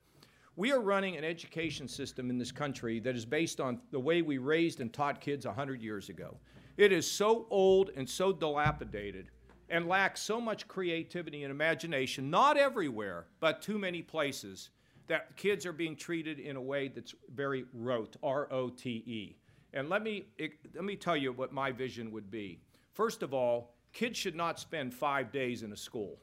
We 0.56 0.72
are 0.72 0.80
running 0.80 1.18
an 1.18 1.24
education 1.24 1.88
system 1.88 2.32
in 2.32 2.40
this 2.40 2.52
country 2.52 3.00
that 3.02 3.16
is 3.16 3.24
based 3.24 3.60
on 3.60 3.80
the 3.92 4.00
way 4.00 4.24
we 4.24 4.40
raised 4.40 4.80
and 4.82 4.92
taught 4.92 5.22
kids 5.22 5.46
100 5.46 5.84
years 5.84 6.10
ago. 6.10 6.36
It 6.78 6.92
is 6.92 7.10
so 7.10 7.48
old 7.50 7.90
and 7.96 8.08
so 8.08 8.32
dilapidated 8.32 9.30
and 9.70 9.88
lacks 9.88 10.22
so 10.22 10.40
much 10.40 10.68
creativity 10.68 11.44
and 11.44 11.52
imagination, 11.52 12.30
not 12.30 12.56
everywhere, 12.56 13.26
but 13.40 13.62
too 13.62 13.78
many 13.78 14.02
places, 14.02 14.70
that 15.08 15.36
kids 15.36 15.66
are 15.66 15.74
being 15.74 15.96
treated 15.96 16.40
in 16.40 16.56
a 16.56 16.62
way 16.62 16.88
that's 16.88 17.16
very 17.34 17.66
rote, 17.74 18.16
R 18.22 18.52
O 18.52 18.70
T 18.70 18.90
E. 19.06 19.38
And 19.74 19.90
let 19.90 20.04
me, 20.04 20.28
let 20.76 20.84
me 20.84 20.96
tell 20.96 21.18
you 21.18 21.32
what 21.32 21.52
my 21.52 21.72
vision 21.72 22.12
would 22.12 22.30
be. 22.30 22.62
First 22.94 23.24
of 23.24 23.34
all, 23.34 23.74
kids 23.94 24.18
should 24.18 24.36
not 24.36 24.60
spend 24.60 24.94
five 24.94 25.32
days 25.32 25.64
in 25.64 25.72
a 25.72 25.78
school. 25.78 26.20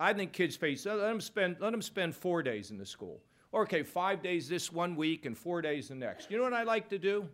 I 0.00 0.12
think 0.12 0.32
kids 0.32 0.56
face 0.56 0.86
let 0.86 0.96
them 0.96 1.20
spend 1.20 1.56
let 1.60 1.70
them 1.70 1.82
spend 1.82 2.14
four 2.14 2.42
days 2.42 2.70
in 2.70 2.78
the 2.78 2.86
school. 2.86 3.22
Okay, 3.52 3.84
five 3.84 4.22
days 4.22 4.48
this 4.48 4.72
one 4.72 4.96
week 4.96 5.26
and 5.26 5.38
four 5.38 5.62
days 5.62 5.88
the 5.88 5.94
next. 5.94 6.30
You 6.30 6.38
know 6.38 6.42
what 6.42 6.52
I 6.52 6.64
like 6.64 6.88
to 6.88 6.98
do? 6.98 7.28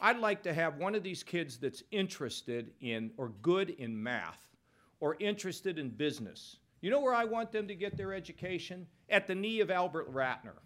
I'd 0.00 0.18
like 0.18 0.42
to 0.44 0.54
have 0.54 0.76
one 0.76 0.94
of 0.94 1.02
these 1.02 1.22
kids 1.22 1.58
that's 1.58 1.82
interested 1.90 2.72
in 2.80 3.10
or 3.16 3.30
good 3.42 3.70
in 3.70 4.00
math 4.00 4.48
or 5.00 5.16
interested 5.18 5.78
in 5.78 5.90
business. 5.90 6.58
You 6.80 6.90
know 6.90 7.00
where 7.00 7.14
I 7.14 7.24
want 7.24 7.50
them 7.50 7.66
to 7.68 7.74
get 7.74 7.96
their 7.96 8.14
education? 8.14 8.86
At 9.08 9.26
the 9.26 9.34
knee 9.34 9.60
of 9.60 9.70
Albert 9.70 10.12
Ratner. 10.12 10.58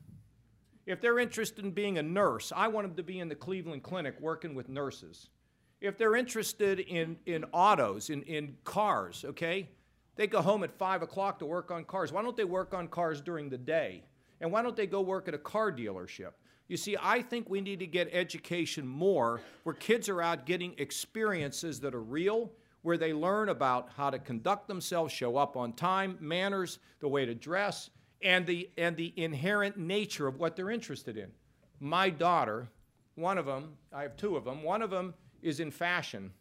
If 0.85 1.01
they're 1.01 1.19
interested 1.19 1.65
in 1.65 1.71
being 1.71 1.99
a 1.99 2.03
nurse, 2.03 2.53
I 2.55 2.69
want 2.69 2.87
them 2.89 2.97
to 2.97 3.03
be 3.03 3.21
in 3.21 3.29
the 3.29 3.35
Cleveland 3.35 3.83
Clinic 3.83 4.21
working 4.21 4.55
with 4.55 4.69
nurses. 4.69 5.29
If 5.81 5.97
they're 5.97 6.17
interested 6.17 6.81
in, 6.81 7.17
in 7.25 7.45
autos, 7.53 8.11
in, 8.11 8.23
in 8.23 8.57
cars, 8.65 9.25
okay, 9.29 9.69
they 10.17 10.27
go 10.27 10.43
home 10.43 10.65
at 10.65 10.77
5 10.77 11.03
o'clock 11.03 11.39
to 11.39 11.47
work 11.47 11.71
on 11.71 11.85
cars. 11.85 12.13
Why 12.13 12.23
don't 12.23 12.37
they 12.37 12.45
work 12.45 12.75
on 12.75 12.89
cars 12.89 13.21
during 13.21 13.49
the 13.49 13.59
day? 13.59 14.05
And 14.41 14.53
why 14.53 14.63
don't 14.63 14.77
they 14.77 14.87
go 14.87 15.01
work 15.01 15.29
at 15.29 15.35
a 15.35 15.39
car 15.39 15.73
dealership? 15.73 16.33
You 16.73 16.79
see, 16.79 16.97
I 16.99 17.21
think 17.21 17.51
we 17.51 17.61
need 17.61 17.81
to 17.81 17.87
get 17.87 18.09
education 18.13 18.87
more 18.87 19.43
where 19.65 19.75
kids 19.75 20.09
are 20.09 20.23
out 20.23 20.47
getting 20.47 20.73
experiences 20.79 21.81
that 21.81 21.95
are 21.95 22.01
real, 22.01 22.51
where 22.81 22.97
they 22.97 23.13
learn 23.13 23.51
about 23.51 23.91
how 23.95 24.09
to 24.09 24.19
conduct 24.19 24.69
themselves, 24.69 25.13
show 25.13 25.37
up 25.37 25.55
on 25.55 25.75
time, 25.75 26.17
manners, 26.19 26.79
the 27.01 27.09
way 27.09 27.27
to 27.27 27.35
dress, 27.35 27.91
and 28.23 28.47
the, 28.47 28.71
and 28.79 28.97
the 28.97 29.13
inherent 29.19 29.77
nature 29.77 30.27
of 30.27 30.39
what 30.39 30.57
they're 30.57 30.71
interested 30.71 31.19
in. 31.19 31.31
My 31.79 32.09
daughter, 32.09 32.71
one 33.17 33.37
of 33.37 33.45
them, 33.45 33.77
I 33.93 34.01
have 34.01 34.17
two 34.17 34.35
of 34.39 34.47
them, 34.47 34.63
one 34.63 34.81
of 34.81 34.89
them 34.89 35.13
is 35.43 35.61
in 35.61 35.71
fashion. 35.71 36.33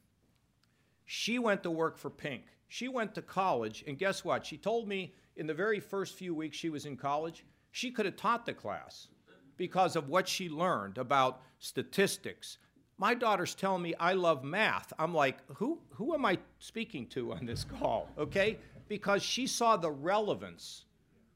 She 1.04 1.40
went 1.40 1.62
to 1.64 1.72
work 1.72 1.98
for 1.98 2.10
Pink. 2.10 2.44
She 2.70 2.88
went 2.88 3.14
to 3.16 3.22
college, 3.22 3.84
and 3.86 3.98
guess 3.98 4.24
what? 4.24 4.46
She 4.46 4.56
told 4.56 4.88
me 4.88 5.14
in 5.36 5.46
the 5.46 5.54
very 5.54 5.82
first 5.82 6.16
few 6.16 6.34
weeks 6.34 6.56
she 6.56 6.70
was 6.70 6.86
in 6.86 6.96
college, 6.96 7.44
she 7.72 7.92
could 7.92 8.06
have 8.06 8.16
taught 8.16 8.46
the 8.46 8.54
class 8.54 9.10
because 9.58 9.96
of 9.96 10.10
what 10.10 10.28
she 10.28 10.50
learned 10.50 10.98
about 10.98 11.42
statistics. 11.60 12.58
My 12.98 13.14
daughter's 13.14 13.56
telling 13.56 13.82
me 13.82 13.96
I 14.00 14.14
love 14.14 14.44
math. 14.44 14.94
I'm 15.00 15.14
like, 15.14 15.38
who, 15.56 15.80
who 15.90 16.14
am 16.14 16.26
I 16.26 16.38
speaking 16.60 17.08
to 17.08 17.34
on 17.34 17.46
this 17.46 17.64
call? 17.64 18.10
Okay? 18.18 18.58
Because 18.88 19.24
she 19.24 19.48
saw 19.48 19.76
the 19.78 19.92
relevance 19.92 20.86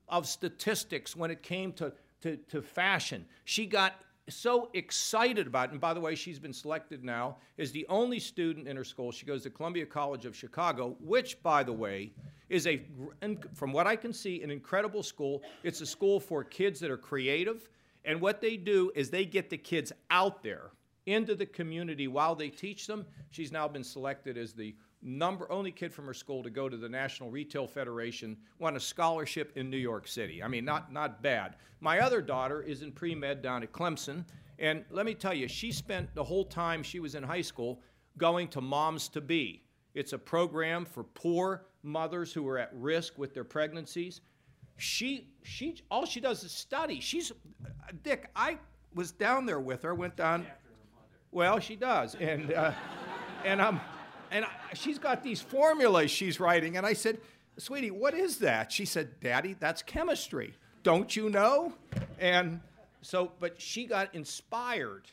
of 0.08 0.28
statistics 0.28 1.16
when 1.16 1.32
it 1.32 1.42
came 1.42 1.74
to, 1.74 1.92
to, 2.22 2.38
to 2.38 2.62
fashion. 2.62 3.26
She 3.46 3.66
got 3.66 3.94
so 4.30 4.70
excited 4.74 5.48
about 5.48 5.70
it. 5.70 5.72
And 5.74 5.82
by 5.82 5.94
the 5.94 6.00
way, 6.00 6.16
she's 6.16 6.40
been 6.40 6.54
selected 6.54 7.04
now 7.04 7.38
as 7.58 7.72
the 7.72 7.86
only 7.90 8.20
student 8.20 8.68
in 8.68 8.76
her 8.76 8.84
school. 8.84 9.12
She 9.12 9.26
goes 9.26 9.44
to 9.44 9.50
Columbia 9.50 9.86
College 9.86 10.26
of 10.26 10.36
Chicago, 10.36 10.96
which, 11.00 11.42
by 11.44 11.64
the 11.64 11.74
way, 11.74 12.12
is 12.50 12.68
a, 12.68 12.82
from 13.54 13.72
what 13.72 13.88
I 13.88 13.96
can 13.96 14.14
see, 14.14 14.42
an 14.44 14.52
incredible 14.52 15.04
school. 15.04 15.42
It's 15.64 15.82
a 15.82 15.86
school 15.86 16.20
for 16.20 16.44
kids 16.44 16.80
that 16.80 16.92
are 16.92 16.98
creative. 16.98 17.70
And 18.06 18.22
what 18.22 18.42
they 18.42 18.58
do 18.58 18.92
is 18.96 19.10
they 19.10 19.26
get 19.26 19.50
the 19.50 19.58
kids 19.58 19.92
out 20.10 20.44
there 20.44 20.72
into 21.06 21.36
the 21.36 21.46
community 21.46 22.08
while 22.08 22.36
they 22.36 22.50
teach 22.50 22.88
them. 22.88 23.06
She's 23.32 23.52
now 23.52 23.68
been 23.68 23.84
selected 23.84 24.38
as 24.38 24.54
the 24.54 24.76
number 25.02 25.52
only 25.52 25.72
kid 25.72 25.94
from 25.94 26.06
her 26.06 26.14
school 26.14 26.42
to 26.44 26.50
go 26.50 26.68
to 26.68 26.78
the 26.78 26.90
National 26.90 27.30
Retail 27.30 27.68
Federation, 27.68 28.36
won 28.60 28.76
a 28.76 28.80
scholarship 28.80 29.52
in 29.56 29.70
New 29.70 29.78
York 29.78 30.08
City. 30.08 30.42
I 30.42 30.48
mean, 30.48 30.66
not 30.66 30.92
not 30.92 31.22
bad. 31.22 31.58
My 31.80 32.00
other 32.00 32.22
daughter 32.22 32.62
is 32.62 32.82
in 32.82 32.92
pre-med 32.92 33.42
down 33.42 33.62
at 33.62 33.72
Clemson, 33.72 34.26
and 34.58 34.84
let 34.90 35.06
me 35.06 35.14
tell 35.14 35.34
you, 35.34 35.48
she 35.48 35.72
spent 35.72 36.14
the 36.16 36.24
whole 36.24 36.46
time 36.46 36.82
she 36.82 37.00
was 37.00 37.16
in 37.16 37.24
high 37.24 37.42
school 37.42 37.82
going 38.18 38.48
to 38.50 38.62
Moms 38.62 39.08
to 39.10 39.22
Be. 39.22 39.64
It's 39.94 40.14
a 40.14 40.18
program 40.18 40.86
for 40.86 41.04
poor 41.04 41.68
mothers 41.84 42.34
who 42.34 42.48
are 42.48 42.58
at 42.58 42.72
risk 42.74 43.18
with 43.18 43.34
their 43.34 43.44
pregnancies. 43.44 44.22
She 44.78 45.30
she 45.44 45.78
all 45.92 46.06
she 46.06 46.20
does 46.20 46.44
is 46.44 46.52
study. 46.52 47.00
She's 47.00 47.32
Dick. 48.04 48.30
I 48.36 48.58
was 48.94 49.12
down 49.12 49.46
there 49.46 49.60
with 49.60 49.84
her. 49.84 49.94
Went 49.94 50.16
down. 50.16 50.46
Well, 51.32 51.60
she 51.60 51.76
does, 51.76 52.16
and 52.16 52.54
uh, 52.54 52.72
and 53.44 53.62
I'm 53.62 53.82
and 54.32 54.46
I, 54.46 54.50
she's 54.74 55.00
got 55.00 55.24
these 55.24 55.42
formulas 55.42 56.12
she's 56.12 56.40
writing. 56.40 56.78
And 56.78 56.86
I 56.86 56.94
said, 56.94 57.20
Sweetie, 57.58 57.92
what 57.92 58.14
is 58.14 58.40
that? 58.40 58.72
She 58.72 58.86
said, 58.86 59.20
Daddy, 59.20 59.56
that's 59.60 59.82
chemistry. 59.82 60.54
Don't 60.84 61.16
you 61.16 61.30
know? 61.30 61.74
And 62.20 62.60
so, 63.02 63.32
but 63.40 63.60
she 63.60 63.86
got 63.86 64.14
inspired. 64.14 65.04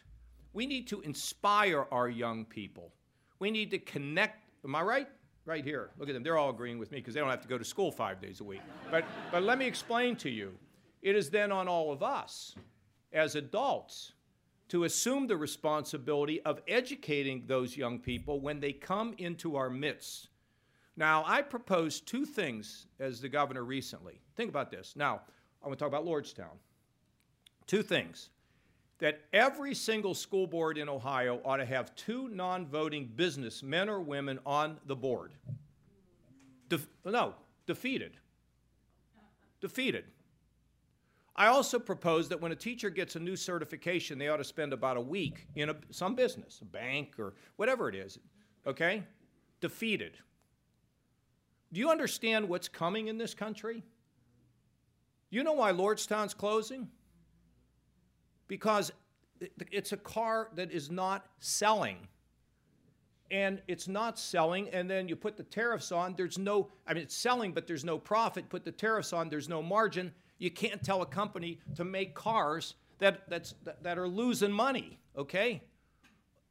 We 0.53 0.67
need 0.67 0.89
to 0.89 1.01
inspire 1.03 1.87
our 1.91 2.09
young 2.09 2.45
people. 2.45 2.93
We 3.39 3.51
need 3.51 3.71
to 3.71 3.79
connect. 3.79 4.39
Am 4.65 4.75
I 4.75 4.83
right? 4.83 5.09
Right 5.45 5.65
here. 5.65 5.91
Look 5.99 6.09
at 6.09 6.15
them. 6.15 6.23
They're 6.23 6.37
all 6.37 6.51
agreeing 6.51 6.79
with 6.79 6.93
me 6.93 6.99
because 6.99 7.15
they 7.15 7.21
don't 7.21 7.31
have 7.31 7.43
to 7.43 7.49
go 7.49 7.59
to 7.59 7.65
school 7.65 7.91
five 7.91 8.21
days 8.21 8.41
a 8.41 8.45
week. 8.45 8.61
But, 8.91 9.05
but 9.31 9.43
let 9.43 9.59
me 9.59 9.67
explain 9.67 10.17
to 10.17 10.31
you. 10.31 10.53
It 11.03 11.17
is 11.17 11.31
then 11.31 11.51
on 11.53 11.69
all 11.69 11.93
of 11.93 12.03
us 12.03 12.55
as 13.13 13.35
adults 13.35 14.13
to 14.69 14.85
assume 14.85 15.27
the 15.27 15.37
responsibility 15.37 16.41
of 16.43 16.61
educating 16.67 17.45
those 17.47 17.77
young 17.77 17.99
people 17.99 18.41
when 18.41 18.61
they 18.61 18.73
come 18.73 19.15
into 19.19 19.57
our 19.57 19.69
midst. 19.69 20.29
Now, 20.97 21.25
I 21.27 21.43
proposed 21.43 22.07
two 22.07 22.25
things 22.25 22.87
as 23.01 23.21
the 23.21 23.29
governor 23.29 23.65
recently. 23.65 24.21
Think 24.37 24.49
about 24.49 24.71
this. 24.71 24.95
Now, 24.97 25.23
I 25.63 25.67
want 25.67 25.79
to 25.79 25.83
talk 25.85 25.89
about 25.93 26.07
Lordstown. 26.07 26.57
Two 27.67 27.83
things. 27.83 28.31
that 28.99 29.21
every 29.33 29.75
single 29.75 30.15
school 30.15 30.47
board 30.47 30.79
in 30.79 30.89
Ohio 30.89 31.41
ought 31.45 31.57
to 31.57 31.65
have 31.65 31.95
two 31.97 32.29
non 32.29 32.65
voting 32.65 33.11
business 33.17 33.61
men 33.63 33.89
or 33.89 34.01
women 34.01 34.39
on 34.47 34.79
the 34.87 34.95
board. 34.95 35.33
Def- 36.69 36.87
no, 37.05 37.35
defeated. 37.67 38.13
Defeated. 39.61 40.05
I 41.35 41.47
also 41.47 41.79
propose 41.79 42.29
that 42.29 42.41
when 42.41 42.53
a 42.53 42.57
teacher 42.57 42.91
gets 42.91 43.17
a 43.17 43.21
new 43.21 43.37
certification, 43.37 44.19
they 44.19 44.29
ought 44.29 44.37
to 44.37 44.45
spend 44.45 44.73
about 44.73 44.97
a 44.97 45.01
week 45.01 45.47
in 45.55 45.71
a, 45.71 45.77
some 45.91 46.15
business, 46.15 46.61
a 46.61 46.65
bank 46.67 47.19
or 47.19 47.35
whatever 47.57 47.89
it 47.89 47.95
is, 47.95 48.19
okay? 48.67 49.03
Defeated. 49.61 50.19
Do 51.73 51.81
you 51.81 51.91
understand 51.91 52.49
what's 52.49 52.69
coming 52.69 53.09
in 53.09 53.17
this 53.17 53.33
country? 53.33 53.83
You 55.31 55.43
know 55.43 55.55
why 55.55 55.73
Lordstown's 55.73 56.35
closing? 56.35 56.89
Because 58.47 58.93
it's 59.71 59.93
a 59.93 59.97
car 59.97 60.51
that 60.57 60.71
is 60.71 60.91
not 60.91 61.27
selling. 61.39 61.97
And 63.31 63.63
it's 63.67 63.89
not 63.89 64.19
selling, 64.19 64.69
and 64.69 64.91
then 64.91 65.09
you 65.09 65.17
put 65.17 65.39
the 65.39 65.43
tariffs 65.43 65.91
on, 65.91 66.15
there's 66.19 66.37
no, 66.37 66.69
I 66.87 66.93
mean, 66.93 67.05
it's 67.05 67.17
selling, 67.17 67.53
but 67.53 67.67
there's 67.67 67.83
no 67.83 67.97
profit. 67.97 68.51
Put 68.51 68.67
the 68.67 68.73
tariffs 68.73 69.15
on, 69.15 69.31
there's 69.31 69.49
no 69.49 69.63
margin. 69.63 70.13
You 70.43 70.51
can't 70.51 70.83
tell 70.83 71.03
a 71.03 71.07
company 71.07 71.61
to 71.77 71.85
make 71.85 72.17
cars 72.17 72.75
that, 72.99 73.31
that's, 73.31 73.55
that 73.83 73.97
are 73.97 74.09
losing 74.09 74.51
money, 74.51 74.99
okay? 75.17 75.63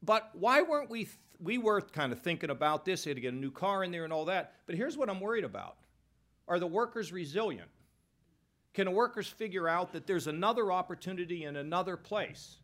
But 0.02 0.30
why 0.32 0.62
weren't 0.62 0.90
we, 0.90 1.00
th- 1.04 1.18
we 1.42 1.58
were 1.58 1.82
kind 1.82 2.14
of 2.14 2.22
thinking 2.22 2.52
about 2.52 2.86
this, 2.86 3.04
to 3.04 3.14
get 3.14 3.34
a 3.34 3.36
new 3.36 3.52
car 3.52 3.84
in 3.84 3.92
there 3.92 4.06
and 4.06 4.14
all 4.14 4.24
that. 4.26 4.54
But 4.66 4.76
here's 4.76 4.96
what 4.96 5.10
I'm 5.10 5.20
worried 5.20 5.44
about 5.44 5.76
Are 6.48 6.58
the 6.58 6.68
workers 6.68 7.12
resilient? 7.12 7.68
Can 8.74 8.86
the 8.86 8.92
workers 8.92 9.28
figure 9.28 9.68
out 9.68 9.92
that 9.92 10.08
there's 10.08 10.28
another 10.28 10.72
opportunity 10.72 11.44
in 11.44 11.58
another 11.58 11.98
place? 11.98 12.60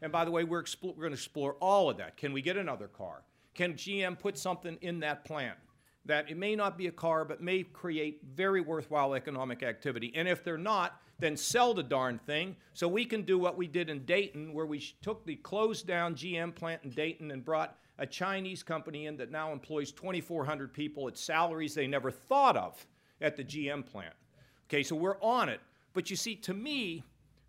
And 0.00 0.10
by 0.10 0.24
the 0.24 0.30
way, 0.30 0.44
we're, 0.44 0.64
we're 0.82 0.92
going 0.94 1.10
to 1.10 1.14
explore 1.14 1.56
all 1.60 1.90
of 1.90 1.98
that. 1.98 2.16
Can 2.16 2.32
we 2.32 2.40
get 2.40 2.56
another 2.56 2.88
car? 2.88 3.22
Can 3.52 3.74
GM 3.74 4.18
put 4.18 4.38
something 4.38 4.78
in 4.80 5.00
that 5.00 5.26
plant 5.26 5.58
that 6.06 6.30
it 6.30 6.36
may 6.36 6.56
not 6.56 6.78
be 6.78 6.86
a 6.86 6.92
car, 6.92 7.24
but 7.24 7.42
may 7.42 7.62
create 7.62 8.20
very 8.34 8.60
worthwhile 8.60 9.14
economic 9.14 9.62
activity? 9.62 10.12
And 10.14 10.26
if 10.26 10.42
they're 10.42 10.58
not, 10.58 11.00
then 11.18 11.36
sell 11.36 11.74
the 11.74 11.82
darn 11.82 12.18
thing 12.18 12.56
so 12.72 12.88
we 12.88 13.04
can 13.04 13.22
do 13.22 13.38
what 13.38 13.56
we 13.56 13.66
did 13.66 13.90
in 13.90 14.04
Dayton, 14.04 14.52
where 14.52 14.66
we 14.66 14.80
took 15.02 15.24
the 15.24 15.36
closed 15.36 15.86
down 15.86 16.14
GM 16.14 16.54
plant 16.54 16.82
in 16.84 16.90
Dayton 16.90 17.30
and 17.30 17.44
brought 17.44 17.76
a 17.98 18.06
Chinese 18.06 18.62
company 18.62 19.06
in 19.06 19.16
that 19.18 19.30
now 19.30 19.52
employs 19.52 19.92
2,400 19.92 20.72
people 20.72 21.06
at 21.06 21.18
salaries 21.18 21.74
they 21.74 21.86
never 21.86 22.10
thought 22.10 22.56
of 22.56 22.86
at 23.20 23.36
the 23.36 23.44
GM 23.44 23.84
plant. 23.84 24.14
Okay, 24.68 24.82
so 24.82 24.96
we're 24.96 25.20
on 25.20 25.48
it. 25.48 25.60
But 25.92 26.08
you 26.08 26.16
see, 26.16 26.34
to 26.36 26.54
me, 26.54 27.04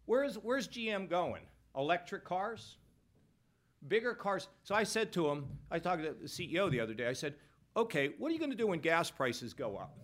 where's, 0.05 0.35
where's 0.35 0.67
GM 0.67 1.09
going? 1.09 1.43
Electric 1.75 2.25
cars? 2.25 2.77
Bigger 3.87 4.13
cars. 4.13 4.49
So 4.63 4.75
I 4.75 4.83
said 4.83 5.13
to 5.13 5.29
him, 5.29 5.47
I 5.71 5.79
talked 5.79 6.03
to 6.03 6.13
the 6.13 6.27
CEO 6.27 6.69
the 6.69 6.79
other 6.79 6.93
day, 6.93 7.07
I 7.07 7.13
said, 7.13 7.35
okay, 7.75 8.11
what 8.17 8.29
are 8.29 8.33
you 8.33 8.39
going 8.39 8.51
to 8.51 8.57
do 8.57 8.67
when 8.67 8.79
gas 8.79 9.09
prices 9.09 9.53
go 9.53 9.77
up? 9.77 9.97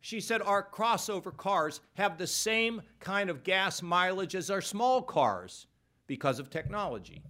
She 0.00 0.20
said, 0.20 0.40
our 0.40 0.66
crossover 0.66 1.36
cars 1.36 1.80
have 1.94 2.16
the 2.16 2.26
same 2.26 2.80
kind 3.00 3.28
of 3.28 3.44
gas 3.44 3.82
mileage 3.82 4.34
as 4.34 4.50
our 4.50 4.62
small 4.62 5.02
cars 5.02 5.66
because 6.06 6.38
of 6.38 6.48
technology. 6.48 7.22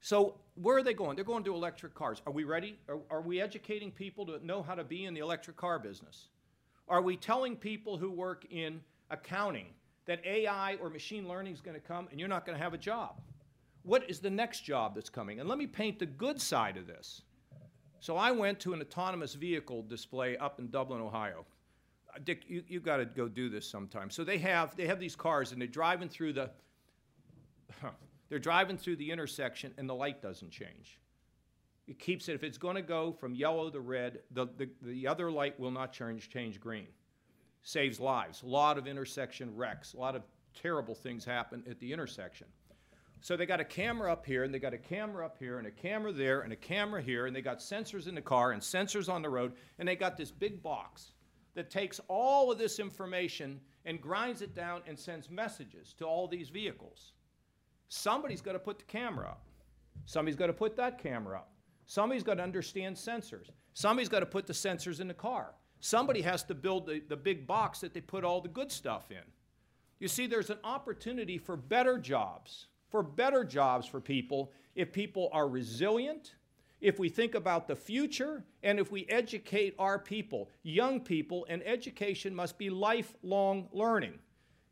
So 0.00 0.36
where 0.54 0.78
are 0.78 0.82
they 0.82 0.94
going? 0.94 1.16
They're 1.16 1.24
going 1.24 1.44
to 1.44 1.54
electric 1.54 1.94
cars. 1.94 2.22
Are 2.26 2.32
we 2.32 2.44
ready? 2.44 2.78
Are, 2.88 3.00
are 3.10 3.20
we 3.20 3.40
educating 3.40 3.90
people 3.90 4.24
to 4.26 4.44
know 4.44 4.62
how 4.62 4.74
to 4.74 4.84
be 4.84 5.04
in 5.04 5.12
the 5.12 5.20
electric 5.20 5.56
car 5.56 5.78
business? 5.78 6.28
Are 6.88 7.02
we 7.02 7.16
telling 7.16 7.54
people 7.54 7.98
who 7.98 8.10
work 8.10 8.46
in 8.50 8.80
accounting 9.10 9.66
that 10.06 10.24
AI 10.24 10.76
or 10.82 10.88
machine 10.88 11.28
learning 11.28 11.52
is 11.52 11.60
going 11.60 11.78
to 11.78 11.86
come 11.86 12.08
and 12.10 12.18
you're 12.18 12.28
not 12.28 12.46
going 12.46 12.56
to 12.56 12.64
have 12.64 12.74
a 12.74 12.78
job? 12.78 13.20
What 13.82 14.08
is 14.08 14.20
the 14.20 14.30
next 14.30 14.60
job 14.64 14.94
that's 14.94 15.10
coming? 15.10 15.38
And 15.38 15.48
let 15.48 15.58
me 15.58 15.66
paint 15.66 15.98
the 15.98 16.06
good 16.06 16.40
side 16.40 16.76
of 16.76 16.86
this. 16.86 17.22
So 18.00 18.16
I 18.16 18.32
went 18.32 18.58
to 18.60 18.72
an 18.72 18.80
autonomous 18.80 19.34
vehicle 19.34 19.82
display 19.82 20.36
up 20.38 20.58
in 20.58 20.70
Dublin, 20.70 21.02
Ohio. 21.02 21.44
Uh, 22.08 22.18
Dick, 22.24 22.44
you, 22.48 22.64
you 22.66 22.80
got 22.80 22.96
to 22.96 23.04
go 23.04 23.28
do 23.28 23.50
this 23.50 23.68
sometime. 23.68 24.08
So 24.10 24.24
they 24.24 24.38
have, 24.38 24.74
they 24.74 24.86
have 24.86 24.98
these 24.98 25.14
cars 25.14 25.52
and 25.52 25.60
they're 25.60 25.68
driving 25.68 26.08
through 26.08 26.32
the, 26.32 26.50
they're 28.30 28.38
driving 28.38 28.78
through 28.78 28.96
the 28.96 29.10
intersection 29.10 29.74
and 29.76 29.88
the 29.88 29.94
light 29.94 30.22
doesn't 30.22 30.50
change. 30.50 30.98
It 31.86 31.98
keeps 31.98 32.28
it, 32.28 32.34
if 32.34 32.42
it's 32.42 32.56
going 32.56 32.76
to 32.76 32.82
go 32.82 33.12
from 33.12 33.34
yellow 33.34 33.68
to 33.68 33.80
red, 33.80 34.20
the, 34.30 34.46
the, 34.56 34.70
the 34.80 35.06
other 35.06 35.30
light 35.30 35.60
will 35.60 35.72
not 35.72 35.92
change, 35.92 36.30
change 36.30 36.58
green. 36.58 36.86
Saves 37.62 38.00
lives. 38.00 38.42
A 38.42 38.46
lot 38.46 38.78
of 38.78 38.86
intersection 38.86 39.54
wrecks, 39.54 39.92
a 39.92 39.98
lot 39.98 40.16
of 40.16 40.22
terrible 40.54 40.94
things 40.94 41.24
happen 41.24 41.62
at 41.68 41.78
the 41.80 41.92
intersection. 41.92 42.46
So 43.20 43.36
they 43.36 43.46
got 43.46 43.60
a 43.60 43.64
camera 43.64 44.10
up 44.10 44.24
here, 44.24 44.44
and 44.44 44.52
they 44.52 44.58
got 44.58 44.72
a 44.72 44.78
camera 44.78 45.26
up 45.26 45.36
here, 45.38 45.58
and 45.58 45.66
a 45.66 45.70
camera 45.70 46.12
there, 46.12 46.40
and 46.40 46.52
a 46.52 46.56
camera 46.56 47.02
here, 47.02 47.26
and 47.26 47.36
they 47.36 47.42
got 47.42 47.58
sensors 47.58 48.08
in 48.08 48.14
the 48.14 48.22
car 48.22 48.52
and 48.52 48.62
sensors 48.62 49.12
on 49.12 49.20
the 49.22 49.28
road, 49.28 49.52
and 49.78 49.86
they 49.86 49.96
got 49.96 50.16
this 50.16 50.30
big 50.30 50.62
box 50.62 51.12
that 51.54 51.70
takes 51.70 52.00
all 52.08 52.50
of 52.50 52.58
this 52.58 52.78
information 52.78 53.60
and 53.84 54.00
grinds 54.00 54.40
it 54.40 54.54
down 54.54 54.82
and 54.86 54.98
sends 54.98 55.30
messages 55.30 55.94
to 55.98 56.04
all 56.04 56.28
these 56.28 56.48
vehicles. 56.48 57.12
Somebody's 57.88 58.40
got 58.40 58.52
to 58.52 58.58
put 58.58 58.78
the 58.78 58.84
camera 58.84 59.28
up. 59.28 59.42
Somebody's 60.06 60.36
got 60.36 60.46
to 60.46 60.52
put 60.52 60.76
that 60.76 60.98
camera 61.02 61.38
up. 61.38 61.52
Somebody's 61.86 62.22
got 62.22 62.34
to 62.34 62.42
understand 62.42 62.96
sensors. 62.96 63.50
Somebody's 63.74 64.08
got 64.08 64.20
to 64.20 64.26
put 64.26 64.46
the 64.46 64.52
sensors 64.52 65.00
in 65.00 65.08
the 65.08 65.14
car. 65.14 65.54
Somebody 65.80 66.22
has 66.22 66.42
to 66.44 66.54
build 66.54 66.86
the, 66.86 67.02
the 67.08 67.16
big 67.16 67.46
box 67.46 67.80
that 67.80 67.94
they 67.94 68.00
put 68.00 68.24
all 68.24 68.40
the 68.40 68.48
good 68.48 68.70
stuff 68.70 69.10
in. 69.10 69.24
You 69.98 70.08
see, 70.08 70.26
there's 70.26 70.50
an 70.50 70.58
opportunity 70.62 71.36
for 71.36 71.56
better 71.56 71.98
jobs, 71.98 72.66
for 72.90 73.02
better 73.02 73.44
jobs 73.44 73.86
for 73.86 74.00
people 74.00 74.52
if 74.74 74.92
people 74.92 75.28
are 75.32 75.48
resilient, 75.48 76.34
if 76.80 76.98
we 76.98 77.08
think 77.08 77.34
about 77.34 77.66
the 77.66 77.76
future, 77.76 78.44
and 78.62 78.78
if 78.78 78.90
we 78.90 79.06
educate 79.08 79.74
our 79.78 79.98
people, 79.98 80.48
young 80.62 81.00
people, 81.00 81.46
and 81.48 81.62
education 81.66 82.34
must 82.34 82.56
be 82.58 82.70
lifelong 82.70 83.68
learning. 83.72 84.18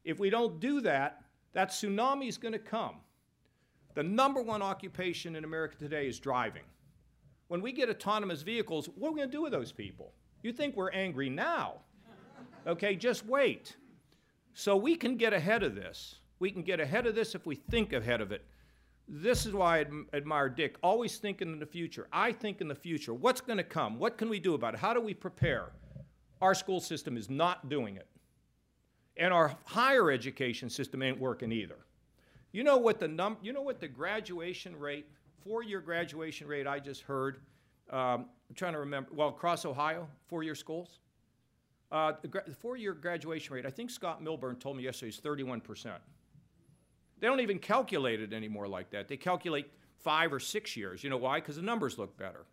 If 0.05 0.19
we 0.19 0.31
don't 0.31 0.61
do 0.61 0.81
that, 0.83 1.23
that 1.53 1.71
tsunami 1.71 2.29
is 2.29 2.39
going 2.39 2.53
to 2.53 2.59
come. 2.59 2.97
The 3.95 4.03
number 4.03 4.41
one 4.41 4.62
occupation 4.62 5.37
in 5.37 5.45
America 5.45 5.77
today 5.77 6.07
is 6.07 6.19
driving 6.19 6.62
when 7.49 7.62
we 7.62 7.73
get 7.73 7.89
autonomous 7.89 8.43
vehicles, 8.43 8.89
what 8.95 9.09
are 9.09 9.12
we 9.12 9.19
going 9.19 9.31
to 9.31 9.37
do 9.37 9.43
with 9.43 9.53
those 9.53 9.73
people? 9.73 10.12
You 10.43 10.53
think 10.53 10.77
we're 10.77 10.91
angry 10.91 11.29
now. 11.29 11.81
Okay, 12.66 12.95
just 12.95 13.27
wait. 13.27 13.77
So 14.53 14.77
we 14.77 14.95
can 14.95 15.16
get 15.16 15.33
ahead 15.33 15.62
of 15.62 15.75
this. 15.75 16.16
We 16.39 16.51
can 16.51 16.62
get 16.62 16.80
ahead 16.80 17.07
of 17.07 17.14
this 17.14 17.34
if 17.34 17.47
we 17.47 17.57
think 17.57 17.93
ahead 17.93 18.20
of 18.20 18.32
it. 18.32 18.45
This 19.09 19.47
is 19.47 19.53
why 19.55 19.80
I 19.80 19.86
admire 20.12 20.49
Dick, 20.49 20.76
always 20.82 21.16
thinking 21.16 21.53
in 21.53 21.59
the 21.59 21.66
future. 21.66 22.09
I 22.12 22.32
think 22.32 22.61
in 22.61 22.68
the 22.68 22.74
future. 22.74 23.14
What's 23.14 23.41
going 23.41 23.57
to 23.57 23.64
come? 23.64 23.99
What 23.99 24.18
can 24.18 24.28
we 24.28 24.39
do 24.39 24.55
about 24.55 24.74
it? 24.74 24.80
How 24.80 24.93
do 24.93 25.01
we 25.01 25.14
prepare? 25.14 25.72
Our 26.43 26.55
school 26.55 26.80
system 26.80 27.16
is 27.16 27.30
not 27.30 27.68
doing 27.68 27.97
it. 27.97 28.07
And 29.16 29.32
our 29.32 29.57
higher 29.64 30.11
education 30.11 30.70
system 30.70 31.03
ain't 31.03 31.18
working 31.18 31.51
either. 31.51 31.78
You 32.53 32.64
know 32.64 32.76
what 32.76 33.01
the 33.01 33.09
num- 33.09 33.39
you 33.43 33.53
know 33.53 33.62
what 33.62 33.80
the 33.80 33.89
graduation 33.89 34.78
rate 34.78 35.07
four-year 35.49 35.80
graduation 35.80 36.47
rate 36.47 36.66
I 36.66 36.78
just 36.78 37.03
heard, 37.03 37.39
um, 37.91 38.26
I'm 38.49 38.55
trying 38.55 38.74
to 38.74 38.80
remember, 38.80 39.11
well, 39.14 39.28
across 39.28 39.64
Ohio, 39.64 40.09
four-year 40.26 40.55
schools. 40.55 41.01
Uh, 41.91 42.12
the, 42.20 42.28
gra- 42.28 42.45
the 42.47 42.55
four-year 42.55 42.93
graduation 42.93 43.55
rate, 43.55 43.64
I 43.64 43.70
think 43.70 43.91
Scott 43.91 44.22
Milburn 44.22 44.57
told 44.57 44.76
me 44.76 44.82
yesterday, 44.82 45.11
is 45.11 45.20
31%. 45.20 45.93
They 47.21 47.27
don't 47.27 47.41
even 47.41 47.59
calculate 47.59 48.21
it 48.21 48.33
anymore 48.33 48.69
like 48.69 48.91
that. 48.91 49.09
They 49.09 49.16
calculate 49.16 49.71
five 49.99 50.33
or 50.33 50.41
six 50.41 50.77
years. 50.77 51.03
You 51.03 51.11
know 51.11 51.16
why? 51.16 51.41
Because 51.41 51.57
the 51.57 51.62
numbers 51.62 51.99
look 51.99 52.16
better. 52.16 52.47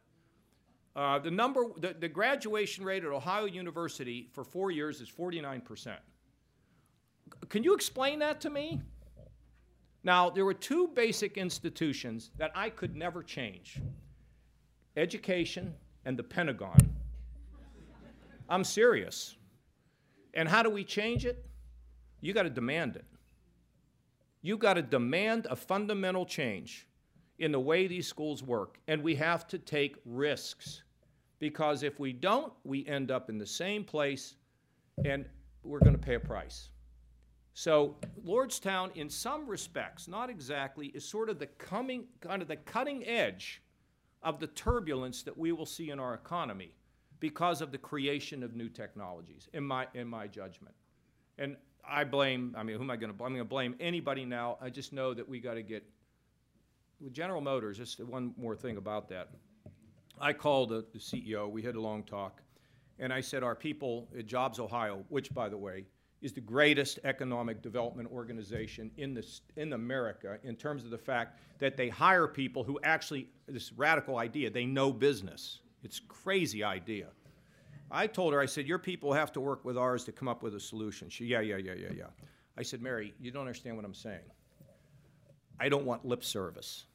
Uh, 0.96 1.20
the 1.20 1.32
number, 1.32 1.66
the, 1.78 1.96
the 2.00 2.08
graduation 2.08 2.86
rate 2.86 3.04
at 3.04 3.12
Ohio 3.12 3.46
University 3.46 4.30
for 4.32 4.44
four 4.44 4.72
years 4.72 5.02
is 5.02 5.10
49%. 5.10 5.98
Can 7.50 7.64
you 7.64 7.74
explain 7.74 8.20
that 8.20 8.40
to 8.42 8.50
me? 8.50 8.82
Now, 10.04 10.30
there 10.30 10.46
were 10.46 10.54
two 10.54 10.88
basic 10.90 11.38
institutions 11.38 12.32
that 12.38 12.52
I 12.56 12.70
could 12.70 12.96
never 12.96 13.24
change 13.24 13.82
education 14.98 15.74
and 16.06 16.18
the 16.18 16.24
Pentagon. 16.24 16.78
I'm 18.48 18.64
serious. 18.64 19.36
And 20.34 20.48
how 20.48 20.64
do 20.64 20.70
we 20.70 20.84
change 20.84 21.26
it? 21.26 21.46
You 22.22 22.34
got 22.34 22.44
to 22.44 22.50
demand 22.50 22.96
it. 22.96 23.06
You 24.46 24.58
got 24.58 24.76
to 24.76 24.84
demand 24.84 25.48
a 25.50 25.56
fundamental 25.56 26.24
change 26.24 26.88
in 27.40 27.52
the 27.52 27.60
way 27.60 27.88
these 27.88 28.08
schools 28.08 28.44
work. 28.44 28.78
And 28.88 29.02
we 29.02 29.16
have 29.16 29.48
to 29.48 29.58
take 29.58 29.96
risks. 30.06 30.84
Because 31.40 31.82
if 31.82 32.00
we 32.00 32.14
don't, 32.14 32.54
we 32.64 32.86
end 32.86 33.10
up 33.10 33.28
in 33.28 33.40
the 33.40 33.48
same 33.48 33.84
place 33.84 34.36
and 35.04 35.26
we're 35.64 35.80
going 35.80 35.96
to 35.96 35.98
pay 35.98 36.14
a 36.14 36.20
price. 36.20 36.70
So 37.56 37.96
Lordstown, 38.24 38.96
in 38.96 39.10
some 39.10 39.48
respects, 39.48 40.08
not 40.08 40.30
exactly, 40.30 40.88
is 40.90 41.04
sort 41.04 41.32
of 41.32 41.40
the 41.40 41.48
coming, 41.48 42.06
kind 42.22 42.44
of 42.44 42.48
the 42.48 42.58
cutting 42.58 43.04
edge 43.08 43.64
of 44.22 44.40
the 44.40 44.48
turbulence 44.48 45.24
that 45.24 45.36
we 45.36 45.54
will 45.54 45.66
see 45.66 45.90
in 45.90 46.00
our 46.00 46.14
economy 46.14 46.76
because 47.20 47.62
of 47.62 47.72
the 47.72 47.80
creation 47.80 48.44
of 48.44 48.56
new 48.56 48.70
technologies, 48.70 49.50
in 49.54 49.64
my, 49.64 49.88
in 49.96 50.08
my 50.08 50.28
judgment. 50.28 50.76
And 51.40 51.58
I 51.88 52.04
blame, 52.04 52.56
I 52.58 52.64
mean, 52.64 52.78
who 52.78 52.84
am 52.84 52.92
I 52.92 52.96
going 52.96 53.12
to 53.12 53.18
blame? 53.18 53.28
I'm 53.28 53.34
going 53.34 53.46
to 53.46 53.50
blame 53.50 53.76
anybody 53.80 54.26
now. 54.26 54.58
I 54.62 54.70
just 54.70 54.94
know 54.94 55.14
that 55.14 55.28
we 55.28 55.40
got 55.40 55.56
to 55.56 55.62
get, 55.62 55.84
with 57.00 57.14
General 57.14 57.42
Motors, 57.42 57.78
just 57.78 58.00
one 58.04 58.34
more 58.38 58.56
thing 58.56 58.78
about 58.78 59.10
that. 59.10 59.30
I 60.20 60.34
called 60.34 60.70
the, 60.70 60.86
the 60.94 61.00
CEO, 61.00 61.50
we 61.50 61.62
had 61.62 61.76
a 61.76 61.82
long 61.82 62.04
talk, 62.04 62.42
and 63.00 63.12
I 63.12 63.22
said, 63.22 63.44
Our 63.44 63.56
people 63.56 64.08
at 64.18 64.26
Jobs 64.26 64.60
Ohio, 64.60 65.04
which, 65.10 65.34
by 65.34 65.50
the 65.50 65.58
way, 65.58 65.86
is 66.22 66.34
the 66.34 66.42
greatest 66.42 67.00
economic 67.04 67.62
development 67.62 68.10
organization 68.12 68.90
in, 68.98 69.14
this, 69.14 69.42
in 69.58 69.74
America 69.74 70.40
in 70.44 70.56
terms 70.56 70.84
of 70.84 70.90
the 70.90 70.98
fact 70.98 71.40
that 71.60 71.78
they 71.78 71.90
hire 71.90 72.28
people 72.28 72.64
who 72.64 72.80
actually, 72.84 73.28
this 73.48 73.74
radical 73.74 74.18
idea, 74.18 74.50
they 74.50 74.66
know 74.66 74.92
business. 74.92 75.60
It's 75.84 76.00
crazy 76.00 76.64
idea. 76.64 77.08
I 77.92 78.08
told 78.08 78.34
her, 78.34 78.40
I 78.40 78.46
said, 78.46 78.68
Your 78.68 78.80
people 78.80 79.14
have 79.14 79.32
to 79.34 79.42
work 79.42 79.64
with 79.64 79.78
ours 79.78 80.04
to 80.06 80.12
come 80.12 80.28
up 80.28 80.44
with 80.44 80.56
a 80.56 80.60
solution. 80.60 81.10
She, 81.10 81.26
yeah, 81.26 81.42
yeah, 81.42 81.58
yeah, 81.58 81.74
yeah, 81.74 81.90
yeah. 81.96 82.06
I 82.58 82.64
said, 82.64 82.82
Mary, 82.82 83.14
you 83.20 83.32
don't 83.32 83.42
understand 83.42 83.76
what 83.76 83.86
I'm 83.86 83.94
saying. 83.94 84.24
I 85.60 85.70
don't 85.70 85.86
want 85.86 86.06
lip 86.06 86.24
service. 86.24 86.86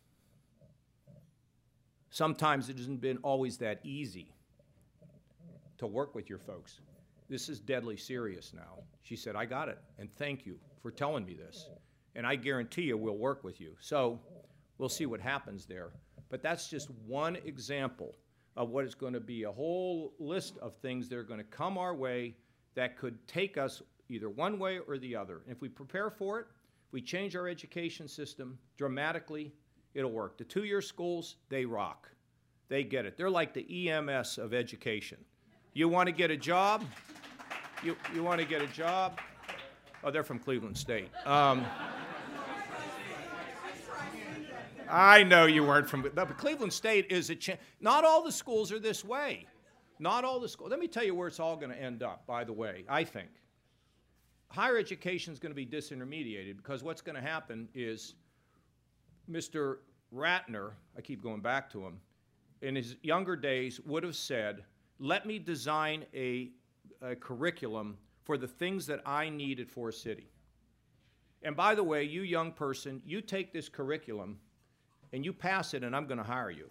Sometimes 2.11 2.69
it 2.69 2.77
hasn't 2.77 3.01
been 3.01 3.19
always 3.19 3.57
that 3.59 3.81
easy 3.85 4.35
to 5.79 5.87
work 5.87 6.15
with 6.15 6.29
your 6.29 6.39
folks. 6.39 6.81
This 7.29 7.49
is 7.49 7.61
deadly 7.61 7.97
serious 7.97 8.53
now. 8.53 8.83
She 9.03 9.15
said, 9.15 9.37
I 9.37 9.45
got 9.45 9.69
it, 9.69 9.79
and 9.99 10.13
thank 10.13 10.45
you 10.45 10.57
for 10.83 10.91
telling 10.91 11.25
me 11.25 11.35
this. 11.35 11.69
And 12.17 12.27
I 12.27 12.35
guarantee 12.35 12.83
you 12.83 12.97
we'll 12.97 13.17
work 13.17 13.45
with 13.45 13.61
you. 13.61 13.77
So 13.81 14.19
we'll 14.79 14.89
see 14.89 15.07
what 15.07 15.21
happens 15.21 15.67
there. 15.67 15.91
But 16.29 16.43
that's 16.43 16.69
just 16.69 16.91
one 17.07 17.37
example 17.37 18.17
of 18.61 18.69
what 18.69 18.85
is 18.85 18.95
going 18.95 19.15
to 19.15 19.21
be 19.21 19.45
a 19.45 19.51
whole 19.51 20.13
list 20.19 20.59
of 20.59 20.77
things 20.77 21.09
that 21.09 21.17
are 21.17 21.23
going 21.23 21.41
to 21.41 21.45
come 21.45 21.79
our 21.79 21.95
way 21.95 22.35
that 22.75 22.95
could 22.95 23.27
take 23.27 23.57
us 23.57 23.81
either 24.11 24.29
one 24.29 24.59
way 24.59 24.79
or 24.87 24.99
the 24.99 25.17
other. 25.17 25.41
And 25.47 25.57
if 25.57 25.63
we 25.63 25.69
prepare 25.71 26.11
for 26.11 26.41
it, 26.41 26.47
if 26.87 26.93
we 26.93 27.01
change 27.01 27.35
our 27.35 27.49
education 27.49 28.07
system 28.07 28.59
dramatically, 28.77 29.51
it'll 29.95 30.11
work. 30.11 30.37
The 30.37 30.45
two 30.45 30.65
year 30.65 30.83
schools, 30.83 31.37
they 31.49 31.65
rock. 31.65 32.11
They 32.69 32.85
get 32.85 33.07
it. 33.07 33.17
They're 33.17 33.31
like 33.31 33.55
the 33.55 33.89
EMS 33.89 34.37
of 34.37 34.53
education. 34.53 35.17
You 35.73 35.89
want 35.89 36.09
to 36.09 36.13
get 36.13 36.31
a 36.31 36.37
job? 36.37 36.85
You, 37.83 37.97
you 38.15 38.23
want 38.23 38.43
to 38.43 38.47
get 38.47 38.61
a 38.61 38.67
job? 38.67 39.19
Oh, 40.05 40.11
they're 40.11 40.23
from 40.23 40.39
Cleveland 40.39 40.77
State. 40.77 41.09
Um, 41.25 41.65
I 44.91 45.23
know 45.23 45.47
you 45.47 45.65
weren't 45.65 45.89
from, 45.89 46.03
but 46.15 46.39
Cleveland 46.39 46.73
State 46.73 47.11
is 47.11 47.31
a. 47.31 47.37
Cha- 47.37 47.57
not 47.81 48.05
all 48.05 48.23
the 48.23 48.33
schools 48.33 48.73
are 48.73 48.79
this 48.79 49.05
way. 49.05 49.47
Not 49.99 50.25
all 50.25 50.41
the 50.41 50.49
schools. 50.49 50.71
Let 50.71 50.81
me 50.81 50.89
tell 50.89 51.05
you 51.05 51.15
where 51.15 51.29
it's 51.29 51.41
all 51.41 51.57
going 51.57 51.71
to 51.71 51.81
end 51.81 52.03
up. 52.03 52.27
By 52.27 52.45
the 52.45 52.53
way, 52.53 52.85
I 52.89 53.05
think 53.05 53.29
higher 54.49 54.79
education 54.79 55.33
is 55.33 55.39
going 55.39 55.51
to 55.51 55.57
be 55.57 55.67
disintermediated 55.67 56.57
because 56.57 56.83
what's 56.83 57.03
going 57.03 57.17
to 57.17 57.23
happen 57.23 57.69
is 57.75 58.15
Mr. 59.31 59.77
Ratner. 60.15 60.73
I 60.97 61.01
keep 61.03 61.23
going 61.23 61.41
back 61.41 61.71
to 61.73 61.85
him. 61.85 62.01
In 62.63 62.75
his 62.75 62.97
younger 63.03 63.37
days, 63.37 63.81
would 63.81 64.03
have 64.03 64.17
said, 64.17 64.65
"Let 64.99 65.27
me 65.27 65.39
design 65.39 66.05
a, 66.15 66.51
a 67.01 67.15
curriculum 67.15 67.97
for 68.25 68.37
the 68.37 68.49
things 68.49 68.87
that 68.87 69.01
I 69.07 69.29
needed 69.29 69.71
for 69.71 69.89
a 69.91 69.93
city." 69.93 70.31
And 71.43 71.57
by 71.57 71.75
the 71.75 71.85
way, 71.85 72.05
you 72.05 72.23
young 72.23 72.53
person, 72.53 73.01
you 73.07 73.23
take 73.23 73.53
this 73.53 73.69
curriculum 73.69 74.39
and 75.13 75.25
you 75.25 75.33
pass 75.33 75.75
it 75.75 75.83
and 75.83 75.95
I'm 75.95 76.07
going 76.07 76.19
to 76.19 76.25
hire 76.25 76.51
you. 76.51 76.71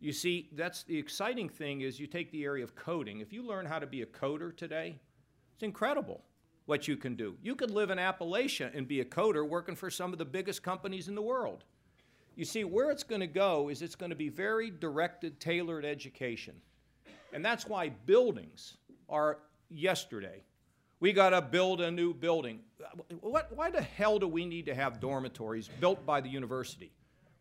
You 0.00 0.12
see, 0.12 0.50
that's 0.52 0.82
the 0.82 0.98
exciting 0.98 1.48
thing 1.48 1.80
is 1.80 1.98
you 1.98 2.06
take 2.06 2.30
the 2.30 2.44
area 2.44 2.62
of 2.62 2.74
coding. 2.74 3.20
If 3.20 3.32
you 3.32 3.42
learn 3.42 3.64
how 3.64 3.78
to 3.78 3.86
be 3.86 4.02
a 4.02 4.06
coder 4.06 4.54
today, 4.54 4.98
it's 5.54 5.62
incredible 5.62 6.20
what 6.66 6.88
you 6.88 6.96
can 6.96 7.14
do. 7.14 7.36
You 7.42 7.54
could 7.54 7.70
live 7.70 7.90
in 7.90 7.98
Appalachia 7.98 8.76
and 8.76 8.88
be 8.88 9.00
a 9.00 9.04
coder 9.04 9.48
working 9.48 9.76
for 9.76 9.90
some 9.90 10.12
of 10.12 10.18
the 10.18 10.24
biggest 10.24 10.62
companies 10.62 11.08
in 11.08 11.14
the 11.14 11.22
world. 11.22 11.64
You 12.36 12.44
see, 12.44 12.64
where 12.64 12.90
it's 12.90 13.02
going 13.02 13.20
to 13.20 13.26
go 13.26 13.68
is 13.68 13.80
it's 13.80 13.94
going 13.94 14.10
to 14.10 14.16
be 14.16 14.28
very 14.28 14.70
directed, 14.70 15.38
tailored 15.40 15.84
education. 15.84 16.54
And 17.32 17.44
that's 17.44 17.66
why 17.66 17.90
buildings 17.90 18.76
are 19.08 19.38
yesterday. 19.70 20.42
We 21.00 21.12
got 21.12 21.30
to 21.30 21.42
build 21.42 21.80
a 21.80 21.90
new 21.90 22.14
building. 22.14 22.60
What, 23.20 23.54
why 23.54 23.70
the 23.70 23.82
hell 23.82 24.18
do 24.18 24.26
we 24.26 24.44
need 24.46 24.66
to 24.66 24.74
have 24.74 25.00
dormitories 25.00 25.68
built 25.80 26.04
by 26.06 26.20
the 26.20 26.28
university? 26.28 26.92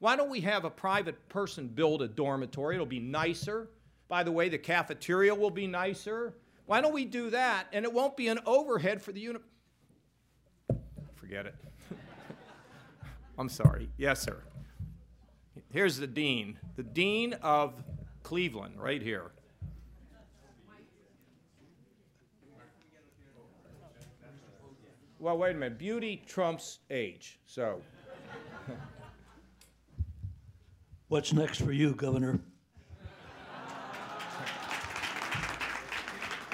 Why 0.04 0.18
don't 0.18 0.30
we 0.30 0.42
have 0.42 0.66
a 0.66 0.70
private 0.70 1.30
person 1.30 1.66
build 1.66 2.02
a 2.02 2.10
dormitory? 2.10 2.76
It'll 2.76 2.86
be 2.86 3.00
nicer. 3.00 3.70
By 4.10 4.24
the 4.24 4.34
way, 4.34 4.50
the 4.50 4.58
cafeteria 4.58 5.34
will 5.34 5.50
be 5.50 5.66
nicer. 5.66 6.34
Why 6.66 6.82
don't 6.82 6.94
we 6.94 7.06
do 7.06 7.30
that? 7.30 7.68
And 7.72 7.86
it 7.86 7.94
won't 7.94 8.18
be 8.18 8.28
an 8.28 8.40
overhead 8.46 9.02
for 9.02 9.14
the 9.14 9.22
unit. 9.22 9.42
Forget 11.16 11.46
it. 11.46 11.56
I'm 13.38 13.48
sorry. 13.48 13.88
Yes, 13.96 14.22
sir. 14.22 14.44
Here's 15.72 15.96
the 15.96 16.08
dean, 16.08 16.60
the 16.76 16.84
dean 16.84 17.32
of 17.42 17.82
Cleveland, 18.24 18.82
right 18.82 19.02
here. 19.02 19.32
Well, 25.18 25.38
wait 25.38 25.56
a 25.56 25.60
minute. 25.60 25.80
Beauty 25.80 26.22
trumps 26.28 26.80
age. 26.90 27.40
So. 27.46 27.82
What's 31.14 31.32
next 31.32 31.62
for 31.62 31.72
you, 31.72 31.94
Governor? 31.94 32.40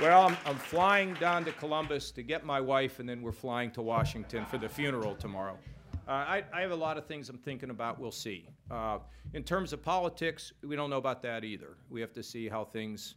Well, 0.01 0.28
I'm, 0.28 0.38
I'm, 0.45 0.57
flying 0.57 1.14
down 1.14 1.45
to 1.45 1.53
Columbus 1.53 2.12
to 2.12 2.24
get 2.24 2.45
my 2.45 2.60
wife, 2.60 2.99
and 2.99 3.07
then 3.07 3.22
we're 3.22 3.32
flying 3.32 3.72
to 3.72 3.82
Washington 3.82 4.45
for 4.47 4.57
the 4.57 4.68
funeral 4.68 5.16
tomorrow. 5.16 5.57
Uh, 6.05 6.12
I, 6.12 6.43
I, 6.51 6.60
have 6.60 6.72
a 6.72 6.76
lot 6.76 6.97
of 6.97 7.05
things 7.05 7.30
I'm 7.30 7.38
thinking 7.38 7.70
about. 7.70 8.01
We'll 8.01 8.12
see. 8.12 8.49
Uh, 8.70 8.97
in 9.34 9.43
terms 9.43 9.72
of 9.72 9.82
politics, 9.82 10.51
we 10.62 10.76
don't 10.76 10.89
know 10.89 10.97
about 10.97 11.22
that 11.22 11.45
either. 11.45 11.78
We 11.89 12.01
have 12.01 12.12
to 12.12 12.22
see 12.22 12.49
how 12.49 12.66
things 12.66 13.16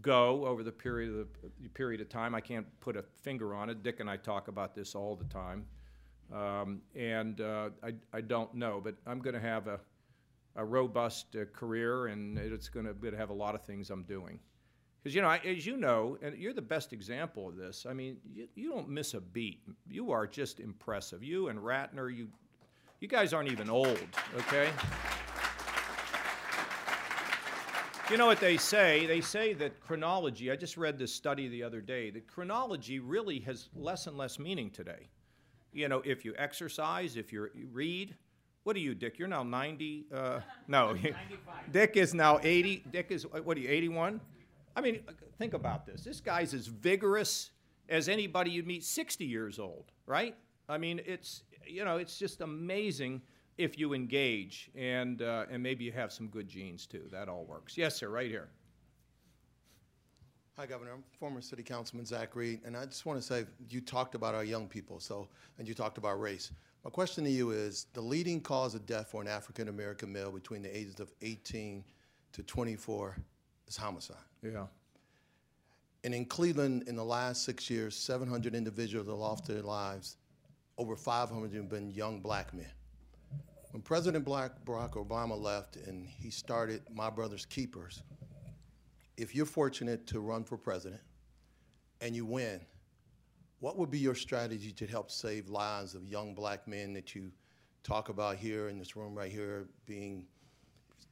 go 0.00 0.46
over 0.46 0.62
the 0.62 0.72
period 0.72 1.10
of 1.14 1.28
the 1.60 1.68
period 1.68 2.00
of 2.00 2.08
time. 2.08 2.34
I 2.34 2.40
can't 2.40 2.66
put 2.80 2.96
a 2.96 3.04
finger 3.20 3.54
on 3.54 3.68
it. 3.68 3.82
Dick 3.82 4.00
and 4.00 4.08
I 4.08 4.16
talk 4.16 4.48
about 4.48 4.74
this 4.74 4.94
all 4.94 5.14
the 5.14 5.26
time, 5.26 5.66
um, 6.34 6.80
and 6.96 7.42
uh, 7.42 7.68
I, 7.82 7.92
I 8.14 8.22
don't 8.22 8.54
know. 8.54 8.80
But 8.82 8.94
I'm 9.06 9.18
going 9.18 9.34
to 9.34 9.40
have 9.40 9.66
a 9.66 9.78
a 10.56 10.64
robust 10.64 11.36
uh, 11.36 11.44
career, 11.52 12.06
and 12.08 12.38
it's 12.38 12.68
going 12.68 12.86
to 12.86 13.16
have 13.16 13.30
a 13.30 13.34
lot 13.34 13.54
of 13.54 13.62
things 13.62 13.90
I'm 13.90 14.02
doing. 14.02 14.40
Because 15.02 15.14
you 15.14 15.22
know, 15.22 15.28
I, 15.28 15.38
as 15.38 15.64
you 15.64 15.76
know, 15.76 16.18
and 16.20 16.36
you're 16.36 16.52
the 16.52 16.60
best 16.60 16.92
example 16.92 17.48
of 17.48 17.56
this. 17.56 17.86
I 17.88 17.94
mean, 17.94 18.18
you, 18.30 18.48
you 18.54 18.70
don't 18.70 18.88
miss 18.88 19.14
a 19.14 19.20
beat. 19.20 19.62
You 19.88 20.10
are 20.10 20.26
just 20.26 20.60
impressive. 20.60 21.24
You 21.24 21.48
and 21.48 21.58
Ratner, 21.58 22.14
you, 22.14 22.28
you 23.00 23.08
guys 23.08 23.32
aren't 23.32 23.50
even 23.50 23.70
old, 23.70 23.98
okay? 24.36 24.68
You 28.10 28.16
know 28.16 28.26
what 28.26 28.40
they 28.40 28.56
say? 28.56 29.06
They 29.06 29.20
say 29.20 29.52
that 29.54 29.80
chronology, 29.80 30.50
I 30.50 30.56
just 30.56 30.76
read 30.76 30.98
this 30.98 31.14
study 31.14 31.48
the 31.48 31.62
other 31.62 31.80
day, 31.80 32.10
that 32.10 32.26
chronology 32.26 32.98
really 32.98 33.38
has 33.40 33.68
less 33.74 34.08
and 34.08 34.18
less 34.18 34.38
meaning 34.38 34.68
today. 34.68 35.08
You 35.72 35.88
know, 35.88 36.02
if 36.04 36.24
you 36.24 36.34
exercise, 36.36 37.16
if 37.16 37.32
you 37.32 37.48
read, 37.72 38.16
what 38.64 38.76
are 38.76 38.80
you, 38.80 38.94
Dick? 38.94 39.18
You're 39.18 39.28
now 39.28 39.42
90. 39.42 40.06
Uh, 40.12 40.40
no, 40.68 40.96
Dick 41.72 41.96
is 41.96 42.14
now 42.14 42.38
80. 42.42 42.84
Dick 42.90 43.06
is, 43.10 43.24
what 43.24 43.56
are 43.56 43.60
you, 43.60 43.68
81? 43.68 44.20
I 44.76 44.80
mean, 44.80 45.00
think 45.38 45.54
about 45.54 45.86
this. 45.86 46.04
This 46.04 46.20
guy's 46.20 46.54
as 46.54 46.66
vigorous 46.66 47.50
as 47.88 48.08
anybody 48.08 48.50
you'd 48.50 48.66
meet 48.66 48.84
60 48.84 49.24
years 49.24 49.58
old, 49.58 49.92
right? 50.06 50.36
I 50.68 50.78
mean, 50.78 51.00
it's, 51.04 51.42
you 51.66 51.84
know, 51.84 51.96
it's 51.96 52.18
just 52.18 52.40
amazing 52.40 53.22
if 53.58 53.78
you 53.78 53.92
engage 53.92 54.70
and, 54.74 55.22
uh, 55.22 55.46
and 55.50 55.62
maybe 55.62 55.84
you 55.84 55.92
have 55.92 56.12
some 56.12 56.28
good 56.28 56.48
genes 56.48 56.86
too. 56.86 57.02
That 57.10 57.28
all 57.28 57.44
works. 57.44 57.76
Yes, 57.76 57.96
sir, 57.96 58.08
right 58.08 58.30
here. 58.30 58.48
Hi, 60.56 60.66
Governor. 60.66 60.92
I'm 60.92 61.04
former 61.18 61.40
City 61.40 61.62
Councilman 61.62 62.04
Zack 62.04 62.36
Reed, 62.36 62.60
and 62.66 62.76
I 62.76 62.84
just 62.84 63.06
want 63.06 63.18
to 63.18 63.26
say 63.26 63.46
you 63.70 63.80
talked 63.80 64.14
about 64.14 64.34
our 64.34 64.44
young 64.44 64.68
people, 64.68 65.00
so 65.00 65.26
and 65.58 65.66
you 65.66 65.72
talked 65.72 65.96
about 65.96 66.20
race. 66.20 66.52
My 66.84 66.90
question 66.90 67.24
to 67.24 67.30
you 67.30 67.50
is 67.50 67.86
the 67.92 68.00
leading 68.00 68.40
cause 68.40 68.74
of 68.74 68.86
death 68.86 69.10
for 69.10 69.20
an 69.20 69.28
African 69.28 69.68
American 69.68 70.12
male 70.12 70.30
between 70.32 70.62
the 70.62 70.74
ages 70.74 70.98
of 70.98 71.12
18 71.20 71.84
to 72.32 72.42
24 72.42 73.16
is 73.68 73.76
homicide. 73.76 74.16
Yeah. 74.42 74.66
And 76.04 76.14
in 76.14 76.24
Cleveland, 76.24 76.84
in 76.86 76.96
the 76.96 77.04
last 77.04 77.44
six 77.44 77.68
years, 77.68 77.94
700 77.94 78.54
individuals 78.54 79.08
have 79.08 79.18
lost 79.18 79.46
their 79.46 79.62
lives. 79.62 80.16
Over 80.78 80.96
500 80.96 81.52
have 81.52 81.68
been 81.68 81.90
young 81.90 82.20
black 82.20 82.54
men. 82.54 82.70
When 83.72 83.82
President 83.82 84.24
Barack 84.24 84.54
Obama 84.64 85.40
left 85.40 85.76
and 85.76 86.06
he 86.06 86.30
started 86.30 86.82
My 86.92 87.10
Brother's 87.10 87.44
Keepers, 87.44 88.02
if 89.18 89.34
you're 89.34 89.44
fortunate 89.44 90.06
to 90.06 90.20
run 90.20 90.44
for 90.44 90.56
president 90.56 91.02
and 92.00 92.16
you 92.16 92.24
win, 92.24 92.60
what 93.60 93.76
would 93.76 93.90
be 93.90 93.98
your 93.98 94.14
strategy 94.14 94.72
to 94.72 94.86
help 94.86 95.10
save 95.10 95.48
lives 95.48 95.94
of 95.94 96.04
young 96.06 96.34
black 96.34 96.66
men 96.66 96.92
that 96.94 97.14
you 97.14 97.30
talk 97.82 98.08
about 98.08 98.36
here 98.36 98.68
in 98.68 98.78
this 98.78 98.96
room 98.96 99.14
right 99.14 99.30
here, 99.30 99.68
being 99.86 100.26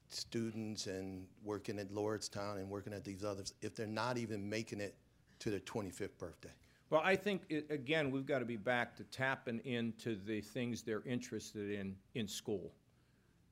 students 0.08 0.86
and 0.86 1.26
working 1.44 1.78
at 1.78 1.90
Lordstown 1.92 2.56
and 2.56 2.68
working 2.68 2.94
at 2.94 3.04
these 3.04 3.22
others, 3.22 3.52
if 3.60 3.76
they're 3.76 3.86
not 3.86 4.16
even 4.16 4.48
making 4.48 4.80
it 4.80 4.94
to 5.40 5.50
their 5.50 5.60
25th 5.60 6.16
birthday? 6.18 6.50
Well, 6.90 7.02
I 7.04 7.16
think, 7.16 7.42
it, 7.50 7.66
again, 7.70 8.10
we've 8.10 8.24
got 8.24 8.38
to 8.38 8.46
be 8.46 8.56
back 8.56 8.96
to 8.96 9.04
tapping 9.04 9.60
into 9.66 10.16
the 10.16 10.40
things 10.40 10.82
they're 10.82 11.02
interested 11.04 11.70
in 11.70 11.94
in 12.14 12.26
school. 12.26 12.72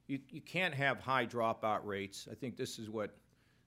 You, 0.06 0.20
you 0.30 0.40
can't 0.40 0.72
have 0.72 1.00
high 1.00 1.26
dropout 1.26 1.80
rates. 1.84 2.28
I 2.30 2.34
think 2.34 2.56
this 2.56 2.78
is 2.78 2.88
what 2.88 3.14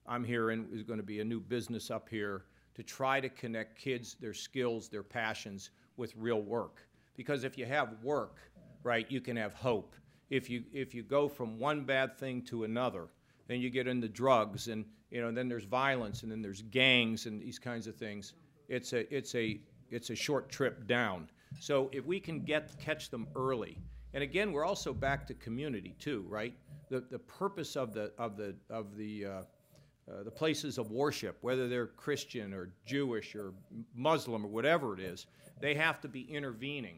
I'm 0.08 0.24
hearing 0.24 0.68
is 0.74 0.82
going 0.82 0.98
to 0.98 1.06
be 1.06 1.20
a 1.20 1.26
new 1.26 1.40
business 1.40 1.92
up 1.92 2.10
here 2.10 2.46
to 2.80 2.84
try 2.84 3.20
to 3.20 3.28
connect 3.28 3.78
kids, 3.78 4.16
their 4.22 4.34
skills, 4.34 4.88
their 4.88 5.04
passions 5.04 5.72
with 5.98 6.16
real 6.16 6.42
work. 6.42 6.88
Because 7.18 7.44
if 7.44 7.58
you 7.58 7.66
have 7.66 7.90
work, 8.02 8.38
right, 8.84 9.06
you 9.12 9.20
can 9.20 9.36
have 9.36 9.54
hope. 9.54 9.98
If 10.30 10.50
you, 10.50 10.64
if 10.72 10.96
you 10.96 11.04
go 11.04 11.28
from 11.28 11.60
one 11.60 11.84
bad 11.84 12.18
thing 12.18 12.42
to 12.44 12.64
another, 12.64 13.10
then 13.50 13.60
you 13.60 13.70
get 13.70 13.86
into 13.86 14.08
drugs 14.08 14.70
and, 14.70 14.86
you 15.12 15.20
know, 15.20 15.30
then 15.30 15.50
there's 15.50 15.66
violence 15.66 16.24
and 16.24 16.32
then 16.32 16.42
there's 16.42 16.62
gangs 16.62 17.26
and 17.26 17.42
these 17.42 17.60
kinds 17.60 17.86
of 17.86 17.98
things 17.98 18.32
it's 18.70 18.94
a, 18.94 19.14
it's 19.14 19.36
a, 19.36 19.60
it's 19.90 20.10
a 20.10 20.16
short 20.16 20.48
trip 20.48 20.88
down. 20.88 21.30
So 21.60 21.90
if 21.92 22.06
we 22.06 22.22
can 22.22 22.46
get, 22.46 22.80
catch 22.80 23.10
them 23.10 23.28
early, 23.36 23.78
and 24.14 24.24
again, 24.24 24.54
we're 24.54 24.64
also 24.64 24.94
back 24.94 25.28
to 25.28 25.34
community 25.34 25.96
too, 26.00 26.24
right? 26.30 26.54
The, 26.90 27.02
the 27.02 27.20
purpose 27.20 27.76
of 27.76 27.94
the, 27.94 28.14
of 28.18 28.38
the, 28.38 28.56
of 28.70 28.96
the, 28.96 29.26
uh, 29.26 29.42
uh, 30.10 30.24
the 30.24 30.32
places 30.32 30.78
of 30.78 30.92
worship, 30.92 31.38
whether 31.42 31.68
they're 31.68 31.88
Christian 31.88 32.54
or 32.54 32.72
Jewish 32.86 33.36
or 33.36 33.54
Muslim 33.96 34.46
or 34.46 34.50
whatever 34.50 34.94
it 34.94 35.00
is, 35.00 35.28
they 35.60 35.76
have 35.76 36.02
to 36.02 36.08
be 36.08 36.22
intervening. 36.22 36.98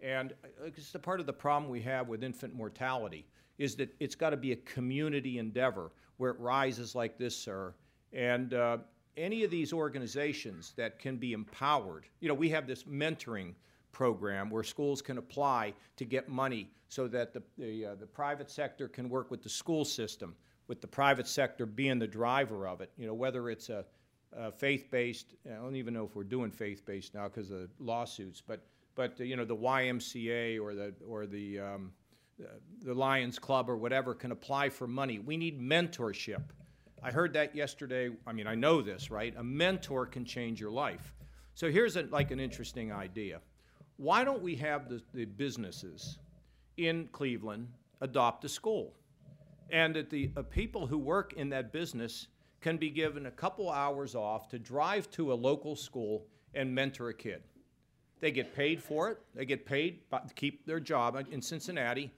And 0.00 0.32
uh, 0.44 0.66
it's 0.66 0.92
the 0.92 0.98
part 0.98 1.20
of 1.20 1.26
the 1.26 1.32
problem 1.32 1.70
we 1.70 1.80
have 1.82 2.08
with 2.08 2.22
infant 2.22 2.54
mortality 2.54 3.26
is 3.58 3.76
that 3.76 3.94
it's 4.00 4.14
got 4.14 4.30
to 4.30 4.36
be 4.36 4.52
a 4.52 4.56
community 4.56 5.38
endeavor 5.38 5.92
where 6.16 6.30
it 6.30 6.40
rises 6.40 6.94
like 6.94 7.18
this, 7.18 7.36
sir. 7.36 7.74
And 8.12 8.54
uh, 8.54 8.78
any 9.16 9.44
of 9.44 9.50
these 9.50 9.72
organizations 9.72 10.72
that 10.76 10.98
can 10.98 11.16
be 11.16 11.32
empowered, 11.32 12.06
you 12.20 12.28
know, 12.28 12.34
we 12.34 12.48
have 12.50 12.66
this 12.66 12.84
mentoring 12.84 13.54
program 13.92 14.50
where 14.50 14.62
schools 14.62 15.02
can 15.02 15.18
apply 15.18 15.74
to 15.96 16.04
get 16.04 16.28
money 16.28 16.70
so 16.88 17.06
that 17.08 17.32
the, 17.32 17.42
the, 17.58 17.86
uh, 17.86 17.94
the 17.96 18.06
private 18.06 18.50
sector 18.50 18.88
can 18.88 19.08
work 19.08 19.30
with 19.30 19.42
the 19.42 19.48
school 19.48 19.84
system, 19.84 20.34
with 20.70 20.80
the 20.80 20.86
private 20.86 21.26
sector 21.26 21.66
being 21.66 21.98
the 21.98 22.06
driver 22.06 22.68
of 22.68 22.80
it, 22.80 22.92
you 22.96 23.04
know, 23.04 23.12
whether 23.12 23.50
it's 23.50 23.70
a, 23.70 23.84
a 24.32 24.52
faith-based, 24.52 25.34
I 25.44 25.56
don't 25.56 25.74
even 25.74 25.92
know 25.92 26.04
if 26.04 26.14
we're 26.14 26.22
doing 26.22 26.52
faith-based 26.52 27.12
now 27.12 27.24
because 27.24 27.50
of 27.50 27.58
the 27.58 27.68
lawsuits, 27.80 28.40
but, 28.40 28.62
but 28.94 29.18
you 29.18 29.34
know, 29.34 29.44
the 29.44 29.56
YMCA 29.56 30.60
or 30.62 30.76
the, 30.76 30.94
or 31.04 31.26
the, 31.26 31.58
um, 31.58 31.90
the 32.84 32.94
Lions 32.94 33.36
Club 33.36 33.68
or 33.68 33.76
whatever 33.76 34.14
can 34.14 34.30
apply 34.30 34.68
for 34.68 34.86
money. 34.86 35.18
We 35.18 35.36
need 35.36 35.60
mentorship. 35.60 36.42
I 37.02 37.10
heard 37.10 37.32
that 37.32 37.56
yesterday. 37.56 38.10
I 38.24 38.32
mean, 38.32 38.46
I 38.46 38.54
know 38.54 38.80
this, 38.80 39.10
right? 39.10 39.34
A 39.36 39.42
mentor 39.42 40.06
can 40.06 40.24
change 40.24 40.60
your 40.60 40.70
life. 40.70 41.16
So 41.54 41.68
here's 41.68 41.96
a, 41.96 42.02
like 42.02 42.30
an 42.30 42.38
interesting 42.38 42.92
idea. 42.92 43.40
Why 43.96 44.22
don't 44.22 44.40
we 44.40 44.54
have 44.54 44.88
the, 44.88 45.02
the 45.14 45.24
businesses 45.24 46.20
in 46.76 47.08
Cleveland 47.10 47.66
adopt 48.00 48.44
a 48.44 48.48
school? 48.48 48.94
And 49.72 49.94
that 49.96 50.10
the 50.10 50.30
uh, 50.36 50.42
people 50.42 50.86
who 50.86 50.98
work 50.98 51.32
in 51.34 51.48
that 51.50 51.72
business 51.72 52.28
can 52.60 52.76
be 52.76 52.90
given 52.90 53.26
a 53.26 53.30
couple 53.30 53.70
hours 53.70 54.14
off 54.14 54.48
to 54.48 54.58
drive 54.58 55.10
to 55.12 55.32
a 55.32 55.34
local 55.34 55.76
school 55.76 56.26
and 56.54 56.74
mentor 56.74 57.08
a 57.08 57.14
kid. 57.14 57.42
They 58.20 58.30
get 58.30 58.54
paid 58.54 58.82
for 58.82 59.10
it. 59.10 59.18
They 59.34 59.46
get 59.46 59.64
paid 59.64 60.00
to 60.10 60.34
keep 60.34 60.66
their 60.66 60.80
job. 60.80 61.16
In 61.30 61.40
Cincinnati, 61.40 62.10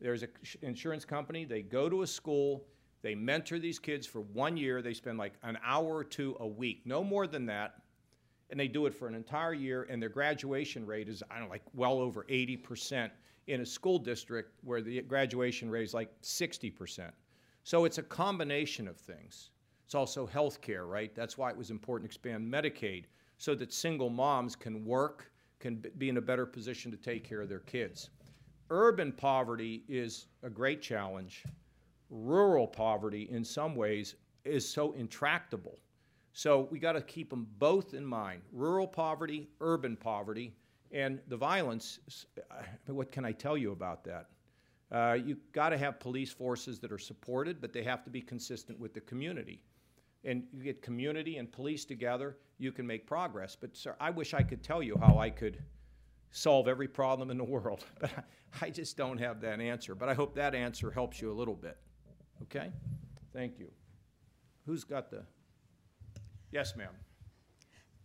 there's 0.00 0.22
an 0.22 0.28
insurance 0.60 1.04
company. 1.04 1.44
They 1.44 1.62
go 1.62 1.88
to 1.88 2.02
a 2.02 2.06
school 2.06 2.66
they 3.06 3.14
mentor 3.14 3.60
these 3.60 3.78
kids 3.78 4.04
for 4.04 4.20
one 4.20 4.56
year. 4.56 4.82
They 4.82 4.92
spend 4.92 5.16
like 5.16 5.34
an 5.44 5.58
hour 5.64 5.94
or 5.94 6.02
two 6.02 6.36
a 6.40 6.46
week, 6.46 6.82
no 6.84 7.04
more 7.04 7.28
than 7.28 7.46
that. 7.46 7.82
And 8.50 8.58
they 8.58 8.66
do 8.66 8.86
it 8.86 8.94
for 8.94 9.06
an 9.06 9.14
entire 9.14 9.52
year, 9.54 9.86
and 9.88 10.02
their 10.02 10.08
graduation 10.08 10.84
rate 10.84 11.08
is, 11.08 11.22
I 11.30 11.34
don't 11.34 11.44
know, 11.44 11.50
like 11.50 11.62
well 11.72 12.00
over 12.00 12.24
80% 12.24 13.10
in 13.46 13.60
a 13.60 13.66
school 13.66 13.98
district 13.98 14.58
where 14.62 14.80
the 14.80 15.02
graduation 15.02 15.70
rate 15.70 15.84
is 15.84 15.94
like 15.94 16.10
60%. 16.22 17.10
So 17.64 17.84
it's 17.84 17.98
a 17.98 18.02
combination 18.02 18.88
of 18.88 18.96
things. 18.96 19.50
It's 19.84 19.94
also 19.94 20.26
health 20.26 20.60
care, 20.60 20.86
right? 20.86 21.14
That's 21.14 21.38
why 21.38 21.50
it 21.50 21.56
was 21.56 21.70
important 21.70 22.10
to 22.10 22.14
expand 22.14 22.52
Medicaid 22.52 23.04
so 23.38 23.54
that 23.54 23.72
single 23.72 24.10
moms 24.10 24.56
can 24.56 24.84
work, 24.84 25.30
can 25.60 25.82
be 25.98 26.08
in 26.08 26.16
a 26.16 26.22
better 26.22 26.46
position 26.46 26.90
to 26.90 26.96
take 26.96 27.22
care 27.22 27.40
of 27.40 27.48
their 27.48 27.60
kids. 27.60 28.10
Urban 28.70 29.12
poverty 29.12 29.84
is 29.88 30.26
a 30.42 30.50
great 30.50 30.82
challenge 30.82 31.44
rural 32.10 32.66
poverty 32.66 33.28
in 33.30 33.44
some 33.44 33.74
ways 33.74 34.14
is 34.44 34.68
so 34.68 34.92
intractable. 34.92 35.78
So 36.32 36.68
we 36.70 36.78
got 36.78 36.92
to 36.92 37.00
keep 37.00 37.30
them 37.30 37.46
both 37.58 37.94
in 37.94 38.04
mind 38.04 38.42
rural 38.52 38.86
poverty, 38.86 39.48
urban 39.60 39.96
poverty, 39.96 40.54
and 40.92 41.20
the 41.28 41.36
violence. 41.36 41.98
What 42.86 43.12
can 43.12 43.24
I 43.24 43.32
tell 43.32 43.56
you 43.56 43.72
about 43.72 44.04
that? 44.04 44.28
Uh, 44.90 45.14
you 45.14 45.36
got 45.52 45.70
to 45.70 45.78
have 45.78 45.98
police 45.98 46.32
forces 46.32 46.78
that 46.78 46.92
are 46.92 46.98
supported, 46.98 47.60
but 47.60 47.72
they 47.72 47.82
have 47.82 48.04
to 48.04 48.10
be 48.10 48.20
consistent 48.20 48.78
with 48.78 48.94
the 48.94 49.00
community. 49.00 49.60
And 50.24 50.44
you 50.52 50.62
get 50.62 50.82
community 50.82 51.38
and 51.38 51.50
police 51.50 51.84
together, 51.84 52.36
you 52.58 52.72
can 52.72 52.86
make 52.86 53.06
progress. 53.06 53.56
But, 53.60 53.76
sir, 53.76 53.96
I 54.00 54.10
wish 54.10 54.34
I 54.34 54.42
could 54.42 54.62
tell 54.62 54.82
you 54.82 54.96
how 55.00 55.18
I 55.18 55.30
could 55.30 55.62
solve 56.30 56.68
every 56.68 56.88
problem 56.88 57.30
in 57.30 57.38
the 57.38 57.44
world, 57.44 57.84
but 58.00 58.10
I 58.60 58.70
just 58.70 58.96
don't 58.96 59.18
have 59.18 59.40
that 59.40 59.60
answer. 59.60 59.94
But 59.94 60.08
I 60.08 60.14
hope 60.14 60.34
that 60.36 60.54
answer 60.54 60.90
helps 60.90 61.20
you 61.20 61.32
a 61.32 61.34
little 61.34 61.54
bit. 61.54 61.78
Okay? 62.42 62.70
Thank 63.32 63.58
you. 63.58 63.70
Who's 64.66 64.84
got 64.84 65.10
the? 65.10 65.24
Yes, 66.52 66.76
ma'am. 66.76 66.90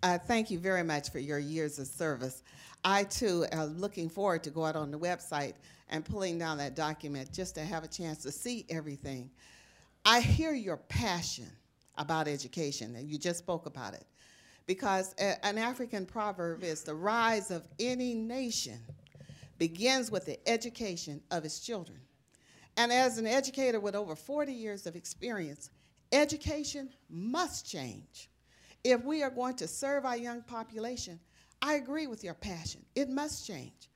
Uh, 0.04 0.18
thank 0.18 0.50
you 0.50 0.58
very 0.58 0.82
much 0.82 1.12
for 1.12 1.20
your 1.20 1.38
years 1.38 1.78
of 1.78 1.86
service. 1.86 2.42
I 2.84 3.04
too 3.04 3.46
am 3.52 3.80
looking 3.80 4.10
forward 4.10 4.44
to 4.44 4.50
go 4.50 4.66
out 4.66 4.76
on 4.76 4.90
the 4.90 4.98
website 4.98 5.54
and 5.90 6.04
pulling 6.04 6.40
down 6.40 6.58
that 6.58 6.76
document 6.76 7.32
just 7.32 7.54
to 7.56 7.62
have 7.62 7.84
a 7.84 7.88
chance 7.88 8.24
to 8.24 8.32
see 8.32 8.66
everything. 8.70 9.30
I 10.04 10.22
hear 10.22 10.54
your 10.54 10.78
passion 10.78 11.52
about 11.98 12.28
education, 12.28 12.96
and 12.96 13.08
you 13.08 13.20
just 13.20 13.38
spoke 13.38 13.68
about 13.68 13.94
it. 13.94 14.06
Because 14.66 15.14
a, 15.20 15.46
an 15.46 15.60
African 15.60 16.08
proverb 16.08 16.64
is 16.64 16.82
the 16.82 16.96
rise 16.96 17.52
of 17.52 17.68
any 17.80 18.16
nation 18.16 18.80
begins 19.60 20.10
with 20.10 20.26
the 20.26 20.40
education 20.50 21.22
of 21.30 21.46
its 21.46 21.60
children. 21.60 22.00
And 22.78 22.92
as 22.92 23.20
an 23.20 23.28
educator 23.28 23.80
with 23.80 23.94
over 23.94 24.16
40 24.16 24.52
years 24.52 24.88
of 24.88 24.96
experience, 24.96 25.70
education 26.12 26.90
must 27.08 27.70
change. 27.70 28.31
If 28.84 29.04
we 29.04 29.24
are 29.24 29.30
going 29.30 29.56
to 29.56 29.68
serve 29.68 30.06
our 30.06 30.18
young 30.18 30.42
population, 30.42 31.20
I 31.62 31.76
agree 31.76 32.08
with 32.08 32.24
your 32.24 32.34
passion. 32.34 32.82
It 32.96 33.10
must 33.10 33.46
change. 33.46 33.90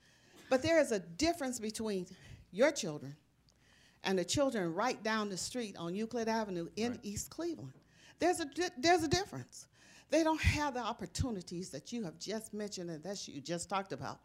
But 0.49 0.61
there 0.61 0.79
is 0.79 0.91
a 0.91 0.99
difference 0.99 1.59
between 1.59 2.05
your 2.51 2.71
children 2.71 3.15
and 4.03 4.17
the 4.17 4.25
children 4.25 4.73
right 4.73 5.01
down 5.03 5.29
the 5.29 5.37
street 5.37 5.75
on 5.77 5.95
Euclid 5.95 6.27
Avenue 6.27 6.67
in 6.75 6.91
right. 6.91 6.99
East 7.03 7.29
Cleveland. 7.31 7.73
There's 8.19 8.39
a, 8.39 8.45
there's 8.77 9.03
a 9.03 9.07
difference. 9.07 9.67
They 10.11 10.23
don't 10.23 10.41
have 10.41 10.75
the 10.75 10.81
opportunities 10.81 11.71
that 11.71 11.91
you 11.91 12.03
have 12.03 12.19
just 12.19 12.53
mentioned 12.53 12.89
and 12.91 13.03
that 13.03 13.27
you 13.27 13.41
just 13.41 13.69
talked 13.69 13.91
about. 13.91 14.19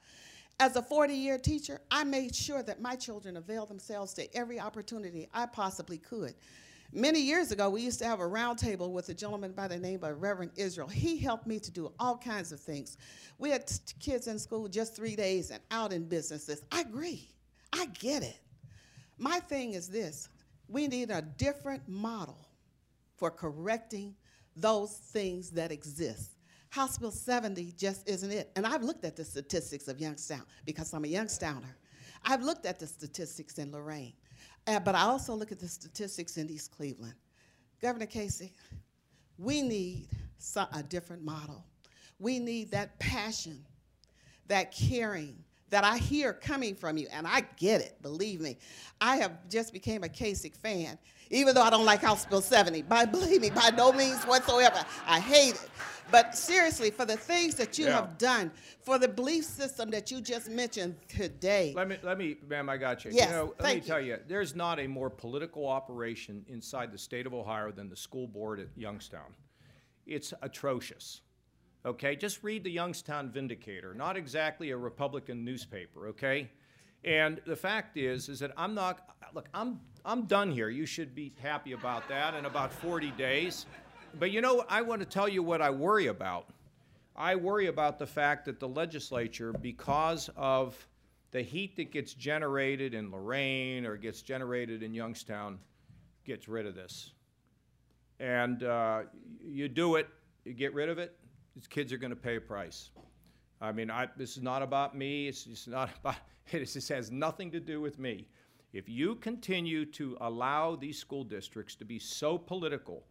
As 0.61 0.76
a 0.76 0.82
40 0.82 1.14
year 1.14 1.38
teacher, 1.38 1.80
I 1.90 2.04
made 2.04 2.34
sure 2.34 2.62
that 2.62 2.82
my 2.82 2.94
children 2.94 3.38
availed 3.38 3.70
themselves 3.70 4.12
to 4.14 4.36
every 4.36 4.61
opportunity 4.61 5.26
I 5.32 5.46
possibly 5.46 5.96
could. 5.96 6.34
Many 6.93 7.20
years 7.20 7.53
ago, 7.53 7.70
we 7.70 7.82
used 7.82 8.01
to 8.01 8.05
have 8.05 8.18
a 8.18 8.24
roundtable 8.24 8.91
with 8.91 9.09
a 9.11 9.14
gentleman 9.14 9.53
by 9.53 9.68
the 9.68 9.78
name 9.78 10.03
of 10.03 10.20
Reverend 10.20 10.51
Israel. 10.57 10.88
He 10.88 11.16
helped 11.18 11.47
me 11.47 11.61
to 11.61 11.70
do 11.70 11.93
all 12.01 12.18
kinds 12.18 12.51
of 12.51 12.59
things. 12.59 12.97
We 13.38 13.51
had 13.51 13.70
kids 14.01 14.26
in 14.26 14.41
school 14.41 14.66
just 14.66 14.97
three 14.97 15.14
days 15.14 15.51
and 15.51 15.62
out 15.70 15.93
in 15.93 16.09
businesses. 16.09 16.62
I 16.72 16.80
agree. 16.80 17.28
I 17.72 17.86
get 18.01 18.24
it. 18.24 18.41
My 19.18 19.38
thing 19.38 19.74
is 19.74 19.88
this 19.88 20.28
we 20.68 20.88
need 20.88 21.11
a 21.11 21.22
different 21.22 21.88
model 21.88 22.47
for 23.16 23.30
correcting 23.30 24.14
those 24.57 24.91
things 24.91 25.51
that 25.51 25.70
exist. 25.70 26.32
House 26.70 26.99
Bill 26.99 27.11
70 27.11 27.72
just 27.76 28.09
isn't 28.09 28.30
it. 28.30 28.51
And 28.57 28.66
I've 28.66 28.82
looked 28.82 29.05
at 29.05 29.16
the 29.16 29.24
statistics 29.24 29.88
of 29.88 30.01
Youngstown 30.01 30.43
because 30.64 30.93
I'm 30.93 31.05
a 31.05 31.09
Youngstowner. 31.09 31.74
I've 32.24 32.43
looked 32.43 32.66
at 32.66 32.78
the 32.78 32.86
statistics 32.86 33.59
in 33.59 33.72
Lorain, 33.72 34.12
uh, 34.71 34.81
but 34.81 34.95
I 34.95 35.03
also 35.03 35.35
look 35.35 35.53
at 35.53 35.59
the 35.59 35.68
statistics 35.68 36.37
in 36.37 36.49
East 36.49 36.71
Cleveland. 36.71 37.14
Governor 37.83 38.07
Kasich, 38.07 38.53
we 39.39 39.62
need 39.62 40.09
a 40.73 40.83
different 40.83 41.25
model. 41.25 41.64
We 42.18 42.39
need 42.39 42.71
that 42.71 42.99
passion, 42.99 43.64
that 44.47 44.73
caring, 44.73 45.43
that 45.71 45.85
I 45.85 45.99
hear 45.99 46.33
coming 46.33 46.75
from 46.75 46.97
you, 46.99 47.09
and 47.12 47.27
I 47.27 47.43
get 47.57 47.81
it, 47.81 48.01
believe 48.03 48.41
me. 48.41 48.59
I 49.01 49.16
have 49.16 49.49
just 49.49 49.73
became 49.73 50.05
a 50.05 50.09
Kasich 50.09 50.57
fan, 50.57 50.99
even 51.31 51.55
though 51.55 51.62
I 51.62 51.71
don't 51.71 51.85
like 51.85 52.01
House 52.01 52.27
Bill 52.27 52.41
70. 52.41 52.83
By 52.83 53.05
believe 53.05 53.41
me, 53.41 53.51
by 53.51 53.71
no 53.77 53.93
means 53.93 54.23
whatsoever. 54.25 54.85
I 55.07 55.21
hate 55.21 55.55
it. 55.55 55.71
But 56.11 56.37
seriously, 56.37 56.91
for 56.91 57.05
the 57.05 57.16
things 57.16 57.55
that 57.55 57.79
you 57.79 57.87
yeah. 57.87 57.93
have 57.93 58.18
done, 58.18 58.51
for 58.83 58.99
the 58.99 59.09
belief 59.09 59.45
system 59.45 59.91
that 59.91 60.11
you 60.11 60.21
just 60.21 60.51
mentioned 60.51 60.97
today. 61.09 61.73
Let 61.77 61.89
me, 61.89 61.99
let 62.03 62.18
me, 62.18 62.37
ma'am, 62.49 62.68
I 62.68 62.77
got 62.77 63.05
you. 63.05 63.12
Yes, 63.14 63.29
you 63.29 63.37
know, 63.37 63.55
let 63.61 63.75
me 63.75 63.81
you. 63.81 63.87
tell 63.87 64.01
you, 64.01 64.18
there's 64.27 64.57
not 64.57 64.81
a 64.81 64.89
more 64.89 65.09
political 65.09 65.68
operation 65.68 66.45
inside 66.49 66.91
the 66.93 66.99
state 66.99 67.27
of 67.27 67.35
Ohio 67.35 67.71
than 67.71 67.89
the 67.89 67.97
school 67.97 68.27
board 68.27 68.59
at 68.59 68.66
Youngstown. 68.77 69.35
It's 70.07 70.35
atrocious. 70.43 71.21
Okay, 71.87 72.14
just 72.14 72.45
read 72.45 72.62
the 72.62 72.70
Youngstown 72.70 73.31
Vindicator, 73.31 73.95
not 73.95 74.14
exactly 74.14 74.70
a 74.70 74.76
Republican 74.76 75.47
newspaper, 75.47 76.09
okay? 76.09 76.51
And 77.05 77.41
the 77.47 77.57
fact 77.57 77.97
is, 77.97 78.28
is 78.28 78.39
that 78.41 78.53
I'm 78.55 78.74
not, 78.74 79.16
look, 79.35 79.49
I'm, 79.55 79.81
I'm 80.05 80.26
done 80.26 80.51
here. 80.51 80.68
You 80.68 80.85
should 80.85 81.14
be 81.14 81.33
happy 81.41 81.72
about 81.72 82.07
that 82.11 82.35
in 82.35 82.45
about 82.45 82.70
40 82.70 83.11
days. 83.12 83.64
But 84.18 84.31
you 84.31 84.43
know, 84.43 84.64
I 84.68 84.83
want 84.83 85.01
to 85.01 85.07
tell 85.07 85.26
you 85.26 85.43
what 85.43 85.62
I 85.62 85.70
worry 85.70 86.09
about. 86.09 86.51
I 87.16 87.37
worry 87.37 87.68
about 87.68 87.99
the 87.99 88.07
fact 88.07 88.45
that 88.45 88.61
the 88.61 88.68
legislature, 88.68 89.55
because 89.55 90.28
of 90.37 90.76
the 91.31 91.41
heat 91.41 91.76
that 91.76 91.93
gets 91.93 92.12
generated 92.12 92.93
in 92.93 93.11
Lorain 93.11 93.87
or 93.87 93.97
gets 93.97 94.20
generated 94.20 94.83
in 94.83 94.93
Youngstown, 94.93 95.59
gets 96.26 96.47
rid 96.47 96.66
of 96.66 96.74
this. 96.74 97.12
And 98.18 98.64
uh, 98.64 99.03
you 99.43 99.68
do 99.68 99.95
it, 99.95 100.09
you 100.45 100.53
get 100.53 100.74
rid 100.74 100.91
of 100.91 100.99
it, 100.99 101.16
these 101.55 101.66
kids 101.66 101.92
are 101.92 101.98
going 101.98 102.11
to 102.11 102.16
pay 102.16 102.36
a 102.36 102.40
price. 102.40 102.90
I 103.61 103.72
mean, 103.72 103.90
I, 103.90 104.09
this 104.16 104.36
is 104.36 104.42
not 104.42 104.62
about 104.62 104.96
me. 104.96 105.28
It's 105.28 105.44
just 105.44 105.68
not 105.68 105.90
about. 106.01 106.16
It 106.53 106.64
just 106.64 106.88
has 106.88 107.12
nothing 107.12 107.51
to 107.53 107.61
do 107.61 107.80
with 107.80 107.98
me. 107.98 108.26
If 108.72 108.88
you 108.88 109.16
continue 109.16 109.84
to 109.86 110.16
allow 110.20 110.74
these 110.74 110.98
school 110.98 111.22
districts 111.24 111.74
to 111.76 111.84
be 111.84 111.98
so 111.98 112.38
political, 112.38 113.05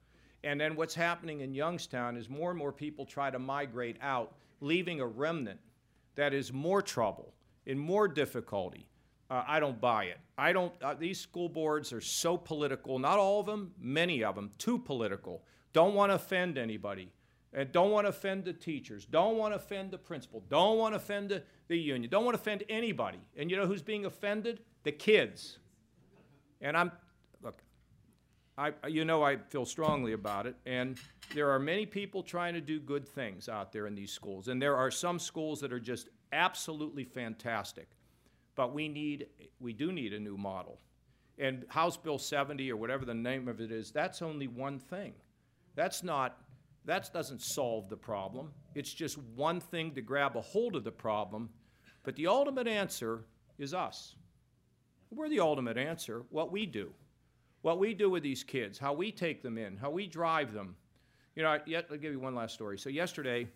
and 0.43 0.59
then 0.59 0.75
what's 0.75 0.95
happening 0.95 1.41
in 1.41 1.53
Youngstown 1.53 2.17
is 2.17 2.29
more 2.29 2.49
and 2.49 2.59
more 2.59 2.71
people 2.71 3.05
try 3.05 3.29
to 3.29 3.39
migrate 3.39 3.97
out, 4.01 4.35
leaving 4.61 4.99
a 4.99 5.05
remnant 5.05 5.59
that 6.15 6.33
is 6.33 6.51
more 6.51 6.81
trouble 6.81 7.33
in 7.65 7.77
more 7.77 8.07
difficulty. 8.07 8.87
Uh, 9.29 9.43
I 9.47 9.59
don't 9.59 9.79
buy 9.79 10.05
it. 10.05 10.17
I 10.37 10.53
don't. 10.53 10.73
Uh, 10.81 10.95
these 10.95 11.19
school 11.19 11.49
boards 11.49 11.93
are 11.93 12.01
so 12.01 12.35
political. 12.35 12.97
Not 12.97 13.19
all 13.19 13.41
of 13.41 13.45
them, 13.45 13.73
many 13.79 14.23
of 14.23 14.35
them, 14.35 14.51
too 14.57 14.79
political. 14.79 15.43
Don't 15.71 15.93
want 15.93 16.09
to 16.09 16.15
offend 16.15 16.57
anybody 16.57 17.11
and 17.53 17.71
don't 17.71 17.91
want 17.91 18.05
to 18.05 18.09
offend 18.09 18.45
the 18.45 18.53
teachers, 18.53 19.05
don't 19.05 19.37
want 19.37 19.53
to 19.53 19.55
offend 19.57 19.91
the 19.91 19.97
principal, 19.97 20.43
don't 20.49 20.77
want 20.77 20.93
to 20.93 20.97
offend 20.97 21.29
the, 21.29 21.43
the 21.67 21.77
union, 21.77 22.09
don't 22.09 22.25
want 22.25 22.35
to 22.35 22.41
offend 22.41 22.63
anybody. 22.69 23.19
And 23.35 23.49
you 23.49 23.57
know 23.57 23.65
who's 23.65 23.81
being 23.81 24.05
offended? 24.05 24.61
The 24.83 24.91
kids. 24.91 25.57
And 26.61 26.77
I'm, 26.77 26.91
look, 27.41 27.61
I, 28.57 28.73
you 28.87 29.05
know 29.05 29.23
I 29.23 29.37
feel 29.37 29.65
strongly 29.65 30.13
about 30.13 30.45
it, 30.45 30.55
and 30.65 30.97
there 31.33 31.49
are 31.49 31.59
many 31.59 31.85
people 31.85 32.21
trying 32.21 32.53
to 32.53 32.61
do 32.61 32.79
good 32.79 33.07
things 33.07 33.49
out 33.49 33.71
there 33.71 33.87
in 33.87 33.95
these 33.95 34.11
schools, 34.11 34.47
and 34.47 34.61
there 34.61 34.75
are 34.75 34.91
some 34.91 35.17
schools 35.17 35.59
that 35.61 35.73
are 35.73 35.79
just 35.79 36.09
absolutely 36.31 37.03
fantastic. 37.03 37.89
But 38.55 38.73
we 38.73 38.89
need, 38.89 39.27
we 39.59 39.73
do 39.73 39.91
need 39.91 40.13
a 40.13 40.19
new 40.19 40.37
model. 40.37 40.79
And 41.37 41.65
House 41.69 41.95
Bill 41.95 42.17
70, 42.17 42.69
or 42.71 42.75
whatever 42.75 43.05
the 43.05 43.13
name 43.13 43.47
of 43.47 43.61
it 43.61 43.71
is, 43.71 43.91
that's 43.91 44.21
only 44.21 44.47
one 44.47 44.77
thing. 44.77 45.13
That's 45.75 46.03
not 46.03 46.37
that 46.89 47.11
doesn't 47.13 47.41
solve 47.41 47.87
the 47.87 47.97
problem. 47.97 48.51
It's 48.73 48.93
just 48.93 49.17
one 49.35 49.59
thing 49.59 49.91
to 49.93 50.01
grab 50.01 50.35
a 50.35 50.41
hold 50.41 50.75
of 50.75 50.83
the 50.83 50.91
problem. 50.91 51.49
But 52.03 52.15
the 52.15 52.27
ultimate 52.27 52.67
answer 52.67 53.25
is 53.57 53.73
us. 53.73 54.15
We're 55.11 55.29
the 55.29 55.39
ultimate 55.39 55.77
answer, 55.77 56.23
what 56.29 56.51
we 56.51 56.65
do. 56.65 56.91
What 57.61 57.77
we 57.77 57.93
do 57.93 58.09
with 58.09 58.23
these 58.23 58.43
kids, 58.43 58.79
how 58.79 58.93
we 58.93 59.11
take 59.11 59.43
them 59.43 59.57
in, 59.57 59.77
how 59.77 59.89
we 59.91 60.07
drive 60.07 60.53
them. 60.53 60.75
You 61.35 61.43
know, 61.43 61.59
yet, 61.65 61.87
I'll 61.91 61.97
give 61.97 62.11
you 62.11 62.19
one 62.19 62.35
last 62.35 62.53
story. 62.53 62.77
So 62.77 62.89
yesterday, 62.89 63.47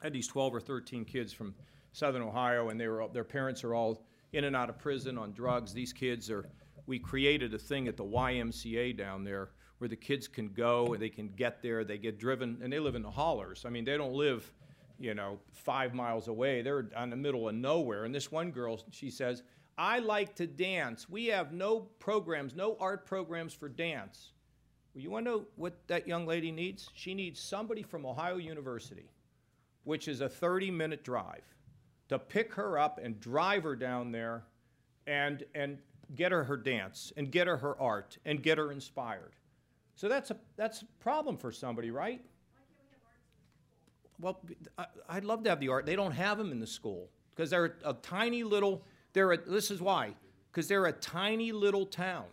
I 0.00 0.04
had 0.04 0.12
these 0.12 0.28
12 0.28 0.54
or 0.54 0.60
13 0.60 1.04
kids 1.04 1.32
from 1.32 1.54
Southern 1.92 2.22
Ohio, 2.22 2.68
and 2.68 2.80
they 2.80 2.88
were, 2.88 3.06
their 3.12 3.24
parents 3.24 3.64
are 3.64 3.74
all 3.74 4.06
in 4.32 4.44
and 4.44 4.54
out 4.54 4.70
of 4.70 4.78
prison 4.78 5.18
on 5.18 5.32
drugs. 5.32 5.72
These 5.72 5.92
kids 5.92 6.30
are, 6.30 6.48
we 6.86 6.98
created 6.98 7.52
a 7.52 7.58
thing 7.58 7.88
at 7.88 7.96
the 7.96 8.04
YMCA 8.04 8.96
down 8.96 9.24
there 9.24 9.50
where 9.78 9.88
the 9.88 9.96
kids 9.96 10.28
can 10.28 10.48
go 10.48 10.92
and 10.94 11.02
they 11.02 11.08
can 11.08 11.28
get 11.28 11.62
there. 11.62 11.84
They 11.84 11.98
get 11.98 12.18
driven, 12.18 12.58
and 12.62 12.72
they 12.72 12.78
live 12.78 12.94
in 12.94 13.02
the 13.02 13.10
hollers. 13.10 13.64
I 13.66 13.70
mean, 13.70 13.84
they 13.84 13.96
don't 13.96 14.14
live, 14.14 14.50
you 14.98 15.14
know, 15.14 15.38
five 15.52 15.94
miles 15.94 16.28
away. 16.28 16.62
They're 16.62 16.88
in 17.02 17.10
the 17.10 17.16
middle 17.16 17.48
of 17.48 17.54
nowhere. 17.54 18.04
And 18.04 18.14
this 18.14 18.32
one 18.32 18.50
girl, 18.50 18.80
she 18.90 19.10
says, 19.10 19.42
I 19.78 19.98
like 19.98 20.34
to 20.36 20.46
dance. 20.46 21.08
We 21.08 21.26
have 21.26 21.52
no 21.52 21.80
programs, 21.98 22.54
no 22.54 22.76
art 22.80 23.04
programs 23.04 23.52
for 23.52 23.68
dance. 23.68 24.32
Well, 24.94 25.02
you 25.02 25.10
want 25.10 25.26
to 25.26 25.30
know 25.30 25.44
what 25.56 25.86
that 25.88 26.08
young 26.08 26.26
lady 26.26 26.50
needs? 26.50 26.88
She 26.94 27.12
needs 27.12 27.38
somebody 27.38 27.82
from 27.82 28.06
Ohio 28.06 28.38
University, 28.38 29.10
which 29.84 30.08
is 30.08 30.22
a 30.22 30.28
30 30.28 30.70
minute 30.70 31.04
drive, 31.04 31.44
to 32.08 32.18
pick 32.18 32.54
her 32.54 32.78
up 32.78 32.98
and 33.02 33.20
drive 33.20 33.64
her 33.64 33.76
down 33.76 34.12
there 34.12 34.44
and, 35.06 35.44
and 35.54 35.76
get 36.14 36.32
her 36.32 36.44
her 36.44 36.56
dance 36.56 37.12
and 37.16 37.30
get 37.30 37.46
her 37.46 37.58
her 37.58 37.78
art 37.78 38.16
and 38.24 38.42
get 38.42 38.56
her 38.56 38.72
inspired. 38.72 39.32
So 39.96 40.08
that's 40.08 40.30
a, 40.30 40.36
that's 40.56 40.82
a 40.82 40.86
problem 41.00 41.36
for 41.38 41.50
somebody, 41.50 41.90
right? 41.90 42.20
Well, 44.20 44.40
I'd 45.08 45.24
love 45.24 45.42
to 45.44 45.50
have 45.50 45.60
the 45.60 45.68
art. 45.68 45.86
They 45.86 45.96
don't 45.96 46.12
have 46.12 46.38
them 46.38 46.52
in 46.52 46.60
the 46.60 46.66
school 46.66 47.08
because 47.34 47.50
they're 47.50 47.76
a 47.84 47.94
tiny 47.94 48.44
little, 48.44 48.84
they're 49.12 49.32
a, 49.32 49.38
this 49.38 49.70
is 49.70 49.80
why, 49.80 50.14
because 50.50 50.68
they're 50.68 50.86
a 50.86 50.92
tiny 50.92 51.50
little 51.50 51.86
town. 51.86 52.24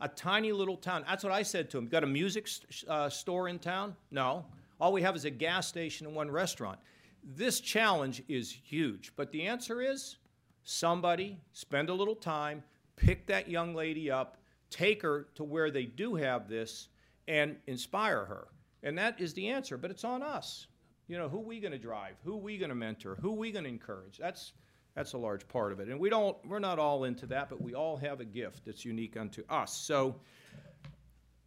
A 0.00 0.08
tiny 0.08 0.52
little 0.52 0.76
town. 0.76 1.04
That's 1.06 1.22
what 1.22 1.32
I 1.32 1.42
said 1.42 1.70
to 1.70 1.76
them. 1.76 1.86
Got 1.86 2.02
a 2.02 2.08
music 2.08 2.48
uh, 2.88 3.08
store 3.08 3.48
in 3.48 3.58
town? 3.58 3.94
No. 4.10 4.44
All 4.80 4.92
we 4.92 5.02
have 5.02 5.14
is 5.14 5.24
a 5.24 5.30
gas 5.30 5.68
station 5.68 6.06
and 6.06 6.16
one 6.16 6.30
restaurant. 6.30 6.78
This 7.22 7.60
challenge 7.60 8.22
is 8.26 8.50
huge, 8.50 9.12
but 9.14 9.30
the 9.30 9.46
answer 9.46 9.80
is 9.80 10.16
somebody 10.64 11.38
spend 11.52 11.88
a 11.88 11.94
little 11.94 12.16
time, 12.16 12.64
pick 12.96 13.26
that 13.28 13.48
young 13.48 13.74
lady 13.74 14.10
up, 14.10 14.38
take 14.70 15.02
her 15.02 15.28
to 15.36 15.44
where 15.44 15.70
they 15.70 15.84
do 15.84 16.16
have 16.16 16.48
this, 16.48 16.88
and 17.32 17.56
inspire 17.66 18.26
her. 18.26 18.48
And 18.82 18.98
that 18.98 19.18
is 19.18 19.32
the 19.32 19.48
answer, 19.48 19.78
but 19.78 19.90
it's 19.90 20.04
on 20.04 20.22
us. 20.22 20.66
You 21.08 21.16
know, 21.16 21.30
who 21.30 21.38
are 21.38 21.44
we 21.44 21.60
going 21.60 21.72
to 21.72 21.78
drive? 21.78 22.16
Who 22.24 22.34
are 22.34 22.42
we 22.42 22.58
going 22.58 22.68
to 22.68 22.74
mentor? 22.74 23.16
Who 23.22 23.30
are 23.30 23.36
we 23.36 23.50
going 23.50 23.64
to 23.64 23.70
encourage? 23.70 24.18
That's 24.18 24.52
that's 24.94 25.14
a 25.14 25.18
large 25.18 25.48
part 25.48 25.72
of 25.72 25.80
it. 25.80 25.88
And 25.88 25.98
we 25.98 26.10
don't 26.10 26.36
we're 26.46 26.58
not 26.58 26.78
all 26.78 27.04
into 27.04 27.26
that, 27.28 27.48
but 27.48 27.58
we 27.62 27.74
all 27.74 27.96
have 27.96 28.20
a 28.20 28.26
gift 28.26 28.66
that's 28.66 28.84
unique 28.84 29.16
unto 29.16 29.42
us. 29.48 29.74
So 29.74 30.16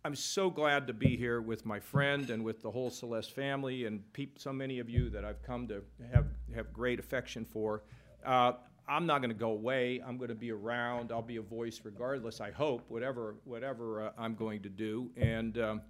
I'm 0.03 0.15
so 0.15 0.49
glad 0.49 0.87
to 0.87 0.93
be 0.93 1.15
here 1.15 1.39
with 1.39 1.67
my 1.67 1.79
friend 1.79 2.31
and 2.31 2.43
with 2.43 2.63
the 2.63 2.71
whole 2.71 2.89
Celeste 2.89 3.33
family 3.33 3.85
and 3.85 4.01
peop- 4.13 4.39
so 4.39 4.51
many 4.51 4.79
of 4.79 4.89
you 4.89 5.11
that 5.11 5.23
I've 5.23 5.43
come 5.43 5.67
to 5.67 5.83
have, 6.11 6.25
have 6.55 6.73
great 6.73 6.99
affection 6.99 7.45
for. 7.45 7.83
Uh, 8.25 8.53
I'm 8.87 9.05
not 9.05 9.19
going 9.19 9.29
to 9.29 9.35
go 9.35 9.51
away. 9.51 10.01
I'm 10.05 10.17
going 10.17 10.29
to 10.29 10.35
be 10.35 10.51
around. 10.51 11.11
I'll 11.11 11.21
be 11.21 11.37
a 11.37 11.41
voice 11.41 11.81
regardless. 11.83 12.39
I 12.41 12.51
hope 12.51 12.83
whatever 12.87 13.35
whatever 13.45 14.07
uh, 14.07 14.11
I'm 14.17 14.35
going 14.35 14.61
to 14.61 14.69
do. 14.69 15.09
And 15.17 15.57
um, 15.57 15.81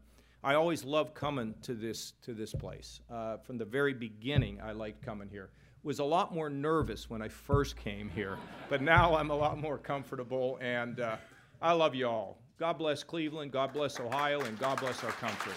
I 0.44 0.56
always 0.56 0.84
love 0.84 1.14
coming 1.14 1.56
to 1.64 1.74
this 1.74 2.14
to 2.24 2.34
this 2.34 2.54
place. 2.54 3.02
Uh, 3.12 3.38
from 3.38 3.58
the 3.58 3.66
very 3.66 3.94
beginning, 3.94 4.62
I 4.62 4.72
liked 4.72 5.02
coming 5.02 5.28
here. 5.30 5.50
Was 5.84 6.00
a 6.00 6.04
lot 6.04 6.34
more 6.34 6.50
nervous 6.50 7.10
when 7.10 7.22
I 7.22 7.28
first 7.28 7.76
came 7.78 8.10
here, 8.10 8.38
but 8.70 8.82
now 8.82 9.16
I'm 9.16 9.30
a 9.30 9.36
lot 9.36 9.60
more 9.60 9.78
comfortable. 9.78 10.58
And 10.62 11.00
uh, 11.00 11.18
I 11.62 11.74
love 11.74 11.94
you 11.94 12.08
all. 12.08 12.40
God 12.58 12.78
bless 12.78 13.04
Cleveland. 13.04 13.52
God 13.52 13.74
bless 13.74 14.00
Ohio, 14.00 14.42
and 14.42 14.58
God 14.58 14.80
bless 14.80 15.04
our 15.04 15.12
country. 15.12 15.54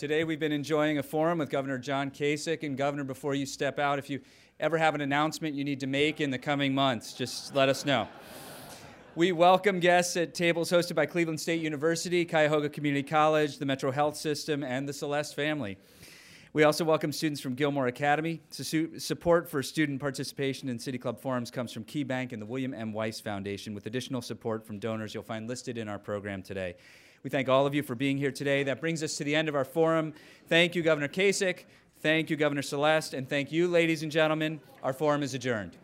Today 0.00 0.24
we've 0.24 0.40
been 0.40 0.50
enjoying 0.50 0.96
a 0.96 1.02
forum 1.02 1.40
with 1.40 1.50
Governor 1.50 1.76
John 1.76 2.10
Kasich. 2.10 2.62
And, 2.62 2.74
Governor, 2.74 3.04
before 3.04 3.34
you 3.34 3.44
step 3.44 3.78
out, 3.78 3.98
if 3.98 4.08
you 4.08 4.22
ever 4.58 4.78
have 4.78 4.94
an 4.94 5.02
announcement 5.02 5.54
you 5.54 5.62
need 5.62 5.80
to 5.80 5.86
make 5.86 6.22
in 6.22 6.30
the 6.30 6.38
coming 6.38 6.74
months, 6.74 7.12
just 7.12 7.54
let 7.54 7.68
us 7.68 7.84
know. 7.84 8.08
We 9.14 9.32
welcome 9.32 9.78
guests 9.78 10.16
at 10.16 10.32
tables 10.32 10.70
hosted 10.70 10.94
by 10.94 11.04
Cleveland 11.04 11.38
State 11.38 11.60
University, 11.60 12.24
Cuyahoga 12.24 12.70
Community 12.70 13.02
College, 13.02 13.58
the 13.58 13.66
Metro 13.66 13.90
Health 13.90 14.16
System, 14.16 14.64
and 14.64 14.88
the 14.88 14.94
Celeste 14.94 15.36
family. 15.36 15.76
We 16.54 16.62
also 16.62 16.82
welcome 16.82 17.12
students 17.12 17.42
from 17.42 17.54
Gilmour 17.54 17.86
Academy. 17.86 18.40
Support 18.48 19.50
for 19.50 19.62
student 19.62 20.00
participation 20.00 20.70
in 20.70 20.78
City 20.78 20.96
Club 20.96 21.20
forums 21.20 21.50
comes 21.50 21.74
from 21.74 21.84
KeyBank 21.84 22.32
and 22.32 22.40
the 22.40 22.46
William 22.46 22.72
M. 22.72 22.94
Weiss 22.94 23.20
Foundation, 23.20 23.74
with 23.74 23.84
additional 23.84 24.22
support 24.22 24.66
from 24.66 24.78
donors 24.78 25.12
you'll 25.12 25.24
find 25.24 25.46
listed 25.46 25.76
in 25.76 25.90
our 25.90 25.98
program 25.98 26.42
today. 26.42 26.76
We 27.22 27.30
thank 27.30 27.48
all 27.48 27.66
of 27.66 27.74
you 27.74 27.82
for 27.82 27.94
being 27.94 28.16
here 28.16 28.30
today. 28.30 28.62
That 28.62 28.80
brings 28.80 29.02
us 29.02 29.16
to 29.16 29.24
the 29.24 29.34
end 29.34 29.48
of 29.48 29.54
our 29.54 29.64
forum. 29.64 30.14
Thank 30.48 30.74
you, 30.74 30.82
Governor 30.82 31.08
Kasich. 31.08 31.64
Thank 32.00 32.30
you, 32.30 32.36
Governor 32.36 32.62
Celeste. 32.62 33.14
And 33.14 33.28
thank 33.28 33.52
you, 33.52 33.68
ladies 33.68 34.02
and 34.02 34.10
gentlemen. 34.10 34.60
Our 34.82 34.92
forum 34.92 35.22
is 35.22 35.34
adjourned. 35.34 35.76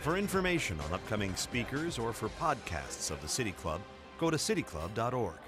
For 0.00 0.16
information 0.16 0.80
on 0.80 0.94
upcoming 0.94 1.34
speakers 1.34 1.98
or 1.98 2.14
for 2.14 2.30
podcasts 2.30 3.10
of 3.10 3.20
the 3.20 3.28
City 3.28 3.52
Club, 3.52 3.82
go 4.18 4.30
to 4.30 4.38
cityclub.org. 4.38 5.47